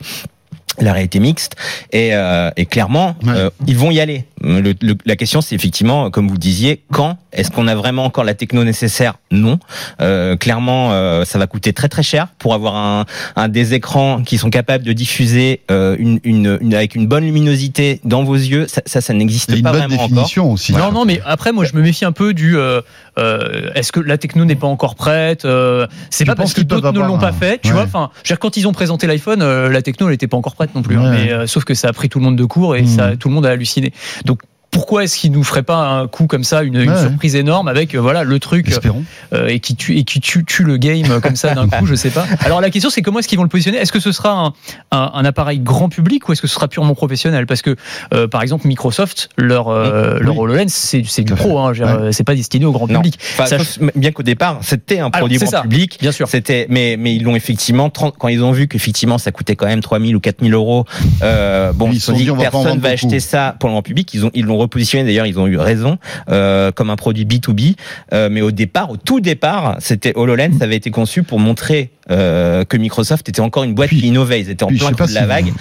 la 0.79 0.93
réalité 0.93 1.21
mixte 1.21 1.57
et, 1.93 2.11
euh, 2.15 2.51
et 2.57 2.67
clairement 2.67 3.17
Ouais. 3.23 3.33
euh, 3.37 3.51
ils 3.67 3.77
vont 3.77 3.91
y 3.91 4.01
aller. 4.01 4.25
Le- 4.43 4.75
le- 4.81 4.97
la 5.07 5.17
question 5.17 5.41
c'est 5.41 5.55
effectivement 5.55 6.11
comme 6.11 6.29
vous 6.29 6.39
disiez 6.39 6.83
quand 6.93 7.17
est-ce 7.33 7.51
qu'on 7.51 7.67
a 7.69 7.75
vraiment 7.75 8.05
encore 8.05 8.25
la 8.25 8.35
techno 8.35 8.65
nécessaire? 8.65 9.15
Non. 9.31 9.59
Euh, 10.01 10.37
clairement 10.37 10.93
euh, 10.93 11.25
ça 11.25 11.39
va 11.39 11.47
coûter 11.47 11.73
très 11.73 11.89
très 11.89 12.03
cher 12.03 12.29
pour 12.39 12.53
avoir 12.55 12.75
un, 12.77 13.05
un 13.37 13.49
des 13.49 13.75
écrans 13.75 14.23
qui 14.23 14.39
sont 14.39 14.51
capables 14.51 14.85
de 14.85 14.93
diffuser 14.93 15.61
euh, 15.71 15.97
une, 15.99 16.19
une, 16.25 16.59
une- 16.61 16.75
avec 16.75 16.95
une 16.95 17.07
bonne 17.07 17.25
luminosité 17.25 18.01
dans 18.05 18.23
vos 18.25 18.35
yeux. 18.35 18.67
Ça 18.69 18.83
ça, 18.87 19.01
ça 19.01 19.15
n'existe 19.15 19.51
pas 19.63 19.71
bonne 19.71 19.81
vraiment 19.81 19.95
encore. 19.97 20.09
définition 20.09 20.53
aussi. 20.53 20.73
Non, 20.73 20.93
non, 20.93 21.05
mais 21.05 21.21
après, 21.25 21.53
moi, 21.53 21.65
je 21.65 21.75
me 21.75 21.83
méfie 21.83 22.05
un 22.05 22.13
peu 22.13 22.35
du. 22.35 22.57
euh, 22.57 22.81
euh, 23.19 23.71
Est-ce 23.75 23.93
que 23.93 24.01
la 24.01 24.19
techno 24.19 24.45
n'est 24.45 24.55
pas 24.57 24.67
encore 24.67 24.95
prête 24.95 25.45
euh, 25.45 25.87
C'est 26.11 26.25
pas 26.25 26.35
parce 26.35 26.53
que 26.55 26.63
d'autres 26.63 26.93
ne 26.93 27.01
l'ont 27.01 27.19
pas 27.19 27.33
fait, 27.33 27.59
tu 27.63 27.69
Ouais. 27.69 27.75
vois. 27.75 27.83
Enfin, 27.85 28.11
je 28.25 28.29
veux 28.29 28.35
dire, 28.35 28.39
quand 28.39 28.57
ils 28.57 28.67
ont 28.67 28.73
présenté 28.73 29.07
l'iPhone, 29.07 29.41
euh, 29.43 29.69
la 29.69 29.83
techno, 29.83 30.07
elle 30.09 30.13
n'était 30.13 30.27
pas 30.27 30.37
encore 30.37 30.55
prête 30.55 30.75
non 30.75 30.83
plus. 30.83 30.97
hein, 30.97 31.11
Ouais. 31.11 31.25
mais 31.27 31.33
euh, 31.33 31.47
sauf 31.47 31.65
que 31.65 31.75
ça 31.75 31.89
a 31.89 31.93
pris 31.93 32.09
tout 32.09 32.19
le 32.19 32.25
monde 32.25 32.37
de 32.37 32.45
court 32.45 32.77
et 32.77 32.83
Mhm. 32.83 32.87
ça, 32.89 33.17
tout 33.17 33.29
le 33.29 33.35
monde 33.35 33.47
a 33.47 33.51
halluciné. 33.51 33.93
Donc 34.25 34.32
pourquoi 34.73 35.05
est-ce 35.05 35.17
qu'ils 35.17 35.31
nous 35.31 35.45
feraient 35.45 35.63
pas 35.63 35.77
un 35.77 36.09
coup 36.09 36.27
comme 36.27 36.43
ça, 36.43 36.63
une, 36.65 36.75
une 36.77 36.91
Ouais. 36.91 36.99
surprise 37.01 37.37
énorme 37.37 37.69
avec 37.69 37.95
euh, 37.95 37.99
voilà 38.01 38.25
le 38.25 38.39
truc 38.41 38.69
Espérons. 38.69 39.05
euh, 39.33 39.47
et 39.47 39.61
qui 39.61 39.77
tue 39.77 39.97
et 39.97 40.03
qui 40.05 40.19
tue, 40.21 40.45
tue 40.45 40.65
le 40.65 40.77
game 40.79 41.05
euh, 41.11 41.21
comme 41.21 41.37
ça 41.37 41.55
d'un 41.55 41.69
coup, 41.69 41.87
je 41.87 41.95
sais 41.95 42.11
pas. 42.11 42.27
Alors 42.45 42.61
la 42.61 42.71
question 42.71 42.91
c'est 42.91 43.03
comment 43.03 43.21
est-ce 43.21 43.29
qu'ils 43.29 43.39
vont 43.39 43.45
le 43.45 43.49
positionner? 43.49 43.79
Est-ce 43.79 43.93
que 43.93 44.01
ce 44.01 44.11
sera 44.13 44.31
un, 44.33 44.53
un, 44.91 45.11
un 45.15 45.25
appareil 45.25 45.61
grand 45.61 45.89
public 45.89 46.29
ou 46.29 46.33
est-ce 46.33 46.43
que 46.43 46.49
ce 46.49 46.55
sera 46.55 46.67
purement 46.69 46.95
professionnel? 46.95 47.47
Parce 47.47 47.63
que 47.63 47.77
euh, 48.15 48.27
par 48.27 48.43
exemple 48.43 48.67
Microsoft 48.67 49.29
leur 49.37 49.69
euh, 49.69 50.19
leur 50.19 50.35
Oui. 50.37 50.41
HoloLens 50.45 50.69
c'est 50.69 51.03
c'est 51.07 51.23
du 51.23 51.35
pro, 51.35 51.59
hein, 51.61 51.73
euh, 51.79 52.11
c'est 52.11 52.25
pas 52.25 52.35
destiné 52.35 52.65
au 52.65 52.73
grand 52.73 52.89
Non. 52.89 52.97
public. 53.03 53.19
Enfin, 53.35 53.47
Ça- 53.47 53.59
sauf- 53.59 53.79
bien 53.95 54.11
qu'au 54.13 54.23
départ 54.23 54.59
c'était 54.63 54.99
un 55.01 55.11
produit 55.11 55.37
grand 55.39 55.51
ça. 55.51 55.61
public. 55.63 55.99
Bien 56.01 56.13
sûr. 56.13 56.29
C'était, 56.29 56.67
mais, 56.71 56.97
mais 56.99 57.15
ils 57.15 57.23
l'ont 57.23 57.37
effectivement, 57.37 57.91
30 57.91 58.15
quand 58.19 58.29
ils 58.29 58.43
ont 58.43 58.53
vu 58.53 58.69
qu'effectivement 58.69 59.19
ça 59.19 59.33
coûtait 59.33 59.55
quand 59.57 59.67
même 59.67 59.81
3000 59.83 60.17
ou 60.17 60.21
4000 60.21 60.55
euros, 60.55 60.87
euh, 61.23 61.73
bon, 61.73 61.87
Oui, 61.87 61.91
ils 61.93 61.97
ils 61.97 62.01
se 62.01 62.07
sont 62.07 62.13
dit 62.13 62.29
personne 62.39 62.79
va 62.79 62.89
acheter 62.91 63.21
ça 63.21 63.55
pour 63.61 63.69
le 63.69 63.75
grand 63.75 63.83
public. 63.83 64.13
Ils 64.15 64.25
ont, 64.25 64.31
ils 64.35 64.45
l'ont 64.47 64.62
repositionné 64.63 65.05
d'ailleurs, 65.05 65.27
ils 65.27 65.39
ont 65.39 65.47
eu 65.47 65.57
raison, 65.59 65.99
euh, 66.29 66.71
comme 66.73 66.91
un 66.91 66.97
produit 66.97 67.25
B2B. 67.25 67.77
Euh, 68.13 68.29
mais 68.31 68.41
au 68.41 68.51
départ, 68.51 68.91
au 68.91 68.97
tout 68.97 69.21
départ, 69.21 69.77
c'était 69.81 70.13
HoloLens, 70.17 70.59
ça 70.59 70.65
avait 70.65 70.77
été 70.77 70.91
conçu 70.91 71.23
pour 71.23 71.39
montrer 71.39 71.91
euh, 72.11 72.65
que 72.65 72.77
Microsoft 72.77 73.29
était 73.29 73.41
encore 73.41 73.65
une 73.65 73.75
boîte 73.75 73.89
Puis- 73.89 74.01
qui 74.01 74.09
innovait. 74.09 74.41
Ils 74.41 74.51
étaient 74.51 74.65
en 74.65 74.69
plein 74.69 74.91
coup 74.93 75.07
de 75.07 75.15
la 75.15 75.23
si- 75.23 75.27
vague. 75.29 75.53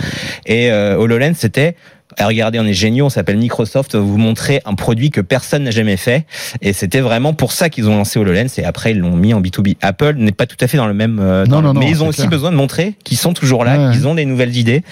Et 0.45 0.71
euh, 0.71 0.97
HoloLens, 0.97 1.33
c'était 1.35 1.75
ah, 2.17 2.27
regardez, 2.27 2.59
on 2.59 2.65
est 2.65 2.73
géniaux, 2.73 3.05
on 3.05 3.09
s'appelle 3.09 3.37
Microsoft, 3.37 3.95
vous 3.95 4.17
montrer 4.17 4.61
un 4.65 4.75
produit 4.75 5.09
que 5.09 5.21
personne 5.21 5.63
n'a 5.63 5.71
jamais 5.71 5.97
fait. 5.97 6.25
Et 6.61 6.73
c'était 6.73 6.99
vraiment 7.01 7.33
pour 7.33 7.51
ça 7.51 7.69
qu'ils 7.69 7.87
ont 7.89 7.95
lancé 7.97 8.19
HoloLens 8.19 8.47
et 8.57 8.63
après 8.63 8.91
ils 8.91 8.99
l'ont 8.99 9.15
mis 9.15 9.33
en 9.33 9.41
B2B. 9.41 9.77
Apple 9.81 10.15
n'est 10.17 10.31
pas 10.31 10.45
tout 10.45 10.57
à 10.59 10.67
fait 10.67 10.77
dans 10.77 10.87
le 10.87 10.93
même. 10.93 11.19
euh, 11.19 11.45
Non, 11.45 11.61
non, 11.61 11.73
non, 11.73 11.79
mais 11.79 11.89
ils 11.89 12.03
ont 12.03 12.07
aussi 12.07 12.19
clair. 12.21 12.29
besoin 12.29 12.51
de 12.51 12.55
montrer 12.57 12.95
qu'ils 13.03 13.17
sont 13.17 13.33
toujours 13.33 13.63
là, 13.65 13.87
Ouais. 13.87 13.93
qu'ils 13.93 14.07
ont 14.07 14.15
des 14.15 14.25
nouvelles 14.25 14.55
idées. 14.57 14.83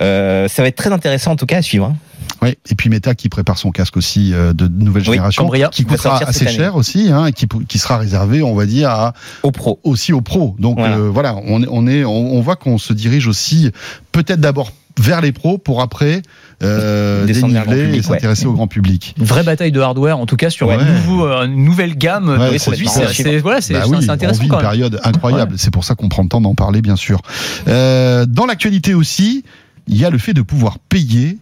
Euh, 0.00 0.48
ça 0.48 0.62
va 0.62 0.68
être 0.68 0.76
très 0.76 0.92
intéressant 0.92 1.32
en 1.32 1.36
tout 1.36 1.46
cas 1.46 1.58
à 1.58 1.62
suivre. 1.62 1.86
hein. 1.86 1.96
Oui, 2.42 2.56
et 2.70 2.74
puis 2.76 2.88
Meta 2.88 3.14
qui 3.16 3.28
prépare 3.28 3.58
son 3.58 3.72
casque 3.72 3.96
aussi 3.96 4.32
euh, 4.32 4.52
de 4.52 4.68
nouvelle 4.68 5.02
Oui, 5.02 5.14
génération, 5.14 5.42
Cambria, 5.42 5.68
qui 5.68 5.84
coûtera 5.84 6.22
assez 6.22 6.46
cher 6.46 6.76
aussi, 6.76 7.10
hein, 7.10 7.26
et 7.26 7.32
qui, 7.32 7.46
qui 7.68 7.78
sera 7.78 7.98
réservé, 7.98 8.42
on 8.42 8.54
va 8.54 8.64
dire, 8.66 8.90
à, 8.90 9.12
Au 9.42 9.50
pro. 9.50 9.80
aussi 9.82 10.12
aux 10.12 10.20
pros. 10.20 10.54
Donc 10.58 10.78
Voilà. 10.78 10.98
euh, 10.98 11.08
voilà, 11.10 11.34
on, 11.46 11.62
est- 11.62 11.68
on 11.70 11.86
est, 11.88 12.04
on, 12.04 12.34
on 12.36 12.40
voit 12.40 12.54
qu'on 12.56 12.78
se 12.78 12.92
dirige 12.92 13.26
aussi 13.26 13.72
peut-être 14.12 14.40
d'abord 14.40 14.72
vers 15.00 15.20
les 15.20 15.32
pros 15.32 15.58
pour 15.58 15.80
après 15.80 16.22
euh, 16.62 17.24
déniveler 17.24 17.80
et 17.88 17.92
ouais. 17.96 18.02
s'intéresser 18.02 18.46
au 18.46 18.52
grand 18.52 18.66
public. 18.66 19.14
Une 19.18 19.24
vraie 19.24 19.44
bataille 19.44 19.70
de 19.72 19.80
hardware, 19.80 20.18
en 20.18 20.26
tout 20.26 20.36
cas 20.36 20.50
sur 20.50 20.68
Ouais. 20.68 20.74
un 20.74 20.84
nouveau, 20.84 21.26
euh, 21.26 21.44
une 21.46 21.64
nouvelle 21.64 21.96
gamme 21.96 22.28
Ouais, 22.28 22.52
de 22.52 22.58
c'est 22.58 22.70
produits. 22.70 22.88
C'est 22.88 23.38
voilà, 23.38 23.60
Bah 23.70 23.84
oui, 23.88 23.98
c'est 24.00 24.10
on 24.10 24.12
intéressant 24.12 24.40
vit 24.40 24.46
une 24.46 24.50
quand 24.50 24.56
même. 24.56 24.66
période 24.66 25.00
incroyable. 25.04 25.54
C'est 25.56 25.70
pour 25.72 25.84
ça 25.84 25.94
qu'on 25.94 26.08
prend 26.08 26.22
le 26.22 26.28
temps 26.28 26.40
d'en 26.40 26.54
parler, 26.54 26.82
bien 26.82 26.96
sûr. 26.96 27.20
Euh, 27.68 28.26
dans 28.26 28.46
l'actualité 28.46 28.94
aussi, 28.94 29.44
il 29.86 29.96
y 29.96 30.04
a 30.04 30.10
le 30.10 30.18
fait 30.18 30.34
de 30.34 30.42
pouvoir 30.42 30.78
payer 30.78 31.38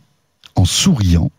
en 0.54 0.64
souriant 0.64 1.30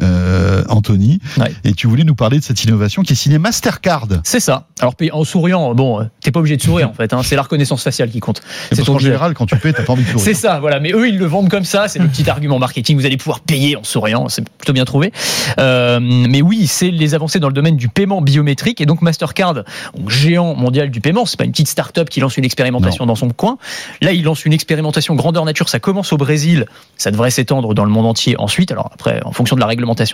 euh, 0.00 0.64
Anthony, 0.68 1.18
Ouais. 1.38 1.52
et 1.64 1.72
tu 1.74 1.86
voulais 1.86 2.04
nous 2.04 2.14
parler 2.14 2.38
de 2.38 2.44
cette 2.44 2.62
innovation 2.64 3.02
qui 3.02 3.12
est 3.12 3.16
signée 3.16 3.38
Mastercard. 3.38 4.06
C'est 4.24 4.40
ça. 4.40 4.68
Alors 4.80 4.94
en 5.12 5.24
souriant, 5.24 5.74
bon, 5.74 6.08
t'es 6.20 6.30
pas 6.30 6.40
obligé 6.40 6.56
de 6.56 6.62
sourire 6.62 6.88
en 6.88 6.94
fait. 6.94 7.12
hein, 7.12 7.20
c'est 7.22 7.36
la 7.36 7.42
reconnaissance 7.42 7.82
faciale 7.82 8.10
qui 8.10 8.20
compte. 8.20 8.40
C'est 8.72 8.84
jeu. 8.84 8.98
général, 8.98 9.34
quand 9.34 9.46
tu 9.46 9.56
payes, 9.56 9.72
t'as 9.74 9.82
pas 9.82 9.92
envie 9.92 10.02
de 10.02 10.08
C'est 10.08 10.18
sourire. 10.18 10.36
ça, 10.36 10.60
voilà. 10.60 10.80
Mais 10.80 10.92
eux, 10.92 11.08
ils 11.08 11.18
le 11.18 11.26
vendent 11.26 11.48
comme 11.48 11.64
ça. 11.64 11.88
C'est 11.88 11.98
le 11.98 12.08
petit 12.08 12.28
argument 12.28 12.58
marketing. 12.58 12.96
Vous 12.98 13.06
allez 13.06 13.16
pouvoir 13.16 13.40
payer 13.40 13.76
en 13.76 13.84
souriant. 13.84 14.28
C'est 14.28 14.48
plutôt 14.48 14.72
bien 14.72 14.84
trouvé. 14.84 15.12
Euh, 15.58 15.98
mais 16.00 16.42
oui, 16.42 16.66
c'est 16.66 16.90
les 16.90 17.14
avancées 17.14 17.38
dans 17.40 17.48
le 17.48 17.54
domaine 17.54 17.76
du 17.76 17.88
paiement 17.88 18.20
biométrique. 18.22 18.80
Et 18.80 18.86
donc 18.86 19.02
Mastercard, 19.02 19.54
donc 19.54 20.10
géant 20.10 20.54
mondial 20.54 20.90
du 20.90 21.00
paiement, 21.00 21.26
c'est 21.26 21.36
pas 21.38 21.44
une 21.44 21.50
petite 21.52 21.68
start-up 21.68 22.08
qui 22.08 22.20
lance 22.20 22.36
une 22.36 22.44
expérimentation 22.44 23.06
dans 23.06 23.14
son 23.16 23.28
coin. 23.30 23.58
Là, 24.00 24.12
il 24.12 24.24
lance 24.24 24.44
une 24.44 24.52
expérimentation 24.52 25.14
grandeur 25.14 25.44
nature. 25.44 25.68
Ça 25.68 25.80
commence 25.80 26.12
au 26.12 26.16
Brésil. 26.16 26.66
Ça 26.96 27.10
devrait 27.10 27.30
s'étendre 27.30 27.74
dans 27.74 27.84
le 27.84 27.90
monde 27.90 28.06
entier 28.06 28.36
ensuite. 28.38 28.70
Alors 28.72 28.90
après, 28.94 29.20
en 29.24 29.32
fonction 29.32 29.56
de 29.56 29.60
la 29.60 29.66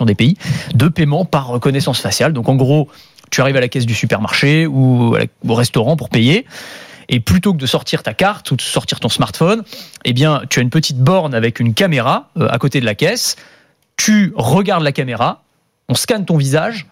des 0.05 0.15
pays, 0.15 0.37
de 0.73 0.87
paiement 0.87 1.25
par 1.25 1.47
reconnaissance 1.47 1.99
faciale. 1.99 2.33
Donc 2.33 2.49
en 2.49 2.55
gros, 2.55 2.87
tu 3.31 3.41
arrives 3.41 3.55
à 3.55 3.61
la 3.61 3.67
caisse 3.67 3.85
du 3.85 3.95
supermarché 3.95 4.67
ou 4.67 5.15
au 5.47 5.55
restaurant 5.55 5.95
pour 5.95 6.09
payer. 6.09 6.45
Et 7.09 7.19
plutôt 7.19 7.53
que 7.53 7.57
de 7.57 7.65
sortir 7.65 8.03
ta 8.03 8.13
carte 8.13 8.51
ou 8.51 8.55
de 8.55 8.61
sortir 8.61 8.99
ton 8.99 9.09
smartphone, 9.09 9.63
eh 10.05 10.13
bien, 10.13 10.43
tu 10.49 10.59
as 10.59 10.61
une 10.61 10.69
petite 10.69 10.99
borne 10.99 11.33
avec 11.33 11.59
une 11.59 11.73
caméra 11.73 12.29
euh, 12.37 12.47
à 12.49 12.59
côté 12.59 12.79
de 12.79 12.85
la 12.85 12.93
caisse. 12.93 13.35
Tu 13.97 14.31
regardes 14.35 14.83
la 14.83 14.91
caméra, 14.91 15.43
on 15.89 15.95
scanne 15.95 16.25
ton 16.25 16.37
visage. 16.37 16.85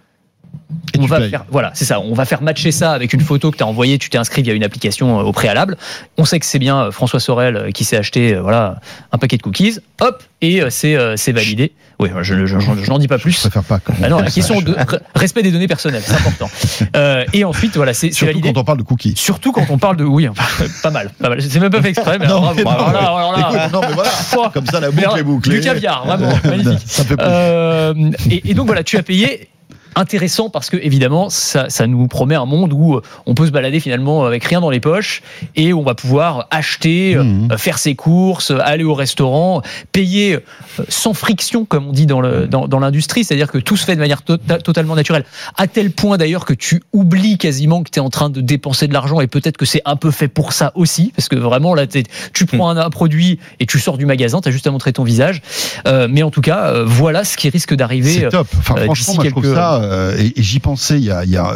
Et 0.93 0.99
on 0.99 1.05
va 1.05 1.19
payes. 1.19 1.29
faire, 1.29 1.45
voilà, 1.51 1.71
c'est 1.73 1.85
ça. 1.85 1.99
On 1.99 2.13
va 2.13 2.25
faire 2.25 2.41
matcher 2.41 2.71
ça 2.71 2.91
avec 2.93 3.13
une 3.13 3.19
photo 3.21 3.51
que 3.51 3.57
tu 3.57 3.63
as 3.63 3.67
envoyée. 3.67 3.97
Tu 3.99 4.09
t'es 4.09 4.17
inscrit 4.17 4.41
via 4.41 4.53
une 4.53 4.63
application 4.63 5.19
euh, 5.19 5.23
au 5.23 5.31
préalable. 5.31 5.77
On 6.17 6.25
sait 6.25 6.39
que 6.39 6.45
c'est 6.45 6.59
bien 6.59 6.77
euh, 6.85 6.91
François 6.91 7.19
Sorel 7.19 7.55
euh, 7.55 7.71
qui 7.71 7.83
s'est 7.83 7.97
acheté, 7.97 8.35
voilà, 8.35 8.79
un 9.11 9.17
paquet 9.17 9.37
de 9.37 9.41
cookies. 9.43 9.79
Hop, 10.01 10.23
et 10.41 10.61
c'est 10.69 10.95
validé. 11.31 11.71
Oui, 11.99 12.09
je, 12.21 12.23
je, 12.23 12.45
je- 12.45 12.59
je 12.59 12.89
n'en 12.89 12.99
dis 12.99 13.07
pas 13.07 13.17
Je 13.17 13.23
plus. 13.23 13.39
préfère 13.39 13.63
pas. 13.63 13.79
Ah 14.03 14.09
non, 14.09 14.19
la 14.19 14.29
question 14.29 14.61
de 14.61 14.71
re- 14.73 14.99
respect 15.15 15.41
des 15.41 15.51
données 15.51 15.67
personnelles, 15.67 16.03
c'est 16.05 16.13
important. 16.13 16.49
Euh, 16.95 17.25
et 17.33 17.43
ensuite, 17.43 17.75
voilà, 17.75 17.93
c'est 17.93 18.11
Surtout 18.11 18.33
validé. 18.33 18.53
quand 18.53 18.59
on 18.61 18.63
parle 18.63 18.77
de 18.77 18.83
cookies. 18.83 19.13
Surtout 19.15 19.51
quand 19.51 19.65
on 19.69 19.77
parle 19.79 19.97
de 19.97 20.03
oui, 20.03 20.27
pas 20.83 20.91
mal, 20.91 21.09
pas 21.19 21.29
mal. 21.29 21.41
C'est 21.41 21.59
même 21.59 21.71
pas 21.71 21.81
fait 21.81 21.89
exprès, 21.89 22.17
mais 22.19 22.27
Non, 22.27 22.41
bravo. 22.41 22.55
mais 22.55 22.63
non, 22.63 23.37
Écoute, 23.37 23.73
non, 23.73 23.81
mais 23.81 23.93
voilà. 23.93 24.09
Pouah. 24.31 24.51
Comme 24.53 24.65
ça, 24.67 24.79
la 24.79 24.91
boucle 24.91 25.17
est 25.19 25.23
bouclée. 25.23 25.55
Du 25.55 25.61
caviar, 25.61 26.05
vraiment, 26.05 26.33
magnifique. 26.45 26.79
Ça. 26.87 27.03
Euh, 27.19 27.93
et, 28.29 28.51
et 28.51 28.53
donc 28.53 28.67
voilà, 28.67 28.83
tu 28.83 28.97
as 28.97 29.03
payé. 29.03 29.49
Intéressant 29.97 30.49
parce 30.49 30.69
que 30.69 30.77
évidemment 30.77 31.29
ça, 31.29 31.69
ça 31.69 31.87
nous 31.87 32.07
promet 32.07 32.35
un 32.35 32.45
monde 32.45 32.71
où 32.71 33.01
on 33.25 33.33
peut 33.33 33.47
se 33.47 33.51
balader 33.51 33.79
finalement 33.79 34.25
avec 34.25 34.43
rien 34.43 34.61
dans 34.61 34.69
les 34.69 34.79
poches 34.79 35.23
et 35.55 35.73
on 35.73 35.81
va 35.83 35.95
pouvoir 35.95 36.47
acheter, 36.51 37.15
Mhm. 37.15 37.49
euh, 37.51 37.57
faire 37.57 37.79
ses 37.79 37.95
courses, 37.95 38.51
aller 38.63 38.83
au 38.83 38.93
restaurant, 38.93 39.61
payer 39.91 40.35
euh, 40.35 40.39
sans 40.87 41.13
friction 41.15 41.65
comme 41.65 41.87
on 41.87 41.91
dit 41.93 42.05
dans 42.05 42.21
le 42.21 42.45
dans, 42.47 42.67
dans 42.67 42.79
l'industrie, 42.79 43.23
c'est-à-dire 43.23 43.51
que 43.51 43.57
tout 43.57 43.75
se 43.75 43.85
fait 43.85 43.95
de 43.95 43.99
manière 43.99 44.21
tota- 44.21 44.61
totalement 44.61 44.95
naturelle. 44.95 45.25
À 45.57 45.65
tel 45.67 45.89
point 45.91 46.17
d'ailleurs 46.17 46.45
que 46.45 46.53
tu 46.53 46.83
oublies 46.93 47.37
quasiment 47.39 47.81
que 47.83 47.89
tu 47.89 47.97
es 47.99 48.01
en 48.01 48.09
train 48.11 48.29
de 48.29 48.39
dépenser 48.41 48.87
de 48.87 48.93
l'argent 48.93 49.19
et 49.19 49.27
peut-être 49.27 49.57
que 49.57 49.65
c'est 49.65 49.81
un 49.85 49.95
peu 49.95 50.11
fait 50.11 50.27
pour 50.27 50.53
ça 50.53 50.71
aussi 50.75 51.11
parce 51.15 51.27
que 51.27 51.35
vraiment 51.35 51.73
là 51.73 51.85
tu 52.33 52.45
prends 52.45 52.69
un, 52.69 52.77
un 52.77 52.89
produit 52.91 53.39
et 53.59 53.65
tu 53.65 53.79
sors 53.79 53.97
du 53.97 54.05
magasin, 54.05 54.41
tu 54.41 54.49
as 54.49 54.51
juste 54.51 54.67
à 54.67 54.71
montrer 54.71 54.93
ton 54.93 55.03
visage. 55.03 55.41
Euh, 55.87 56.07
mais 56.09 56.21
en 56.21 56.29
tout 56.29 56.41
cas, 56.41 56.67
euh, 56.73 56.83
voilà 56.85 57.23
ce 57.23 57.35
qui 57.35 57.49
risque 57.49 57.73
d'arriver. 57.73 58.11
C'est 58.11 58.29
top. 58.29 58.47
Enfin, 58.59 58.75
euh, 58.77 58.83
franchement, 58.85 59.13
moi, 59.15 59.23
je 59.25 59.29
trouve 59.31 59.43
quelques- 59.43 59.55
ça. 59.55 59.81
Euh, 59.87 60.15
et 60.17 60.41
j'y 60.41 60.59
pensais. 60.59 60.97
Il 60.99 61.05
y 61.05 61.11
a, 61.11 61.55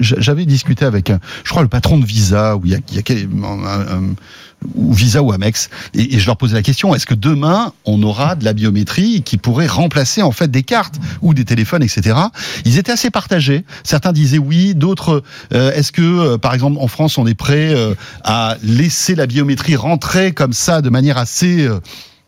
j'avais 0.00 0.44
discuté 0.44 0.84
avec, 0.84 1.12
je 1.44 1.50
crois, 1.50 1.62
le 1.62 1.68
patron 1.68 1.98
de 1.98 2.04
Visa 2.04 2.56
ou 2.56 2.62
Visa 4.94 5.22
ou 5.22 5.32
Amex, 5.32 5.70
et, 5.94 6.20
je 6.20 6.26
leur 6.26 6.36
posais 6.36 6.54
la 6.54 6.62
question 6.62 6.94
est-ce 6.94 7.06
que 7.06 7.14
demain 7.14 7.72
on 7.84 8.00
aura 8.02 8.36
de 8.36 8.44
la 8.44 8.52
biométrie 8.52 9.22
qui 9.22 9.36
pourrait 9.36 9.66
remplacer 9.66 10.22
en 10.22 10.30
fait 10.30 10.50
des 10.50 10.62
cartes 10.62 11.00
ou 11.20 11.34
des 11.34 11.44
téléphones, 11.44 11.82
etc. 11.82 12.16
Ils 12.64 12.78
étaient 12.78 12.92
assez 12.92 13.10
partagés. 13.10 13.64
Certains 13.82 14.12
disaient 14.12 14.38
oui, 14.38 14.74
d'autres 14.74 15.24
euh, 15.52 15.72
est-ce 15.72 15.90
que 15.90 16.02
euh, 16.02 16.38
par 16.38 16.54
exemple 16.54 16.78
en 16.80 16.86
France 16.86 17.18
on 17.18 17.26
est 17.26 17.34
prêt 17.34 17.74
à 18.22 18.56
laisser 18.62 19.14
la 19.14 19.26
biométrie 19.26 19.74
rentrer 19.74 20.32
comme 20.32 20.52
ça 20.52 20.80
de 20.80 20.90
manière 20.90 21.18
assez 21.18 21.68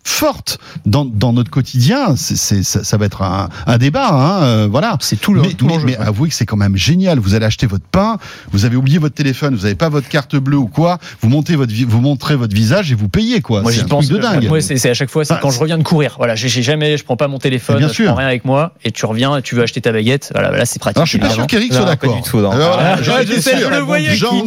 forte 0.04 0.58
dans, 0.86 1.04
dans 1.04 1.32
notre 1.32 1.50
quotidien, 1.50 2.14
c'est, 2.16 2.36
c'est- 2.36 2.62
ça, 2.62 2.84
ça 2.84 2.96
va 2.98 3.06
être 3.06 3.22
un, 3.22 3.48
un 3.66 3.78
débat, 3.78 4.08
hein, 4.12 4.42
euh, 4.44 4.68
voilà. 4.70 4.96
C'est 5.00 5.20
tout 5.20 5.32
le 5.34 5.40
mais, 5.42 5.54
tout 5.54 5.66
mais- 5.84 5.96
avouez 5.96 6.28
que 6.28 6.34
c'est 6.34 6.46
quand 6.46 6.56
même 6.56 6.76
génial. 6.76 7.18
Vous 7.18 7.34
allez 7.34 7.46
acheter 7.46 7.66
votre 7.66 7.84
pain, 7.86 8.18
vous 8.52 8.64
avez 8.66 8.76
oublié 8.76 8.98
votre 8.98 9.14
téléphone, 9.14 9.54
vous 9.56 9.62
n'avez 9.62 9.74
pas 9.74 9.88
votre 9.88 10.08
carte 10.08 10.36
bleue 10.36 10.58
ou 10.58 10.66
quoi, 10.66 10.98
vous 11.22 11.28
montez 11.28 11.56
votre, 11.56 11.72
vous 11.86 12.00
montrez 12.00 12.36
votre 12.36 12.54
visage 12.54 12.92
et 12.92 12.94
vous 12.94 13.08
payez 13.08 13.40
quoi. 13.40 13.62
Moi 13.62 13.72
c'est 13.72 13.78
j'y 13.78 13.84
un 13.84 13.88
pense 13.88 14.06
truc 14.06 14.18
de 14.18 14.22
dingue. 14.22 14.46
Moi 14.48 14.60
c'est 14.60 14.76
c'est 14.76 14.90
à 14.90 14.94
chaque 14.94 15.10
fois, 15.10 15.24
c'est 15.24 15.34
Ah, 15.34 15.38
quand 15.40 15.50
c'est- 15.50 15.56
je 15.56 15.60
reviens 15.60 15.78
de 15.78 15.82
courir. 15.82 16.14
Voilà, 16.18 16.34
j'ai 16.34 16.48
j'ai 16.48 16.62
jamais, 16.62 16.96
je 16.98 17.04
prends 17.04 17.16
pas 17.16 17.28
mon 17.28 17.38
téléphone, 17.38 17.78
Bien 17.78 17.88
je 17.88 17.92
sûr. 17.94 18.06
prends 18.06 18.16
rien 18.16 18.28
avec 18.28 18.44
moi, 18.44 18.74
et 18.84 18.90
tu 18.92 19.06
reviens, 19.06 19.40
tu 19.40 19.54
veux 19.54 19.62
acheter 19.62 19.80
ta 19.80 19.90
baguette. 19.92 20.30
Voilà, 20.34 20.50
là 20.50 20.66
c'est 20.66 20.78
pratique. 20.78 20.98
Alors 20.98 21.06
je 21.06 21.10
suis 21.10 21.18
pas 21.18 21.30
sûr 21.30 21.46
qu'Eric 21.46 21.72
soit 21.72 21.82
pas 21.84 21.90
d'accord. 21.90 22.16
du 22.16 22.22
tout, 22.22 22.40
non. 22.40 22.50
Alors, 22.50 23.02
j'en 23.02 23.16
je 23.18 23.22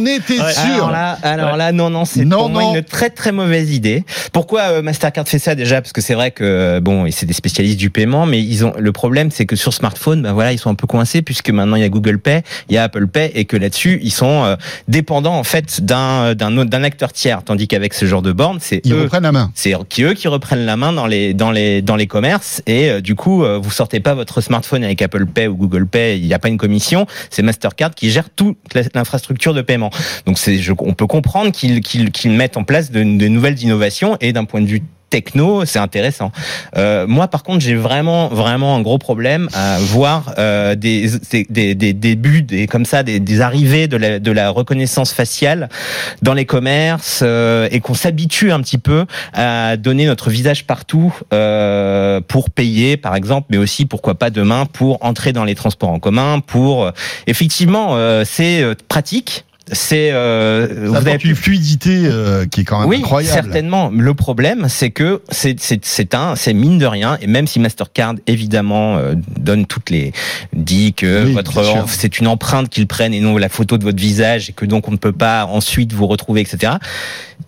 étais 0.06 0.36
sûr. 0.36 0.42
Alors 0.74 0.90
là, 0.90 1.18
alors 1.22 1.56
là, 1.56 1.72
non, 1.72 1.90
non, 1.90 2.04
c'est 2.04 2.24
pour 2.24 2.48
moi 2.48 2.62
une 2.76 2.82
très 2.82 3.10
très 3.10 3.32
mauvaise 3.32 3.72
idée. 3.72 4.04
Pourquoi 4.32 4.60
euh, 4.62 4.82
Mastercard 4.82 5.26
fait 5.28 5.38
ça 5.38 5.47
déjà 5.54 5.80
Parce 5.80 5.92
que 5.92 6.00
c'est 6.00 6.14
vrai 6.14 6.30
que 6.30 6.44
euh, 6.44 6.80
bon, 6.80 7.06
et 7.06 7.10
c'est 7.10 7.26
des 7.26 7.32
spécialistes 7.32 7.78
du 7.78 7.90
paiement, 7.90 8.26
mais 8.26 8.40
ils 8.42 8.64
ont 8.64 8.72
le 8.78 8.92
problème, 8.92 9.30
c'est 9.30 9.46
que 9.46 9.56
sur 9.56 9.72
smartphone, 9.72 10.22
ben 10.22 10.32
voilà, 10.32 10.52
ils 10.52 10.58
sont 10.58 10.70
un 10.70 10.74
peu 10.74 10.86
coincés 10.86 11.22
puisque 11.22 11.50
maintenant 11.50 11.76
il 11.76 11.82
y 11.82 11.84
a 11.84 11.88
Google 11.88 12.18
Pay, 12.18 12.42
il 12.68 12.74
y 12.74 12.78
a 12.78 12.84
Apple 12.84 13.06
Pay, 13.08 13.30
et 13.34 13.44
que 13.44 13.56
là-dessus, 13.56 13.98
ils 14.02 14.10
sont 14.12 14.44
euh, 14.44 14.56
dépendants 14.88 15.34
en 15.38 15.44
fait 15.44 15.80
d'un 15.84 16.34
d'un 16.34 16.56
autre- 16.58 16.70
d'un 16.70 16.84
acteur 16.84 17.12
tiers, 17.12 17.42
tandis 17.44 17.68
qu'avec 17.68 17.94
ce 17.94 18.04
genre 18.06 18.22
de 18.22 18.32
borne, 18.32 18.58
c'est 18.60 18.80
Ils 18.84 18.92
eux 18.92 19.02
reprennent 19.02 19.22
la 19.22 19.32
main. 19.32 19.50
c'est 19.54 19.74
eux 19.74 20.14
qui 20.14 20.28
reprennent 20.28 20.64
la 20.66 20.76
main 20.76 20.92
dans 20.92 21.06
les 21.06 21.34
dans 21.34 21.50
les 21.50 21.82
dans 21.82 21.96
les 21.96 22.06
commerces 22.06 22.62
et 22.66 22.90
euh, 22.90 23.00
du 23.00 23.14
coup 23.14 23.44
euh, 23.44 23.58
vous 23.58 23.70
sortez 23.70 24.00
pas 24.00 24.14
votre 24.14 24.40
smartphone 24.40 24.84
avec 24.84 25.00
Apple 25.02 25.26
Pay 25.26 25.46
ou 25.48 25.56
Google 25.56 25.86
Pay, 25.86 26.18
il 26.18 26.26
n'y 26.26 26.34
a 26.34 26.38
pas 26.38 26.48
une 26.48 26.58
commission, 26.58 27.06
c'est 27.30 27.42
Mastercard 27.42 27.94
qui 27.94 28.10
gère 28.10 28.30
toute 28.30 28.56
l'infrastructure 28.94 29.54
de 29.54 29.62
paiement. 29.62 29.90
Donc 30.26 30.38
c'est 30.38 30.58
on 30.80 30.94
peut 30.94 31.06
comprendre 31.06 31.52
qu'ils 31.52 31.80
qu'ils 31.80 32.10
qu'ils 32.10 32.30
mettent 32.32 32.56
en 32.56 32.64
place 32.64 32.90
de, 32.90 33.00
de 33.02 33.28
nouvelles 33.28 33.62
innovations 33.62 34.16
et 34.20 34.32
d'un 34.32 34.44
point 34.44 34.60
de 34.60 34.66
vue 34.66 34.82
techno, 35.10 35.64
c'est 35.64 35.78
intéressant. 35.78 36.32
Euh, 36.76 37.06
moi, 37.06 37.28
par 37.28 37.42
contre, 37.42 37.60
j'ai 37.60 37.74
vraiment, 37.74 38.28
vraiment 38.28 38.76
un 38.76 38.82
gros 38.82 38.98
problème 38.98 39.48
à 39.54 39.78
voir 39.78 40.34
euh, 40.38 40.74
des, 40.74 41.10
des, 41.50 41.74
des, 41.74 41.92
débuts, 41.92 42.42
des, 42.42 42.66
comme 42.66 42.84
ça, 42.84 43.02
des, 43.02 43.20
des 43.20 43.40
arrivées 43.40 43.88
de 43.88 43.96
la, 43.96 44.18
de 44.18 44.32
la 44.32 44.50
reconnaissance 44.50 45.12
faciale 45.12 45.68
dans 46.22 46.34
les 46.34 46.44
commerces 46.44 47.20
euh, 47.22 47.68
et 47.70 47.80
qu'on 47.80 47.94
s'habitue 47.94 48.52
un 48.52 48.60
petit 48.60 48.78
peu 48.78 49.06
à 49.32 49.76
donner 49.76 50.06
notre 50.06 50.30
visage 50.30 50.66
partout 50.66 51.14
euh, 51.32 52.20
pour 52.26 52.50
payer, 52.50 52.96
par 52.96 53.14
exemple, 53.14 53.48
mais 53.50 53.58
aussi 53.58 53.86
pourquoi 53.86 54.14
pas 54.14 54.30
demain 54.30 54.66
pour 54.66 55.04
entrer 55.04 55.32
dans 55.32 55.44
les 55.44 55.54
transports 55.54 55.90
en 55.90 55.98
commun. 55.98 56.40
Pour 56.40 56.84
euh, 56.84 56.90
effectivement, 57.26 57.96
euh, 57.96 58.24
c'est 58.26 58.64
pratique. 58.88 59.44
C'est 59.72 60.10
euh, 60.12 60.86
vous 60.86 60.96
avez 60.96 61.18
une 61.22 61.34
fluidité 61.34 62.02
euh, 62.04 62.46
qui 62.46 62.62
est 62.62 62.64
quand 62.64 62.80
même 62.80 62.88
oui, 62.88 62.98
incroyable. 62.98 63.34
certainement. 63.34 63.90
Le 63.92 64.14
problème, 64.14 64.66
c'est 64.68 64.90
que 64.90 65.22
c'est 65.30 66.14
un 66.14 66.36
c'est 66.36 66.54
mine 66.54 66.78
de 66.78 66.86
rien 66.86 67.18
et 67.20 67.26
même 67.26 67.46
si 67.46 67.60
Mastercard 67.60 68.14
évidemment 68.26 68.96
euh, 68.96 69.14
donne 69.38 69.66
toutes 69.66 69.90
les 69.90 70.12
dit 70.52 70.94
que 70.94 71.26
Oui, 71.26 71.32
votre 71.32 71.86
c'est 71.88 72.18
une 72.18 72.26
empreinte 72.26 72.68
qu'ils 72.68 72.86
prennent 72.86 73.14
et 73.14 73.20
non 73.20 73.36
la 73.36 73.48
photo 73.48 73.78
de 73.78 73.84
votre 73.84 74.00
visage 74.00 74.50
et 74.50 74.52
que 74.52 74.64
donc 74.64 74.88
on 74.88 74.92
ne 74.92 74.96
peut 74.96 75.12
pas 75.12 75.46
ensuite 75.46 75.92
vous 75.92 76.06
retrouver 76.06 76.40
etc. 76.40 76.74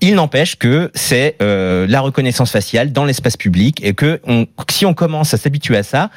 Il 0.00 0.14
n'empêche 0.14 0.56
que 0.56 0.90
c'est 0.94 1.36
euh, 1.42 1.86
la 1.88 2.00
reconnaissance 2.00 2.50
faciale 2.50 2.92
dans 2.92 3.04
l'espace 3.04 3.36
public 3.36 3.80
et 3.84 3.92
que 3.92 4.20
on, 4.26 4.46
si 4.70 4.86
on 4.86 4.94
commence 4.94 5.34
à 5.34 5.36
s'habituer 5.36 5.76
à 5.76 5.82
ça, 5.82 6.10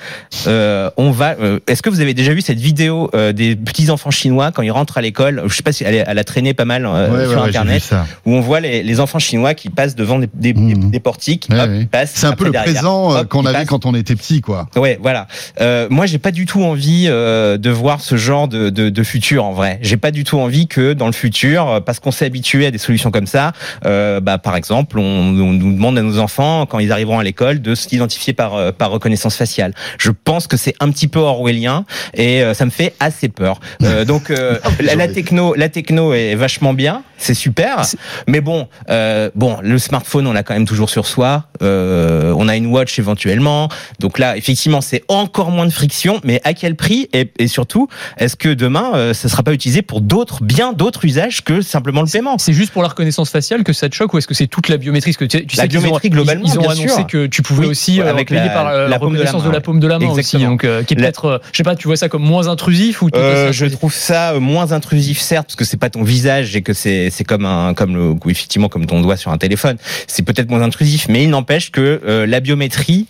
euh, 0.48 0.90
on 0.98 1.12
va. 1.12 1.36
euh, 1.42 1.60
Est-ce 1.68 1.82
que 1.82 1.90
vous 1.90 2.00
avez 2.00 2.14
déjà 2.14 2.34
vu 2.34 2.42
cette 2.42 2.60
vidéo 2.60 3.10
euh, 3.14 3.34
des 3.34 3.56
petits 3.56 3.90
enfants 3.90 4.12
chinois 4.12 4.52
quand 4.52 4.62
ils 4.62 4.72
rentrent 4.72 4.98
à 4.98 5.02
l'école? 5.02 5.44
Je 5.48 5.54
sais 5.56 5.64
pas 5.64 5.72
si 5.74 5.84
elle, 5.84 6.18
a 6.18 6.24
traîné 6.24 6.54
pas 6.54 6.66
mal 6.66 6.86
euh, 6.86 7.10
Ouais, 7.10 7.28
sur 7.30 7.42
ouais, 7.42 7.48
internet 7.50 7.94
où 8.26 8.34
on 8.34 8.42
voit 8.42 8.60
les, 8.60 8.84
les 8.84 9.00
enfants 9.00 9.20
chinois 9.20 9.54
qui 9.54 9.70
passent 9.70 9.96
devant 9.96 10.20
des, 10.20 10.30
des, 10.34 10.54
Mhm. 10.54 10.92
des 10.92 11.00
portiques, 11.00 11.48
Ouais. 11.52 11.88
C'est 12.06 12.28
un 12.28 12.34
peu 12.34 12.46
le 12.46 12.52
derrière, 12.52 12.74
présent 12.74 13.16
euh, 13.16 13.24
qu'on 13.24 13.46
avait 13.46 13.60
passent. 13.60 13.68
quand 13.68 13.86
on 13.86 13.96
était 13.96 14.16
petit, 14.16 14.40
quoi. 14.42 14.68
Ouais, 14.76 14.98
voilà. 15.02 15.28
Euh, 15.62 15.88
moi, 15.90 16.06
j'ai 16.06 16.20
pas 16.20 16.32
du 16.32 16.46
tout 16.46 16.64
envie 16.64 17.08
euh, 17.10 17.58
de 17.58 17.70
voir 17.70 18.02
ce 18.02 18.16
genre 18.18 18.48
de, 18.48 18.70
de, 18.70 18.90
de 18.90 19.04
futur 19.04 19.44
en 19.46 19.52
vrai. 19.52 19.80
J'ai 19.82 19.98
pas 19.98 20.12
du 20.12 20.24
tout 20.24 20.40
envie 20.40 20.68
que 20.68 20.94
dans 20.94 21.08
le 21.08 21.12
futur, 21.14 21.82
parce 21.86 22.00
qu'on 22.00 22.12
s'est 22.12 22.26
habitué 22.26 22.66
à 22.68 22.72
des 22.72 22.78
solutions 22.78 23.12
comme 23.12 23.28
ça, 23.28 23.52
euh, 23.86 24.20
bah, 24.20 24.38
par 24.38 24.56
exemple, 24.56 25.00
on, 25.00 25.04
on 25.04 25.54
nous 25.54 25.74
demande 25.74 25.98
à 25.98 26.02
nos 26.02 26.20
enfants 26.20 26.66
quand 26.66 26.80
ils 26.80 26.92
arriveront 26.92 27.20
à 27.20 27.24
l'école 27.24 27.62
de 27.62 27.76
s'identifier 27.76 28.34
par 28.34 28.56
euh, 28.56 28.72
par 28.72 28.92
reconnaissance 28.92 29.36
faciale. 29.36 29.74
Je 29.98 30.12
pense 30.12 30.48
que 30.48 30.58
c'est 30.58 30.76
un 30.80 30.90
petit 30.92 31.08
peu 31.08 31.20
orwellien 31.20 31.86
et 32.14 32.42
euh, 32.44 32.54
ça 32.54 32.66
me 32.66 32.72
fait 32.72 32.94
assez 33.00 33.30
peur. 33.30 33.60
Euh, 33.84 34.06
donc 34.14 34.32
euh, 34.32 34.58
la, 34.80 34.96
la 34.96 35.08
techno, 35.08 35.54
la 35.56 35.70
techno 35.70 36.14
est 36.14 36.36
vachement 36.36 36.74
bien. 36.74 37.04
c'est 37.18 37.34
super. 37.34 37.82
Mais 38.28 38.42
bon, 38.42 38.68
euh, 38.90 39.30
bon, 39.36 39.58
le 39.62 39.78
smartphone, 39.78 40.28
on 40.28 40.34
l'a 40.34 40.44
quand 40.44 40.54
même 40.54 40.68
toujours 40.68 40.90
sur 40.90 41.06
soi. 41.06 41.46
Euh, 41.62 42.34
on 42.38 42.48
a 42.48 42.56
une 42.56 42.68
watch 42.68 43.00
éventuellement. 43.00 43.70
Donc 44.00 44.20
là, 44.20 44.38
effectivement, 44.38 44.82
c'est 44.82 45.04
encore 45.08 45.52
moins 45.52 45.66
de 45.66 45.72
friction. 45.72 46.20
Mais 46.24 46.42
à 46.44 46.54
quel 46.54 46.76
prix 46.76 47.10
et, 47.14 47.32
et 47.40 47.48
surtout, 47.48 47.88
est-ce 48.18 48.36
que 48.36 48.50
demain, 48.50 48.92
euh, 48.96 49.14
ça 49.14 49.30
sera 49.30 49.44
pas 49.44 49.54
utilisé 49.54 49.82
pour 49.82 50.02
d'autres, 50.02 50.44
bien 50.44 50.74
d'autres 50.74 51.06
usages 51.06 51.44
que 51.44 51.62
simplement 51.62 52.02
le 52.02 52.08
paiement? 52.08 52.38
C'est 52.38 52.54
juste 52.54 52.72
pour 52.72 52.82
la 52.82 52.90
reconnaissance 52.90 53.30
faciale? 53.30 53.53
Que 53.62 53.74
ça 53.74 53.90
te 53.90 53.94
choque 53.96 54.12
ou 54.14 54.18
est-ce 54.18 54.26
que 54.28 54.34
c'est 54.34 54.48
toute 54.48 54.70
la 54.70 54.78
biométrie 54.78 55.14
que 55.14 55.26
tu, 55.26 55.46
tu 55.46 55.58
La 55.58 55.64
sais 55.64 55.68
qu'ils 55.70 55.78
ont- 55.78 55.82
biométrie, 55.84 56.10
globalement, 56.10 56.46
ils 56.46 56.58
ont 56.58 56.64
annoncé 56.70 56.88
sûr. 56.88 57.06
que 57.08 57.28
tu 57.28 57.44
pouvais 57.44 57.66
Oui, 57.66 57.72
aussi 57.72 58.02
euh, 58.02 58.10
avec 58.10 58.30
payer 58.30 58.42
la- 58.42 58.50
par 58.50 58.68
euh, 58.70 58.84
la 58.86 58.88
la 58.90 59.00
paume 59.00 59.14
de 59.14 59.18
la 59.20 59.26
reconnaissance 59.26 59.44
de 59.48 59.52
la 59.54 59.62
paume 59.62 59.80
de 59.80 59.88
la 59.88 60.00
main 60.00 60.08
aussi. 60.10 60.38
Donc, 60.40 60.64
euh, 60.64 60.82
qui 60.84 60.94
est 60.96 60.98
peut-être, 60.98 61.26
euh, 61.26 61.38
je 61.52 61.58
sais 61.58 61.64
pas, 61.64 61.76
tu 61.76 61.88
vois 61.88 61.98
ça 61.98 62.10
comme 62.10 62.24
moins 62.24 62.48
intrusif 62.48 63.02
ou 63.04 63.10
Euh, 63.16 63.52
je 63.52 63.66
trouve 63.68 63.94
ça 63.94 64.32
euh, 64.34 64.40
moins 64.40 64.72
intrusif 64.72 65.20
certes 65.20 65.48
parce 65.50 65.56
que 65.56 65.66
c'est 65.66 65.78
pas 65.78 65.90
ton 65.92 66.02
visage 66.02 66.56
et 66.56 66.62
que 66.64 66.74
c'est 66.74 67.10
c'est 67.12 67.24
comme 67.26 67.46
un 67.46 67.74
comme 67.76 67.96
le 67.96 68.16
effectivement 68.32 68.70
comme 68.70 68.86
ton 68.88 69.02
doigt 69.02 69.18
sur 69.18 69.30
un 69.32 69.38
téléphone 69.38 69.78
c'est 70.08 70.24
peut-être 70.24 70.50
moins 70.50 70.62
intrusif 70.62 71.08
mais 71.10 71.24
il 71.24 71.30
n'empêche 71.30 71.70
que 71.72 72.02
euh, 72.06 72.26
la 72.26 72.40
biométrie 72.40 73.08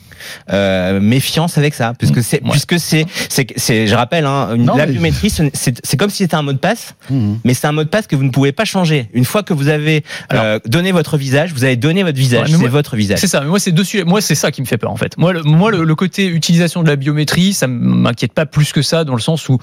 euh, 0.51 0.99
méfiance 0.99 1.57
avec 1.57 1.73
ça 1.73 1.93
puisque 1.97 2.21
c'est 2.23 2.41
Ouais. 2.43 2.49
puisque 2.51 2.79
c'est 2.79 3.05
c'est 3.29 3.47
c'est 3.55 3.87
je 3.87 3.95
rappelle 3.95 4.25
hein, 4.25 4.49
une- 4.55 4.65
Non, 4.65 4.75
la 4.75 4.85
biométrie 4.85 5.29
c'est 5.29 5.51
c'est 5.53 5.97
comme 5.97 6.09
si 6.09 6.17
c'était 6.17 6.35
un 6.35 6.41
mot 6.41 6.53
de 6.53 6.57
passe 6.57 6.95
Mhm. 7.09 7.39
mais 7.43 7.53
c'est 7.53 7.67
un 7.67 7.71
mot 7.71 7.83
de 7.83 7.89
passe 7.89 8.07
que 8.07 8.15
vous 8.15 8.23
ne 8.23 8.29
pouvez 8.31 8.51
pas 8.51 8.65
changer 8.65 9.09
une 9.13 9.25
fois 9.25 9.43
que 9.43 9.53
vous 9.53 9.67
avez 9.67 10.03
euh, 10.33 10.59
donné 10.65 10.91
votre 10.91 11.17
visage 11.17 11.53
vous 11.53 11.63
avez 11.63 11.75
donné 11.75 12.03
votre 12.03 12.17
visage 12.17 12.51
Ouais, 12.51 12.57
c'est 12.59 12.67
votre 12.67 12.95
visage 12.95 13.19
C'est 13.19 13.27
ça, 13.27 13.41
mais 13.41 13.47
moi 13.47 13.59
c'est 13.59 13.71
deux 13.71 13.83
sujets. 13.83 14.03
Moi 14.03 14.21
c'est 14.21 14.35
ça 14.35 14.51
qui 14.51 14.61
me 14.61 14.65
fait 14.65 14.77
peur 14.77 14.91
en 14.91 14.95
fait. 14.95 15.17
Moi, 15.17 15.33
le, 15.33 15.43
moi 15.43 15.71
le, 15.71 15.83
le 15.83 15.95
côté 15.95 16.25
utilisation 16.27 16.83
de 16.83 16.89
la 16.89 16.95
biométrie, 16.95 17.53
ça 17.53 17.67
m'inquiète 17.67 18.33
pas 18.33 18.45
plus 18.45 18.71
que 18.71 18.81
ça 18.81 19.03
dans 19.03 19.13
le 19.15 19.21
sens 19.21 19.47
où, 19.49 19.57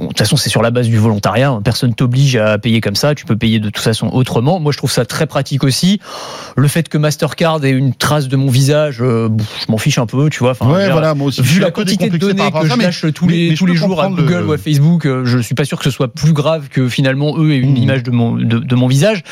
de 0.00 0.06
toute 0.08 0.18
façon 0.18 0.36
c'est 0.36 0.50
sur 0.50 0.62
la 0.62 0.70
base 0.70 0.88
du 0.88 0.96
volontariat. 0.96 1.50
hein. 1.50 1.60
Personne 1.64 1.94
t'oblige 1.94 2.36
à 2.36 2.58
payer 2.58 2.80
comme 2.80 2.94
ça. 2.96 3.14
Tu 3.14 3.24
peux 3.24 3.36
payer 3.36 3.58
de 3.58 3.70
toute 3.70 3.82
façon 3.82 4.08
autrement. 4.08 4.60
Moi 4.60 4.72
je 4.72 4.78
trouve 4.78 4.90
ça 4.92 5.04
très 5.04 5.26
pratique 5.26 5.64
aussi. 5.64 6.00
Le 6.56 6.68
fait 6.68 6.88
que 6.88 6.98
Mastercard 6.98 7.64
ait 7.64 7.70
une 7.70 7.94
trace 7.94 8.28
de 8.28 8.36
mon 8.36 8.48
visage, 8.50 8.98
euh, 9.00 9.28
je 9.66 9.70
m'en 9.72 9.78
fiche 9.78 9.93
un 9.98 10.06
peu, 10.06 10.28
tu 10.30 10.40
vois. 10.40 10.52
Enfin, 10.52 10.64
je 10.66 10.70
veux 10.70 10.76
Ouais, 10.76 10.84
dire, 10.84 10.92
voilà, 10.92 11.14
moi 11.14 11.28
aussi. 11.28 11.42
je 11.42 11.48
Vu 11.54 11.60
la 11.60 11.70
quantité 11.70 12.08
de 12.10 12.16
données 12.16 12.42
que 12.50 12.68
ça, 12.68 12.74
je 12.76 12.80
lâche 12.82 13.04
tous 13.14 13.26
mais- 13.26 13.32
les, 13.32 13.48
mais 13.50 13.54
tous 13.56 13.66
les 13.66 13.74
jours 13.76 14.00
à 14.02 14.08
le- 14.08 14.14
Google 14.14 14.44
ou 14.46 14.52
à 14.52 14.58
Facebook, 14.58 15.06
euh, 15.06 15.24
je 15.24 15.38
suis 15.38 15.54
pas 15.54 15.64
sûr 15.64 15.78
que 15.78 15.84
ce 15.84 15.90
soit 15.90 16.08
plus 16.12 16.32
grave 16.32 16.68
que 16.68 16.88
finalement 16.88 17.38
eux 17.38 17.52
aient 17.52 17.58
une 17.58 17.70
Mhm. 17.72 17.76
image 17.76 18.02
de 18.02 18.10
mon 18.10 18.32
de, 18.32 18.58
de 18.58 18.74
mon 18.74 18.86
visage 18.86 19.22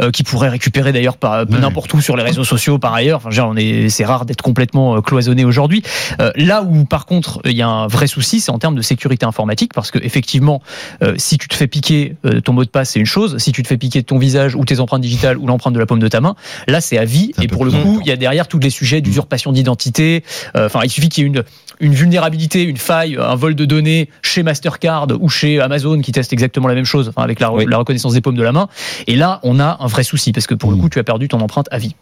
euh, 0.00 0.10
qui 0.10 0.22
pourrait 0.22 0.48
récupérer 0.48 0.92
d'ailleurs 0.92 1.16
par 1.16 1.40
Ouais. 1.48 1.58
n'importe 1.60 1.92
où 1.94 2.00
sur 2.00 2.16
les 2.16 2.22
réseaux 2.22 2.44
sociaux 2.44 2.78
par 2.78 2.94
ailleurs. 2.94 3.18
Enfin, 3.18 3.30
genre, 3.30 3.50
on 3.52 3.56
est 3.56 3.88
c'est 3.88 4.04
rare 4.04 4.24
d'être 4.26 4.42
complètement 4.42 4.96
euh, 4.96 5.00
cloisonné 5.00 5.44
aujourd'hui. 5.44 5.82
Euh, 6.20 6.30
là 6.36 6.62
où 6.62 6.84
par 6.84 7.06
contre 7.06 7.40
il 7.44 7.52
y 7.56 7.62
a 7.62 7.68
un 7.68 7.86
vrai 7.86 8.06
souci, 8.06 8.40
c'est 8.40 8.50
en 8.50 8.58
termes 8.58 8.74
de 8.74 8.82
sécurité 8.82 9.26
informatique 9.26 9.72
parce 9.74 9.90
que 9.90 9.98
effectivement, 10.02 10.62
euh, 11.02 11.14
si 11.16 11.38
tu 11.38 11.48
te 11.48 11.54
fais 11.54 11.66
piquer 11.66 12.14
ton 12.44 12.52
mot 12.52 12.64
de 12.64 12.70
passe, 12.70 12.90
c'est 12.90 13.00
une 13.00 13.06
chose. 13.06 13.38
Si 13.38 13.52
tu 13.52 13.62
te 13.62 13.68
fais 13.68 13.76
piquer 13.76 14.02
ton 14.02 14.18
visage 14.18 14.54
ou 14.54 14.64
tes 14.64 14.80
empreintes 14.80 15.02
digitales 15.02 15.36
ou 15.38 15.46
l'empreinte 15.46 15.74
de 15.74 15.78
la 15.78 15.86
paume 15.86 15.98
de 15.98 16.08
ta 16.08 16.20
main, 16.20 16.34
là 16.66 16.80
c'est 16.80 16.98
à 16.98 17.04
vie. 17.04 17.32
Et 17.42 17.48
pour 17.48 17.64
le 17.64 17.70
coup, 17.70 17.98
il 18.02 18.08
y 18.08 18.12
a 18.12 18.16
derrière 18.16 18.48
tous 18.48 18.58
les 18.58 18.70
sujets 18.70 19.00
d'usurpation 19.00 19.52
d'identité. 19.52 20.07
Euh, 20.56 20.66
Enfin, 20.66 20.80
il 20.84 20.90
suffit 20.90 21.08
qu'il 21.08 21.22
y 21.22 21.26
ait 21.26 21.30
une 21.30 21.44
une 21.80 21.94
vulnérabilité, 21.94 22.64
une 22.64 22.76
faille, 22.76 23.16
un 23.20 23.36
vol 23.36 23.54
de 23.54 23.64
données 23.64 24.10
chez 24.20 24.42
Mastercard 24.42 25.06
ou 25.20 25.28
chez 25.28 25.60
Amazon 25.60 26.00
qui 26.00 26.10
testent 26.10 26.32
exactement 26.32 26.66
la 26.66 26.74
même 26.74 26.84
chose, 26.84 27.08
enfin 27.08 27.22
avec 27.22 27.38
la, 27.38 27.52
Oui. 27.52 27.66
la 27.68 27.76
reconnaissance 27.76 28.14
des 28.14 28.20
paumes 28.20 28.34
de 28.34 28.42
la 28.42 28.50
main. 28.50 28.66
Et 29.06 29.14
là, 29.14 29.38
on 29.44 29.60
a 29.60 29.76
un 29.78 29.86
vrai 29.86 30.02
souci 30.02 30.32
parce 30.32 30.48
que 30.48 30.56
pour 30.56 30.72
le 30.72 30.76
Mm. 30.76 30.80
coup, 30.80 30.88
tu 30.88 30.98
as 30.98 31.04
perdu 31.04 31.28
ton 31.28 31.38
empreinte 31.40 31.68
à 31.70 31.78
vie. 31.78 31.94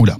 Oula, 0.00 0.16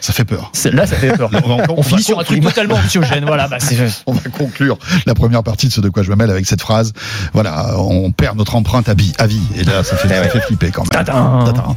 ça 0.00 0.12
fait 0.12 0.24
peur. 0.24 0.52
Là, 0.72 0.86
ça 0.86 0.94
fait 0.94 1.16
peur. 1.16 1.30
On 1.44 1.56
va- 1.56 1.64
On 1.76 1.82
finit 1.82 2.02
sur 2.04 2.20
un 2.20 2.22
truc 2.22 2.40
totalement 2.40 2.76
anxiogène. 2.76 3.24
Voilà, 3.26 3.48
bah, 3.48 3.58
On 4.06 4.12
va 4.12 4.20
conclure 4.30 4.78
la 5.06 5.14
première 5.14 5.42
partie 5.42 5.66
de 5.66 5.72
ce 5.72 5.80
de 5.80 5.88
quoi 5.88 6.04
je 6.04 6.10
me 6.10 6.14
mêle 6.14 6.30
avec 6.30 6.46
cette 6.46 6.60
phrase. 6.62 6.92
Voilà, 7.32 7.74
on 7.76 8.12
perd 8.12 8.38
notre 8.38 8.54
empreinte 8.54 8.88
à 8.88 8.94
vie. 8.94 9.12
À 9.18 9.26
vie. 9.26 9.42
Et 9.56 9.64
là, 9.64 9.82
ça 9.82 9.96
fait, 9.96 10.06
Eh 10.12 10.14
ça 10.14 10.28
fait 10.30 10.40
flipper 10.42 10.70
quand 10.70 10.82
même. 10.82 11.04
Tadam. 11.04 11.44
Tadam. 11.44 11.74